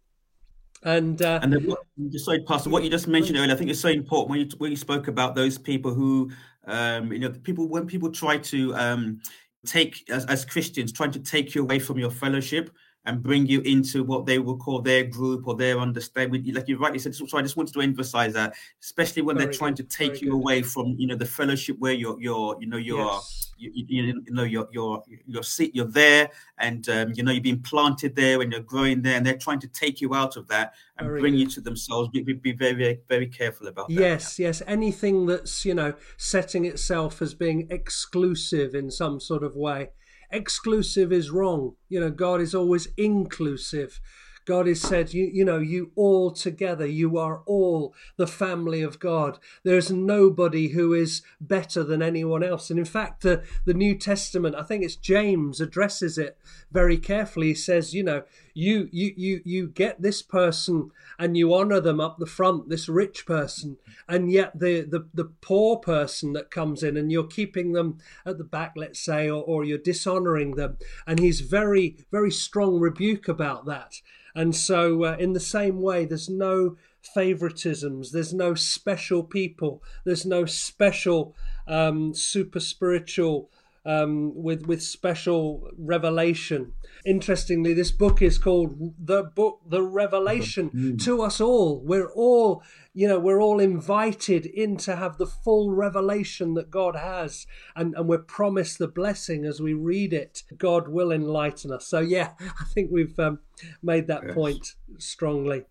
And 0.85 1.23
uh, 1.23 1.39
and 1.43 1.53
then 1.53 1.73
just 2.11 2.25
sorry, 2.25 2.43
Pastor, 2.43 2.71
what 2.71 2.83
you 2.83 2.91
just 2.91 3.07
mentioned 3.07 3.39
earlier, 3.39 3.53
I 3.53 3.57
think 3.57 3.71
it's 3.71 3.81
so 3.81 3.89
important 3.89 4.31
when 4.31 4.41
you 4.41 4.49
when 4.59 4.71
you 4.71 4.77
spoke 4.77 5.07
about 5.07 5.35
those 5.35 5.57
people 5.57 5.95
who, 5.95 6.31
um, 6.67 7.13
you 7.13 7.21
know, 7.21 7.31
people 7.31 7.69
when 7.69 7.87
people 7.87 8.11
try 8.11 8.39
to 8.39 8.75
um, 8.75 9.21
take 9.65 10.11
as, 10.11 10.25
as 10.27 10.45
Christians, 10.45 10.93
trying 10.93 11.13
to 11.13 11.21
take 11.21 11.55
you 11.55 11.63
away 11.63 11.79
from 11.79 11.99
your 11.99 12.11
fellowship 12.11 12.71
and 13.05 13.23
bring 13.23 13.47
you 13.47 13.61
into 13.63 14.05
what 14.05 14.27
they 14.27 14.39
will 14.39 14.57
call 14.57 14.81
their 14.81 15.05
group 15.05 15.49
or 15.49 15.57
their 15.57 15.79
understanding. 15.79 16.45
Like 16.55 16.69
you 16.69 16.79
rightly 16.79 16.99
said, 16.99 17.15
so 17.15 17.27
I 17.37 17.43
just 17.43 17.57
wanted 17.57 17.75
to 17.75 17.81
emphasize 17.81 18.33
that, 18.35 18.55
especially 18.81 19.23
when 19.23 19.37
Very 19.37 19.47
they're 19.47 19.55
trying 19.55 19.75
good. 19.75 19.91
to 19.91 19.97
take 19.97 20.13
Very 20.13 20.21
you 20.21 20.31
good. 20.33 20.37
away 20.37 20.63
from 20.63 20.95
you 20.99 21.07
know 21.07 21.17
the 21.17 21.27
fellowship 21.27 21.79
where 21.79 21.93
you're 21.93 22.21
you're 22.21 22.57
you 22.61 22.69
know 22.69 22.77
you're 22.77 22.99
yes. 22.99 23.53
you, 23.59 23.71
you, 23.75 24.23
you, 24.25 24.33
know 24.33 24.45
you're 24.45 24.69
you're 24.71 25.03
you're 25.27 25.43
seat 25.43 25.75
you're 25.75 25.87
there 25.87 26.31
and 26.59 26.89
um, 26.89 27.13
you 27.15 27.25
know 27.25 27.33
you've 27.33 27.43
been 27.43 27.63
planted 27.63 28.15
there 28.15 28.41
and 28.41 28.53
you're 28.53 28.63
growing 28.63 29.03
there 29.03 29.17
and 29.17 29.27
they're 29.27 29.37
trying 29.37 29.61
to 29.61 29.69
take 29.69 30.01
you 30.01 30.15
out 30.15 30.37
of 30.37 30.47
that 30.49 30.75
and 30.99 31.09
very 31.09 31.21
bring 31.21 31.33
good. 31.33 31.41
you 31.41 31.47
to 31.49 31.61
themselves. 31.61 32.09
Be, 32.11 32.23
be, 32.23 32.35
be 32.35 32.53
very, 32.53 32.75
very 32.75 33.01
very 33.09 33.27
careful 33.27 33.67
about 33.67 33.89
that. 33.89 33.95
Yes, 33.95 34.39
yes. 34.39 34.63
Anything 34.67 35.27
that's 35.27 35.65
you 35.65 35.75
know 35.75 35.95
setting 36.17 36.67
itself 36.67 37.21
as 37.21 37.35
being 37.35 37.67
exclusive 37.69 38.77
in 38.77 38.93
some 38.93 39.19
sort 39.19 39.43
of 39.43 39.57
way 39.57 39.89
exclusive 40.33 41.13
is 41.13 41.31
wrong. 41.31 41.75
You 41.89 42.01
know, 42.01 42.11
God 42.11 42.41
is 42.41 42.55
always 42.55 42.89
inclusive. 42.97 44.01
God 44.45 44.67
has 44.67 44.81
said, 44.81 45.15
you, 45.15 45.31
you 45.33 45.45
know, 45.45 45.59
you 45.59 45.93
all 45.95 46.33
together, 46.33 46.87
you 46.87 47.17
are 47.17 47.43
all 47.47 47.95
the 48.17 48.27
family 48.27 48.83
of 48.83 48.99
God. 48.99 49.39
There's 49.63 49.91
nobody 49.91 50.71
who 50.71 50.93
is 50.93 51.23
better 51.41 51.85
than 51.85 52.03
anyone 52.03 52.43
else. 52.43 52.69
And 52.69 52.79
in 52.79 52.85
fact, 52.85 53.23
the, 53.23 53.45
the 53.65 53.75
New 53.75 53.97
Testament, 53.97 54.57
I 54.57 54.65
think 54.65 54.83
it's 54.83 54.97
James, 54.97 55.61
addresses 55.61 56.19
it 56.19 56.37
very 56.73 56.99
carefully. 56.99 57.49
He 57.49 57.55
says, 57.55 57.95
you 57.95 58.03
know, 58.03 58.25
you 58.55 58.89
you 58.93 59.13
you 59.17 59.41
you 59.45 59.69
get 59.69 60.03
this 60.03 60.23
person 60.23 60.91
and 61.19 61.37
you 61.37 61.55
honor 61.55 61.81
them 61.81 62.01
up 62.01 62.19
the 62.19 62.27
front, 62.27 62.69
this 62.69 62.89
rich 62.89 63.27
person, 63.27 63.77
and 64.09 64.31
yet 64.31 64.59
the 64.59 64.83
the, 64.83 65.09
the 65.15 65.31
poor 65.41 65.77
person 65.77 66.33
that 66.35 66.51
comes 66.51 66.83
in 66.83 66.97
and 66.97 67.11
you're 67.11 67.25
keeping 67.27 67.73
them 67.73 67.99
at 68.27 68.39
the 68.39 68.45
back, 68.45 68.73
let's 68.77 69.01
say, 69.01 69.29
or, 69.29 69.43
or 69.43 69.65
you're 69.65 69.79
dishonoring 69.79 70.55
them. 70.57 70.77
And 71.07 71.19
he's 71.19 71.41
very, 71.41 71.97
very 72.11 72.31
strong 72.31 72.79
rebuke 72.81 73.29
about 73.29 73.67
that. 73.67 74.01
And 74.35 74.57
so, 74.57 75.05
uh, 75.05 75.17
in 75.19 75.35
the 75.35 75.41
same 75.41 75.81
way, 75.83 76.05
there's 76.05 76.29
no 76.29 76.77
favoritisms, 77.17 78.13
there's 78.13 78.33
no 78.33 78.55
special 78.55 79.23
people, 79.23 79.83
there's 80.05 80.25
no 80.25 80.47
special 80.47 81.35
um, 81.67 82.15
super 82.15 82.61
spiritual 82.61 83.51
um, 83.85 84.33
with 84.35 84.67
with 84.67 84.83
special 84.83 85.69
revelation. 85.77 86.73
Interestingly, 87.05 87.75
this 87.75 87.91
book 87.91 88.23
is 88.23 88.39
called 88.39 88.95
the 88.99 89.25
book, 89.25 89.61
the 89.69 89.83
Revelation 89.83 90.71
mm. 90.71 91.05
to 91.05 91.23
us 91.23 91.41
all. 91.41 91.83
We're 91.85 92.11
all, 92.13 92.63
you 92.95 93.09
know, 93.09 93.19
we're 93.19 93.43
all 93.43 93.59
invited 93.59 94.47
in 94.47 94.77
to 94.79 94.97
have 94.97 95.19
the 95.19 95.27
full 95.27 95.73
revelation 95.73 96.55
that 96.55 96.71
God 96.71 96.95
has, 96.95 97.47
and 97.75 97.95
and 97.97 98.09
we're 98.09 98.19
promised 98.19 98.79
the 98.79 98.89
blessing 98.89 99.45
as 99.45 99.61
we 99.61 99.75
read 99.75 100.13
it. 100.13 100.45
God 100.57 100.89
will 100.89 101.11
enlighten 101.11 101.73
us. 101.73 101.87
So 101.87 102.01
yeah, 102.01 102.33
I 102.41 102.65
think 102.73 102.91
we've 102.93 103.19
um, 103.19 103.41
made 103.83 104.07
that 104.07 104.23
yes. 104.27 104.35
point 104.35 104.75
strongly. 104.99 105.65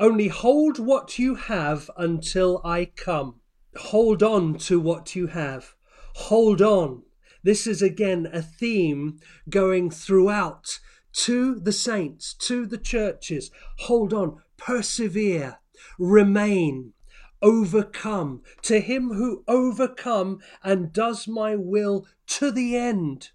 Only 0.00 0.26
hold 0.26 0.80
what 0.80 1.20
you 1.20 1.36
have 1.36 1.88
until 1.96 2.60
I 2.64 2.86
come. 2.86 3.36
Hold 3.76 4.24
on 4.24 4.58
to 4.58 4.80
what 4.80 5.14
you 5.14 5.28
have. 5.28 5.74
Hold 6.14 6.60
on 6.60 7.03
this 7.44 7.66
is 7.66 7.80
again 7.80 8.28
a 8.32 8.42
theme 8.42 9.20
going 9.48 9.90
throughout 9.90 10.80
to 11.12 11.60
the 11.60 11.72
saints, 11.72 12.34
to 12.34 12.66
the 12.66 12.78
churches. 12.78 13.50
Hold 13.80 14.12
on, 14.12 14.42
persevere, 14.56 15.58
remain, 15.98 16.94
overcome. 17.40 18.42
To 18.62 18.80
him 18.80 19.10
who 19.10 19.44
overcome 19.46 20.40
and 20.62 20.92
does 20.92 21.28
my 21.28 21.54
will 21.54 22.06
to 22.26 22.50
the 22.50 22.76
end 22.76 23.30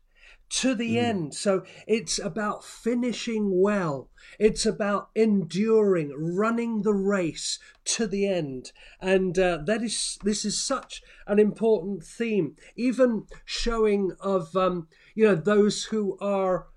to 0.50 0.74
the 0.76 0.96
mm. 0.96 1.04
end. 1.04 1.34
So 1.36 1.64
it's 1.88 2.20
about 2.20 2.64
finishing 2.64 3.62
well. 3.62 4.10
It's 4.40 4.66
about 4.66 5.10
enduring, 5.16 6.12
running 6.18 6.82
the 6.82 6.94
race 6.94 7.60
to 7.86 8.08
the 8.08 8.28
end, 8.28 8.72
and 9.00 9.38
uh, 9.38 9.60
that 9.66 9.82
is 9.82 10.18
this 10.24 10.46
is 10.46 10.60
such 10.60 11.02
an 11.28 11.40
important 11.40 12.04
theme. 12.04 12.56
Even 12.76 13.26
showing 13.46 14.12
of 14.20 14.56
um, 14.56 14.88
you 15.16 15.26
know 15.26 15.36
those 15.36 15.86
who 15.86 16.18
are 16.20 16.68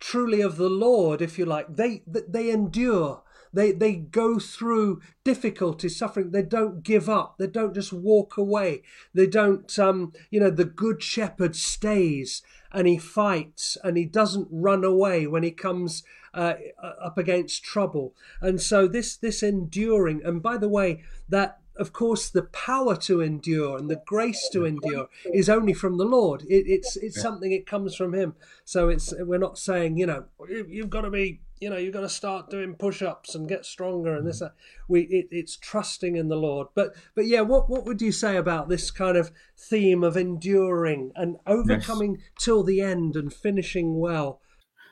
truly 0.00 0.40
of 0.40 0.56
the 0.56 0.70
Lord, 0.70 1.22
if 1.22 1.38
you 1.38 1.46
like, 1.46 1.66
they 1.76 2.02
they 2.06 2.50
endure. 2.50 3.22
They 3.52 3.72
they 3.72 3.94
go 3.94 4.38
through 4.38 5.00
difficulties, 5.24 5.96
suffering. 5.96 6.30
They 6.30 6.42
don't 6.42 6.82
give 6.82 7.08
up. 7.08 7.36
They 7.38 7.46
don't 7.46 7.74
just 7.74 7.92
walk 7.92 8.36
away. 8.36 8.82
They 9.14 9.26
don't 9.26 9.78
um, 9.78 10.12
you 10.30 10.40
know 10.40 10.50
the 10.50 10.64
good 10.64 11.02
shepherd 11.02 11.54
stays 11.56 12.42
and 12.72 12.86
he 12.86 12.98
fights 12.98 13.76
and 13.84 13.96
he 13.96 14.04
doesn't 14.04 14.48
run 14.50 14.84
away 14.84 15.26
when 15.26 15.42
he 15.42 15.50
comes 15.50 16.02
uh, 16.34 16.54
up 16.82 17.18
against 17.18 17.62
trouble. 17.62 18.14
And 18.40 18.60
so 18.60 18.88
this 18.88 19.16
this 19.16 19.42
enduring, 19.42 20.22
and 20.24 20.42
by 20.42 20.56
the 20.56 20.68
way, 20.68 21.02
that 21.28 21.58
of 21.76 21.92
course 21.92 22.28
the 22.28 22.42
power 22.42 22.94
to 22.94 23.20
endure 23.20 23.78
and 23.78 23.90
the 23.90 24.02
grace 24.04 24.48
to 24.52 24.64
endure 24.64 25.08
is 25.32 25.48
only 25.48 25.72
from 25.72 25.98
the 25.98 26.04
Lord. 26.04 26.42
It, 26.42 26.64
it's 26.66 26.96
it's 26.96 27.16
yeah. 27.16 27.22
something 27.22 27.52
it 27.52 27.66
comes 27.66 27.94
from 27.94 28.14
Him. 28.14 28.34
So 28.64 28.88
it's 28.88 29.12
we're 29.18 29.38
not 29.38 29.58
saying 29.58 29.98
you 29.98 30.06
know 30.06 30.24
you've 30.48 30.90
got 30.90 31.02
to 31.02 31.10
be 31.10 31.40
you 31.62 31.70
know 31.70 31.76
you've 31.76 31.94
got 31.94 32.00
to 32.00 32.08
start 32.08 32.50
doing 32.50 32.74
push-ups 32.74 33.36
and 33.36 33.48
get 33.48 33.64
stronger 33.64 34.16
and 34.16 34.26
this 34.26 34.40
that. 34.40 34.52
we 34.88 35.02
it, 35.02 35.28
it's 35.30 35.56
trusting 35.56 36.16
in 36.16 36.28
the 36.28 36.36
lord 36.36 36.66
but 36.74 36.92
but 37.14 37.26
yeah 37.26 37.40
what 37.40 37.70
what 37.70 37.86
would 37.86 38.02
you 38.02 38.10
say 38.10 38.36
about 38.36 38.68
this 38.68 38.90
kind 38.90 39.16
of 39.16 39.30
theme 39.56 40.02
of 40.02 40.16
enduring 40.16 41.12
and 41.14 41.36
overcoming 41.46 42.16
yes. 42.16 42.24
till 42.40 42.64
the 42.64 42.80
end 42.80 43.14
and 43.14 43.32
finishing 43.32 43.98
well 43.98 44.40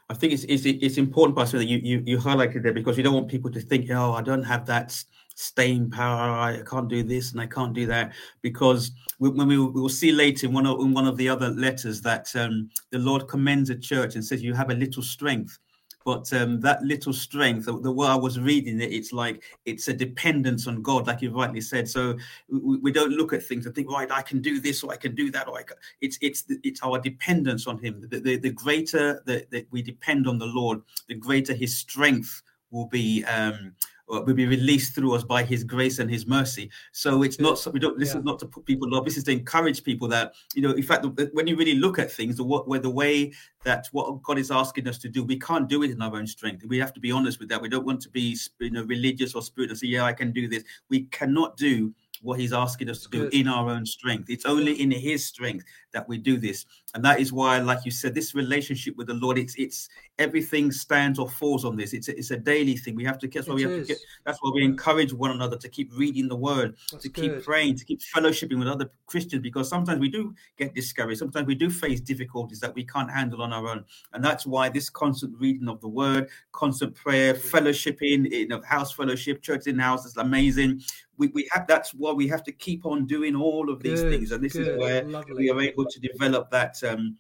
I 0.09 0.15
think 0.15 0.33
it's 0.33 0.43
it's, 0.43 0.67
it's 0.67 0.99
important, 0.99 1.39
Pastor, 1.39 1.59
that 1.59 1.67
you, 1.67 1.79
you 1.85 2.03
you 2.05 2.19
highlighted 2.19 2.65
there 2.65 2.73
because 2.73 2.97
you 2.97 3.05
don't 3.05 3.15
want 3.15 3.29
people 3.29 3.49
to 3.53 3.61
think, 3.61 3.89
oh, 3.93 4.13
I 4.13 4.23
don't 4.23 4.43
have 4.43 4.67
that 4.67 4.91
staying 5.37 5.89
power, 5.89 6.33
I 6.33 6.63
can't 6.69 6.89
do 6.89 7.05
this 7.05 7.31
and 7.31 7.41
I 7.41 7.47
can't 7.47 7.73
do 7.73 7.87
that. 7.87 8.13
Because 8.43 8.91
when 9.19 9.47
we, 9.47 9.57
we 9.57 9.81
will 9.81 9.89
see 9.89 10.11
later 10.11 10.49
in 10.49 10.53
one 10.53 10.67
of 10.67 10.81
in 10.81 10.93
one 10.93 11.07
of 11.07 11.17
the 11.17 11.29
other 11.29 11.51
letters 11.51 12.01
that 12.03 12.35
um, 12.35 12.71
the 12.91 12.99
Lord 12.99 13.29
commends 13.29 13.71
a 13.71 13.77
church 13.77 14.17
and 14.17 14.25
says, 14.25 14.43
you 14.43 14.53
have 14.53 14.71
a 14.71 14.75
little 14.75 15.05
strength. 15.05 15.61
But 16.05 16.33
um, 16.33 16.61
that 16.61 16.83
little 16.83 17.13
strength, 17.13 17.67
the, 17.67 17.79
the 17.79 17.93
way 17.93 18.09
I 18.09 18.15
was 18.15 18.41
reading 18.41 18.81
it, 18.81 18.93
it's 18.93 19.13
like 19.13 19.43
it's 19.67 19.89
a 19.89 19.93
dependence 19.93 20.67
on 20.67 20.83
God, 20.83 21.07
like 21.07 21.21
you 21.21 21.31
rightly 21.31 21.61
said. 21.61 21.89
So 21.89 22.17
we, 22.49 22.79
we, 22.79 22.93
don't 22.93 23.13
look 23.13 23.33
at 23.33 23.45
things 23.45 23.67
and 23.67 23.75
think, 23.75 23.91
right, 23.91 24.11
I 24.11 24.23
can 24.23 24.41
do 24.41 24.61
this 24.61 24.83
or 24.83 24.93
I 24.93 24.97
can 24.97 25.15
do 25.15 25.31
that, 25.33 25.47
or 25.47 25.59
I 25.59 25.63
can. 25.63 25.77
it's 26.01 26.19
it's 26.23 26.45
it's 26.63 26.81
our 26.83 26.99
dependence 26.99 27.67
on 27.67 27.79
Him. 27.79 28.01
The, 28.09 28.21
the, 28.21 28.37
the 28.39 28.51
greater 28.51 29.23
that, 29.27 29.51
that 29.51 29.67
we 29.71 29.83
depend 29.83 30.27
on 30.27 30.39
the 30.39 30.47
Lord, 30.47 30.81
the 31.09 31.15
greater 31.15 31.55
His 31.55 31.77
strength 31.77 32.43
will 32.71 32.87
be. 32.87 33.25
Um, 33.25 33.75
Uh, 34.11 34.21
will 34.23 34.35
be 34.35 34.47
released 34.47 34.95
through 34.95 35.15
us 35.15 35.23
by 35.23 35.43
his 35.43 35.63
grace 35.63 35.99
and 35.99 36.11
his 36.11 36.27
mercy. 36.27 36.71
So 36.93 37.23
it's 37.23 37.39
not 37.39 37.65
we 37.73 37.79
don't 37.79 37.99
this 37.99 38.13
yeah. 38.13 38.19
is 38.19 38.25
not 38.25 38.39
to 38.41 38.47
put 38.47 38.65
people 38.65 38.95
off. 38.95 39.05
This 39.05 39.17
is 39.17 39.25
to 39.25 39.33
encourage 39.33 39.85
people 39.85 40.09
that 40.09 40.35
you 40.55 40.63
know. 40.63 40.73
In 40.73 40.83
fact, 40.83 41.07
when 41.33 41.47
you 41.47 41.57
really 41.57 41.75
look 41.75 41.99
at 41.99 42.11
things, 42.11 42.37
the 42.37 42.45
what 42.45 42.67
where 42.67 42.81
the 42.81 42.91
way 42.91 43.33
that 43.65 43.89
what 43.93 44.23
God 44.23 44.39
is 44.39 44.51
asking 44.51 44.89
us 44.89 44.99
to 44.99 45.09
do, 45.09 45.23
we 45.23 45.39
can't 45.39 45.69
do 45.69 45.83
it 45.83 45.91
in 45.91 46.03
our 46.03 46.17
own 46.17 46.27
strength. 46.27 46.65
We 46.65 46.79
have 46.79 46.93
to 46.95 47.01
be 47.01 47.13
honest 47.13 47.39
with 47.39 47.49
that. 47.51 47.63
We 47.63 47.69
don't 47.69 47.87
want 47.87 48.01
to 48.03 48.09
be 48.09 48.37
you 48.59 48.71
know 48.71 48.85
religious 48.85 49.35
or 49.35 49.43
spiritual. 49.43 49.77
Say, 49.77 49.89
yeah, 49.89 50.05
I 50.05 50.13
can 50.13 50.33
do 50.33 50.49
this. 50.49 50.65
We 50.89 51.05
cannot 51.05 51.57
do 51.57 51.95
what 52.23 52.39
he's 52.39 52.53
asking 52.53 52.91
us 52.91 53.03
to 53.03 53.09
do 53.09 53.29
in 53.33 53.49
our 53.49 53.71
own 53.71 53.87
strength. 53.87 54.29
It's 54.29 54.45
only 54.45 54.81
in 54.81 54.91
his 54.91 55.25
strength 55.25 55.65
that 55.93 56.09
we 56.09 56.19
do 56.19 56.37
this. 56.39 56.67
And 56.95 57.05
that 57.05 57.21
is 57.21 57.33
why, 57.33 57.59
like 57.59 57.85
you 57.85 57.91
said, 57.91 58.15
this 58.15 58.35
relationship 58.35 58.97
with 58.97 59.07
the 59.07 59.15
Lord, 59.15 59.39
it's 59.39 59.55
it's 59.57 59.89
everything 60.19 60.73
stands 60.73 61.19
or 61.19 61.29
falls 61.29 61.65
on 61.65 61.77
this. 61.77 61.93
It's 61.93 62.09
a, 62.09 62.19
it's 62.19 62.31
a 62.31 62.37
daily 62.37 62.77
thing. 62.77 62.95
We 62.95 63.05
have 63.05 63.19
to 63.19 63.29
that's 63.29 63.49
why 63.49 63.55
we 63.55 63.63
have 63.63 63.73
to 63.73 63.85
get, 63.85 63.99
that's 64.25 64.39
why 64.43 64.51
we 64.55 64.65
encourage 64.65 65.13
one 65.13 65.31
another 65.31 65.57
to 65.57 65.69
keep 65.69 65.97
reading 65.97 66.29
the 66.29 66.37
word, 66.37 66.77
that's 66.91 67.05
to 67.05 67.09
good. 67.09 67.23
keep 67.23 67.45
praying, 67.45 67.77
to 67.77 67.85
keep 67.85 68.01
fellowshipping 68.15 68.59
with 68.59 68.69
other 68.69 68.91
Christians, 69.07 69.43
because 69.43 69.69
sometimes 69.69 70.01
we 70.01 70.09
do 70.09 70.35
get 70.57 70.75
discouraged. 70.75 71.19
Sometimes 71.19 71.47
we 71.47 71.55
do 71.55 71.71
face 71.71 72.01
difficulties 72.01 72.61
that 72.61 72.75
we 72.75 72.85
can't 72.85 73.11
handle 73.11 73.43
on 73.43 73.53
our 73.53 73.69
own. 73.69 73.85
And 74.13 74.25
that's 74.25 74.47
why 74.47 74.69
this 74.69 74.91
constant 74.91 75.39
reading 75.39 75.69
of 75.69 75.81
the 75.81 75.89
word, 75.89 76.29
constant 76.53 76.95
prayer, 76.95 77.35
fellowshipping, 77.35 78.31
in 78.33 78.53
a 78.53 78.67
house 78.67 78.93
fellowship, 78.93 79.43
church 79.43 79.67
in 79.67 79.79
house 79.79 80.05
is 80.07 80.17
amazing 80.17 80.83
we, 81.21 81.29
we 81.35 81.49
have 81.53 81.67
that's 81.67 81.93
why 81.93 82.13
we 82.13 82.27
have 82.27 82.43
to 82.45 82.51
keep 82.51 82.87
on 82.87 83.07
doing 83.07 83.37
all 83.37 83.69
of 83.69 83.83
these 83.83 84.01
good, 84.01 84.11
things 84.11 84.33
and 84.33 84.43
this 84.43 84.55
good, 84.55 84.69
is 84.69 84.79
where 84.79 85.05
lovely. 85.05 85.35
we 85.35 85.51
are 85.51 85.61
able 85.61 85.80
to 85.87 86.01
develop 86.01 86.51
that 86.51 86.83
um 86.85 87.17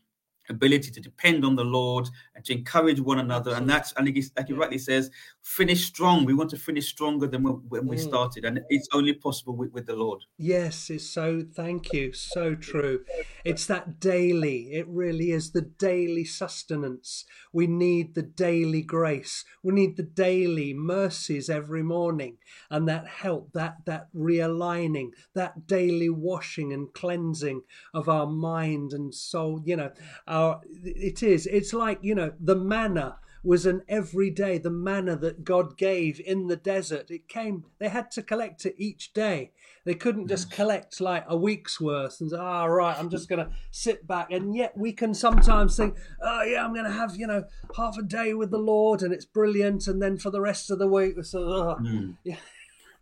ability 0.51 0.90
to 0.90 1.01
depend 1.01 1.44
on 1.44 1.57
the 1.57 1.64
Lord 1.64 2.09
and 2.34 2.44
to 2.44 2.53
encourage 2.53 3.01
one 3.01 3.18
another. 3.18 3.55
And 3.55 3.68
that's, 3.68 3.92
and 3.96 4.07
like 4.07 4.46
he 4.46 4.53
rightly 4.53 4.78
says, 4.78 5.11
finish 5.42 5.86
strong. 5.86 6.24
We 6.24 6.34
want 6.34 6.51
to 6.51 6.57
finish 6.57 6.88
stronger 6.88 7.26
than 7.26 7.42
when 7.44 7.86
we 7.86 7.96
mm. 7.96 8.01
started. 8.01 8.44
And 8.44 8.61
it's 8.68 8.88
only 8.92 9.14
possible 9.14 9.57
with, 9.57 9.72
with 9.72 9.86
the 9.86 9.96
Lord. 9.96 10.24
Yes, 10.36 10.90
it's 10.90 11.09
so, 11.09 11.42
thank 11.55 11.92
you. 11.92 12.12
So 12.12 12.55
true. 12.55 13.05
It's 13.44 13.66
that 13.66 14.01
daily, 14.01 14.72
it 14.72 14.86
really 14.88 15.30
is 15.30 15.53
the 15.53 15.62
daily 15.62 16.24
sustenance. 16.24 17.24
We 17.53 17.66
need 17.66 18.14
the 18.14 18.22
daily 18.22 18.82
grace. 18.82 19.44
We 19.62 19.72
need 19.72 19.96
the 19.96 20.03
daily 20.03 20.74
mercies 20.74 21.48
every 21.48 21.82
morning. 21.82 22.38
And 22.68 22.88
that 22.88 23.07
help, 23.07 23.53
that, 23.53 23.76
that 23.86 24.09
realigning, 24.14 25.11
that 25.34 25.66
daily 25.66 26.11
washing 26.11 26.72
and 26.72 26.92
cleansing 26.92 27.62
of 27.94 28.09
our 28.09 28.26
mind 28.26 28.92
and 28.92 29.14
soul, 29.14 29.62
you 29.64 29.76
know, 29.76 29.92
our, 30.41 30.61
it 30.84 31.22
is, 31.22 31.47
it's 31.47 31.72
like, 31.72 31.99
you 32.03 32.14
know, 32.14 32.32
the 32.41 32.57
manna 32.57 33.18
was 33.43 33.64
an 33.64 33.82
everyday, 33.88 34.59
the 34.59 34.70
manna 34.70 35.16
that 35.16 35.45
God 35.45 35.78
gave 35.78 36.20
in 36.20 36.49
the 36.49 36.57
desert. 36.57 37.11
It 37.11 37.26
came, 37.28 37.64
they 37.78 37.88
had 37.88 38.11
to 38.12 38.22
collect 38.22 38.66
it 38.66 38.74
each 38.76 39.14
day. 39.14 39.53
They 39.86 39.95
couldn't 39.95 40.28
just 40.28 40.51
collect 40.51 41.01
like 41.01 41.24
a 41.26 41.36
week's 41.36 41.80
worth 41.80 42.20
and 42.20 42.30
say, 42.30 42.36
ah, 42.38 42.64
oh, 42.64 42.66
right, 42.66 42.99
I'm 42.99 43.09
just 43.09 43.30
going 43.30 43.45
to 43.45 43.51
sit 43.70 44.07
back. 44.07 44.30
And 44.30 44.55
yet 44.55 44.76
we 44.76 44.93
can 44.93 45.14
sometimes 45.14 45.76
think, 45.76 45.97
oh, 46.22 46.43
yeah, 46.43 46.64
I'm 46.64 46.74
going 46.74 46.84
to 46.84 46.93
have, 46.93 47.16
you 47.16 47.26
know, 47.26 47.45
half 47.76 47.97
a 47.97 48.03
day 48.03 48.34
with 48.34 48.51
the 48.51 48.59
Lord 48.59 49.03
and 49.03 49.12
it's 49.12 49.24
brilliant. 49.24 49.86
And 49.86 50.03
then 50.03 50.18
for 50.18 50.30
the 50.30 50.43
rest 50.43 50.70
of 50.70 50.78
the 50.78 50.86
week, 50.86 51.24
so, 51.24 51.38
oh, 51.41 51.78
mm. 51.80 52.16
yeah 52.24 52.36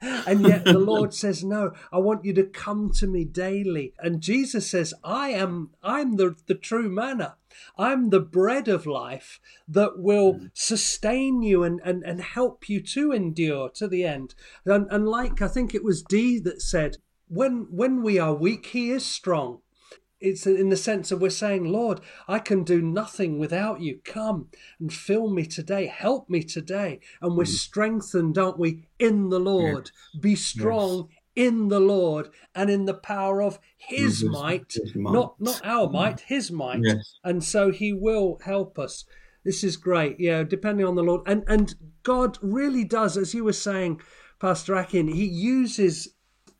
and 0.00 0.46
yet 0.46 0.64
the 0.64 0.78
Lord 0.78 1.14
says, 1.14 1.44
No, 1.44 1.72
I 1.92 1.98
want 1.98 2.24
you 2.24 2.32
to 2.34 2.44
come 2.44 2.90
to 2.98 3.06
me 3.06 3.24
daily. 3.24 3.94
And 3.98 4.20
Jesus 4.20 4.70
says, 4.70 4.94
I 5.02 5.30
am 5.30 5.70
I'm 5.82 6.16
the, 6.16 6.36
the 6.46 6.54
true 6.54 6.88
manna. 6.88 7.36
I'm 7.76 8.10
the 8.10 8.20
bread 8.20 8.68
of 8.68 8.86
life 8.86 9.40
that 9.66 9.98
will 9.98 10.34
mm. 10.34 10.50
sustain 10.54 11.42
you 11.42 11.64
and, 11.64 11.80
and, 11.84 12.04
and 12.04 12.20
help 12.20 12.68
you 12.68 12.80
to 12.80 13.10
endure 13.12 13.68
to 13.70 13.88
the 13.88 14.04
end. 14.04 14.34
And, 14.64 14.86
and 14.90 15.08
like 15.08 15.42
I 15.42 15.48
think 15.48 15.74
it 15.74 15.82
was 15.82 16.02
Dee 16.02 16.38
that 16.40 16.62
said, 16.62 16.98
when 17.26 17.66
when 17.70 18.02
we 18.02 18.18
are 18.18 18.34
weak, 18.34 18.66
he 18.66 18.90
is 18.90 19.04
strong 19.04 19.60
it's 20.20 20.46
in 20.46 20.68
the 20.68 20.76
sense 20.76 21.12
of 21.12 21.20
we're 21.20 21.30
saying, 21.30 21.64
Lord, 21.64 22.00
I 22.26 22.38
can 22.38 22.64
do 22.64 22.82
nothing 22.82 23.38
without 23.38 23.80
you. 23.80 24.00
Come 24.04 24.48
and 24.80 24.92
fill 24.92 25.30
me 25.30 25.44
today. 25.46 25.86
Help 25.86 26.28
me 26.28 26.42
today. 26.42 27.00
And 27.22 27.36
we're 27.36 27.44
mm. 27.44 27.48
strengthened, 27.48 28.36
aren't 28.36 28.58
we, 28.58 28.88
in 28.98 29.28
the 29.28 29.38
Lord? 29.38 29.90
Yes. 30.14 30.20
Be 30.20 30.34
strong 30.34 31.08
yes. 31.10 31.46
in 31.46 31.68
the 31.68 31.80
Lord 31.80 32.30
and 32.54 32.68
in 32.68 32.86
the 32.86 32.94
power 32.94 33.42
of 33.42 33.58
his, 33.76 34.24
might, 34.24 34.72
his 34.72 34.94
might, 34.96 35.12
not 35.12 35.40
not 35.40 35.60
our 35.64 35.88
might, 35.88 36.20
his 36.20 36.50
might. 36.50 36.82
And 37.22 37.44
so 37.44 37.70
he 37.70 37.92
will 37.92 38.38
help 38.44 38.78
us. 38.78 39.04
This 39.44 39.62
is 39.62 39.76
great. 39.76 40.18
Yeah, 40.18 40.42
depending 40.42 40.84
on 40.84 40.96
the 40.96 41.02
Lord. 41.02 41.22
And 41.26 41.44
and 41.46 41.74
God 42.02 42.38
really 42.42 42.84
does, 42.84 43.16
as 43.16 43.34
you 43.34 43.44
were 43.44 43.52
saying, 43.52 44.00
Pastor 44.40 44.74
Akin, 44.74 45.08
he 45.08 45.24
uses 45.24 46.08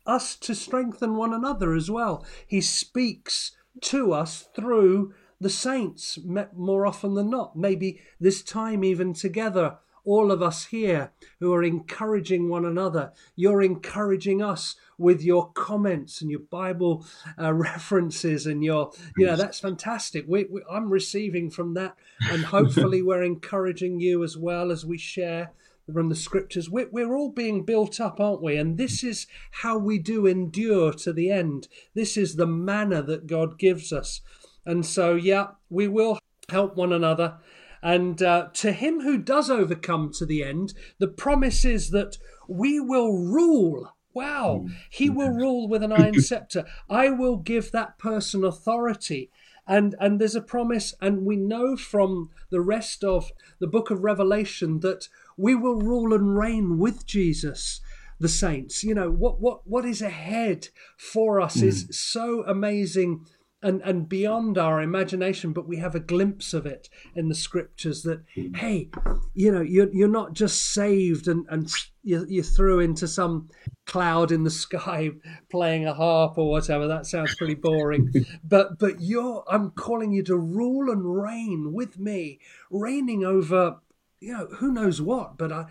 us 0.09 0.35
to 0.37 0.55
strengthen 0.55 1.15
one 1.15 1.33
another 1.33 1.73
as 1.73 1.89
well. 1.89 2.25
He 2.45 2.61
speaks 2.61 3.51
to 3.81 4.11
us 4.11 4.49
through 4.55 5.13
the 5.39 5.49
saints 5.49 6.19
more 6.55 6.85
often 6.85 7.13
than 7.13 7.29
not. 7.29 7.55
Maybe 7.55 8.01
this 8.19 8.41
time, 8.41 8.83
even 8.83 9.13
together, 9.13 9.77
all 10.05 10.31
of 10.31 10.41
us 10.41 10.65
here 10.65 11.11
who 11.39 11.53
are 11.53 11.63
encouraging 11.63 12.49
one 12.49 12.65
another. 12.65 13.11
You're 13.35 13.61
encouraging 13.61 14.41
us 14.41 14.75
with 14.97 15.21
your 15.21 15.51
comments 15.51 16.21
and 16.21 16.31
your 16.31 16.41
Bible 16.41 17.05
uh, 17.37 17.53
references, 17.69 18.45
and 18.45 18.63
your, 18.63 18.91
you 19.17 19.27
know, 19.27 19.35
that's 19.35 19.59
fantastic. 19.59 20.25
We, 20.27 20.45
we, 20.45 20.61
I'm 20.69 20.89
receiving 20.89 21.49
from 21.49 21.73
that, 21.75 21.95
and 22.21 22.43
hopefully, 22.45 23.01
we're 23.01 23.23
encouraging 23.23 23.99
you 23.99 24.23
as 24.23 24.35
well 24.35 24.71
as 24.71 24.85
we 24.85 24.97
share 24.97 25.51
from 25.93 26.09
the 26.09 26.15
scriptures. 26.15 26.69
We're, 26.69 26.89
we're 26.91 27.15
all 27.15 27.31
being 27.31 27.65
built 27.65 27.99
up, 27.99 28.19
aren't 28.19 28.41
we? 28.41 28.57
And 28.57 28.77
this 28.77 29.03
is 29.03 29.27
how 29.51 29.77
we 29.77 29.99
do 29.99 30.25
endure 30.25 30.93
to 30.93 31.13
the 31.13 31.31
end. 31.31 31.67
This 31.93 32.17
is 32.17 32.35
the 32.35 32.47
manna 32.47 33.01
that 33.03 33.27
God 33.27 33.57
gives 33.59 33.91
us. 33.91 34.21
And 34.65 34.85
so, 34.85 35.15
yeah, 35.15 35.47
we 35.69 35.87
will 35.87 36.19
help 36.49 36.75
one 36.75 36.93
another. 36.93 37.37
And 37.81 38.21
uh, 38.21 38.49
to 38.53 38.71
him 38.71 39.01
who 39.01 39.17
does 39.17 39.49
overcome 39.49 40.11
to 40.13 40.25
the 40.25 40.43
end, 40.43 40.73
the 40.97 41.07
promise 41.07 41.63
is 41.63 41.91
that 41.91 42.17
we 42.47 42.79
will 42.79 43.17
rule. 43.17 43.95
Wow, 44.13 44.65
he 44.89 45.09
will 45.09 45.29
rule 45.29 45.69
with 45.69 45.83
an 45.83 45.93
iron 45.93 46.19
scepter. 46.21 46.65
I 46.89 47.09
will 47.09 47.37
give 47.37 47.71
that 47.71 47.97
person 47.99 48.43
authority 48.43 49.29
and 49.69 49.95
and 49.99 50.19
there's 50.19 50.35
a 50.35 50.41
promise 50.41 50.95
and 50.99 51.23
we 51.23 51.35
know 51.35 51.77
from 51.77 52.31
the 52.49 52.59
rest 52.59 53.03
of 53.03 53.31
the 53.59 53.67
book 53.67 53.91
of 53.91 54.03
revelation 54.03 54.79
that 54.79 55.07
we 55.39 55.55
will 55.55 55.81
rule 55.81 56.13
and 56.13 56.37
reign 56.37 56.77
with 56.77 57.05
Jesus 57.05 57.81
the 58.19 58.29
saints. 58.29 58.83
You 58.83 58.93
know 58.93 59.09
what 59.09 59.39
what 59.39 59.65
what 59.65 59.85
is 59.85 60.01
ahead 60.01 60.67
for 60.97 61.39
us 61.39 61.57
mm. 61.57 61.63
is 61.63 61.87
so 61.91 62.43
amazing 62.45 63.25
and 63.61 63.81
and 63.81 64.07
beyond 64.07 64.57
our 64.57 64.81
imagination 64.81 65.51
but 65.51 65.67
we 65.67 65.77
have 65.77 65.93
a 65.93 65.99
glimpse 65.99 66.53
of 66.53 66.65
it 66.65 66.89
in 67.13 67.27
the 67.27 67.35
scriptures 67.35 68.03
that 68.03 68.23
hey 68.55 68.89
you 69.33 69.51
know 69.51 69.59
you're, 69.59 69.91
you're 69.91 70.07
not 70.07 70.33
just 70.33 70.73
saved 70.73 71.27
and 71.27 71.45
and 71.49 71.69
you, 72.01 72.25
you're 72.29 72.43
through 72.43 72.79
into 72.79 73.05
some 73.05 73.49
cloud 73.85 74.31
in 74.31 74.43
the 74.43 74.49
sky 74.65 75.11
playing 75.49 75.85
a 75.85 75.93
harp 75.93 76.37
or 76.37 76.49
whatever. 76.49 76.87
That 76.87 77.05
sounds 77.05 77.35
pretty 77.35 77.55
boring. 77.55 78.13
But 78.43 78.79
but 78.79 79.01
you're 79.01 79.43
i'm 79.47 79.71
calling 79.71 80.11
you 80.11 80.23
to 80.23 80.35
rule 80.35 80.91
and 80.91 81.21
reign 81.21 81.73
with 81.73 81.99
me 81.99 82.39
reigning 82.71 83.23
over 83.23 83.77
you 84.19 84.33
know, 84.33 84.47
who 84.57 84.71
knows 84.71 85.01
what, 85.01 85.37
but 85.37 85.51
I, 85.51 85.65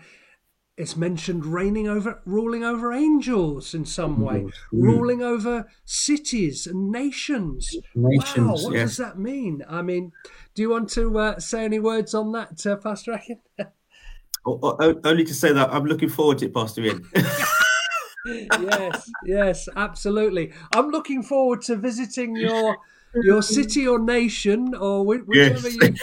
it's 0.77 0.95
mentioned 0.95 1.45
reigning 1.45 1.87
over, 1.87 2.21
ruling 2.25 2.63
over 2.63 2.93
angels 2.93 3.73
in 3.73 3.85
some 3.85 4.21
way, 4.21 4.43
mm. 4.43 4.51
ruling 4.71 5.21
over 5.21 5.69
cities 5.83 6.65
and 6.65 6.89
nations. 6.89 7.69
nations 7.93 8.37
wow, 8.37 8.53
what 8.53 8.73
yeah. 8.73 8.83
does 8.83 8.97
that 8.97 9.19
mean? 9.19 9.63
I 9.67 9.81
mean, 9.81 10.13
do 10.55 10.61
you 10.61 10.69
want 10.69 10.89
to 10.91 11.17
uh, 11.19 11.39
say 11.39 11.65
any 11.65 11.79
words 11.79 12.13
on 12.13 12.31
that, 12.31 12.65
uh, 12.65 12.77
Pastor 12.77 13.11
Akin? 13.11 13.39
only 14.45 15.25
to 15.25 15.33
say 15.33 15.51
that 15.51 15.69
I'm 15.71 15.85
looking 15.85 16.09
forward 16.09 16.37
to 16.39 16.45
it, 16.45 16.53
Pastor 16.53 16.81
Ian. 16.81 17.05
yes, 18.25 19.11
yes, 19.25 19.69
absolutely. 19.75 20.53
I'm 20.73 20.89
looking 20.89 21.23
forward 21.23 21.61
to 21.63 21.75
visiting 21.75 22.35
your 22.35 22.77
your 23.15 23.41
city 23.57 23.87
or 23.87 23.99
nation 23.99 24.73
or 24.75 25.05
whichever 25.05 25.69
yes. 25.69 25.99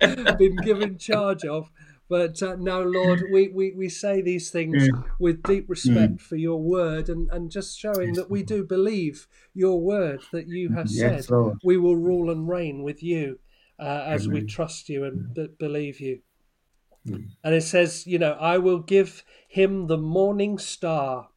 you've 0.00 0.38
been 0.38 0.56
given 0.56 0.98
charge 0.98 1.44
of. 1.44 1.70
But 2.08 2.42
uh, 2.42 2.56
no, 2.58 2.82
Lord, 2.82 3.22
we, 3.32 3.48
we, 3.48 3.72
we 3.72 3.88
say 3.88 4.20
these 4.20 4.50
things 4.50 4.88
yeah. 4.88 5.02
with 5.20 5.44
deep 5.44 5.70
respect 5.70 6.14
mm. 6.14 6.20
for 6.20 6.34
your 6.34 6.60
word 6.60 7.08
and, 7.08 7.30
and 7.30 7.52
just 7.52 7.78
showing 7.78 8.14
that 8.14 8.28
we 8.28 8.42
do 8.42 8.64
believe 8.64 9.28
your 9.54 9.80
word 9.80 10.20
that 10.32 10.48
you 10.48 10.70
have 10.70 10.88
yes, 10.90 11.26
said. 11.26 11.30
Lord. 11.30 11.58
We 11.62 11.76
will 11.76 11.96
rule 11.96 12.28
and 12.28 12.48
reign 12.48 12.82
with 12.82 13.00
you 13.00 13.38
uh, 13.78 14.04
as 14.06 14.26
Amen. 14.26 14.42
we 14.42 14.46
trust 14.48 14.88
you 14.88 15.04
and 15.04 15.32
b- 15.32 15.48
believe 15.56 16.00
you. 16.00 16.20
Mm. 17.06 17.28
And 17.44 17.54
it 17.54 17.62
says, 17.62 18.06
you 18.06 18.18
know, 18.18 18.32
I 18.32 18.58
will 18.58 18.80
give 18.80 19.24
him 19.48 19.86
the 19.86 19.96
morning 19.96 20.58
star. 20.58 21.29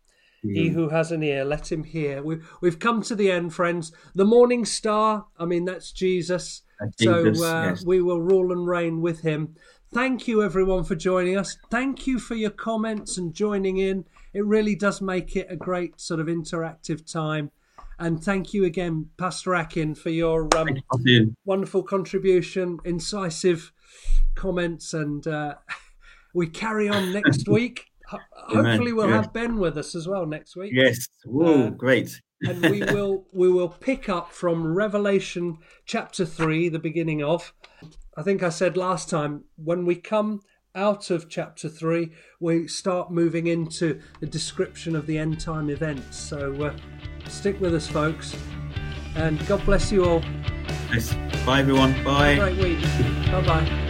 He 0.43 0.69
who 0.69 0.89
has 0.89 1.11
an 1.11 1.23
ear, 1.23 1.45
let 1.45 1.71
him 1.71 1.83
hear. 1.83 2.21
We've, 2.21 2.45
we've 2.59 2.79
come 2.79 3.01
to 3.03 3.15
the 3.15 3.31
end, 3.31 3.53
friends. 3.53 3.93
The 4.13 4.25
morning 4.25 4.65
star, 4.65 5.27
I 5.37 5.45
mean, 5.45 5.65
that's 5.65 5.91
Jesus. 5.91 6.63
Jesus 6.99 7.39
so 7.39 7.45
uh, 7.45 7.63
yes. 7.69 7.85
we 7.85 8.01
will 8.01 8.21
rule 8.21 8.51
and 8.51 8.67
reign 8.67 9.01
with 9.01 9.21
him. 9.21 9.55
Thank 9.93 10.27
you, 10.27 10.41
everyone, 10.41 10.83
for 10.83 10.95
joining 10.95 11.37
us. 11.37 11.57
Thank 11.69 12.07
you 12.07 12.19
for 12.19 12.35
your 12.35 12.49
comments 12.49 13.17
and 13.17 13.33
joining 13.33 13.77
in. 13.77 14.05
It 14.33 14.43
really 14.43 14.75
does 14.75 15.01
make 15.01 15.35
it 15.35 15.47
a 15.49 15.55
great 15.55 16.01
sort 16.01 16.19
of 16.19 16.27
interactive 16.27 17.09
time. 17.09 17.51
And 17.99 18.21
thank 18.21 18.53
you 18.53 18.65
again, 18.65 19.09
Pastor 19.17 19.53
Akin, 19.53 19.95
for 19.95 20.09
your 20.09 20.49
um, 20.57 20.67
you. 21.03 21.35
wonderful 21.45 21.83
contribution, 21.83 22.79
incisive 22.83 23.71
comments. 24.35 24.93
And 24.93 25.25
uh, 25.27 25.55
we 26.33 26.47
carry 26.47 26.89
on 26.89 27.13
next 27.13 27.47
week 27.47 27.92
hopefully 28.07 28.93
we'll 28.93 29.07
have 29.07 29.33
Ben 29.33 29.57
with 29.57 29.77
us 29.77 29.95
as 29.95 30.07
well 30.07 30.25
next 30.25 30.55
week. 30.55 30.71
Yes. 30.73 31.07
Whoa, 31.25 31.67
uh, 31.67 31.69
great. 31.69 32.21
and 32.41 32.61
we 32.69 32.79
will 32.93 33.25
we 33.31 33.49
will 33.51 33.69
pick 33.69 34.09
up 34.09 34.31
from 34.31 34.73
Revelation 34.73 35.57
chapter 35.85 36.25
three, 36.25 36.69
the 36.69 36.79
beginning 36.79 37.23
of. 37.23 37.53
I 38.15 38.21
think 38.21 38.43
I 38.43 38.49
said 38.49 38.77
last 38.77 39.09
time 39.09 39.45
when 39.55 39.85
we 39.85 39.95
come 39.95 40.41
out 40.75 41.11
of 41.11 41.29
chapter 41.29 41.69
three, 41.69 42.11
we 42.39 42.67
start 42.67 43.11
moving 43.11 43.47
into 43.47 43.99
the 44.19 44.25
description 44.25 44.95
of 44.95 45.05
the 45.07 45.17
end 45.17 45.39
time 45.39 45.69
events. 45.69 46.17
So 46.17 46.53
uh, 46.63 46.75
stick 47.29 47.59
with 47.61 47.75
us, 47.75 47.87
folks, 47.87 48.35
and 49.15 49.45
God 49.47 49.63
bless 49.65 49.91
you 49.91 50.05
all. 50.05 50.23
Yes. 50.91 51.13
Bye, 51.45 51.59
everyone. 51.59 51.91
Bye. 52.03 52.35
great 52.35 52.57
week. 52.57 52.81
Bye 53.31 53.43
bye. 53.45 53.89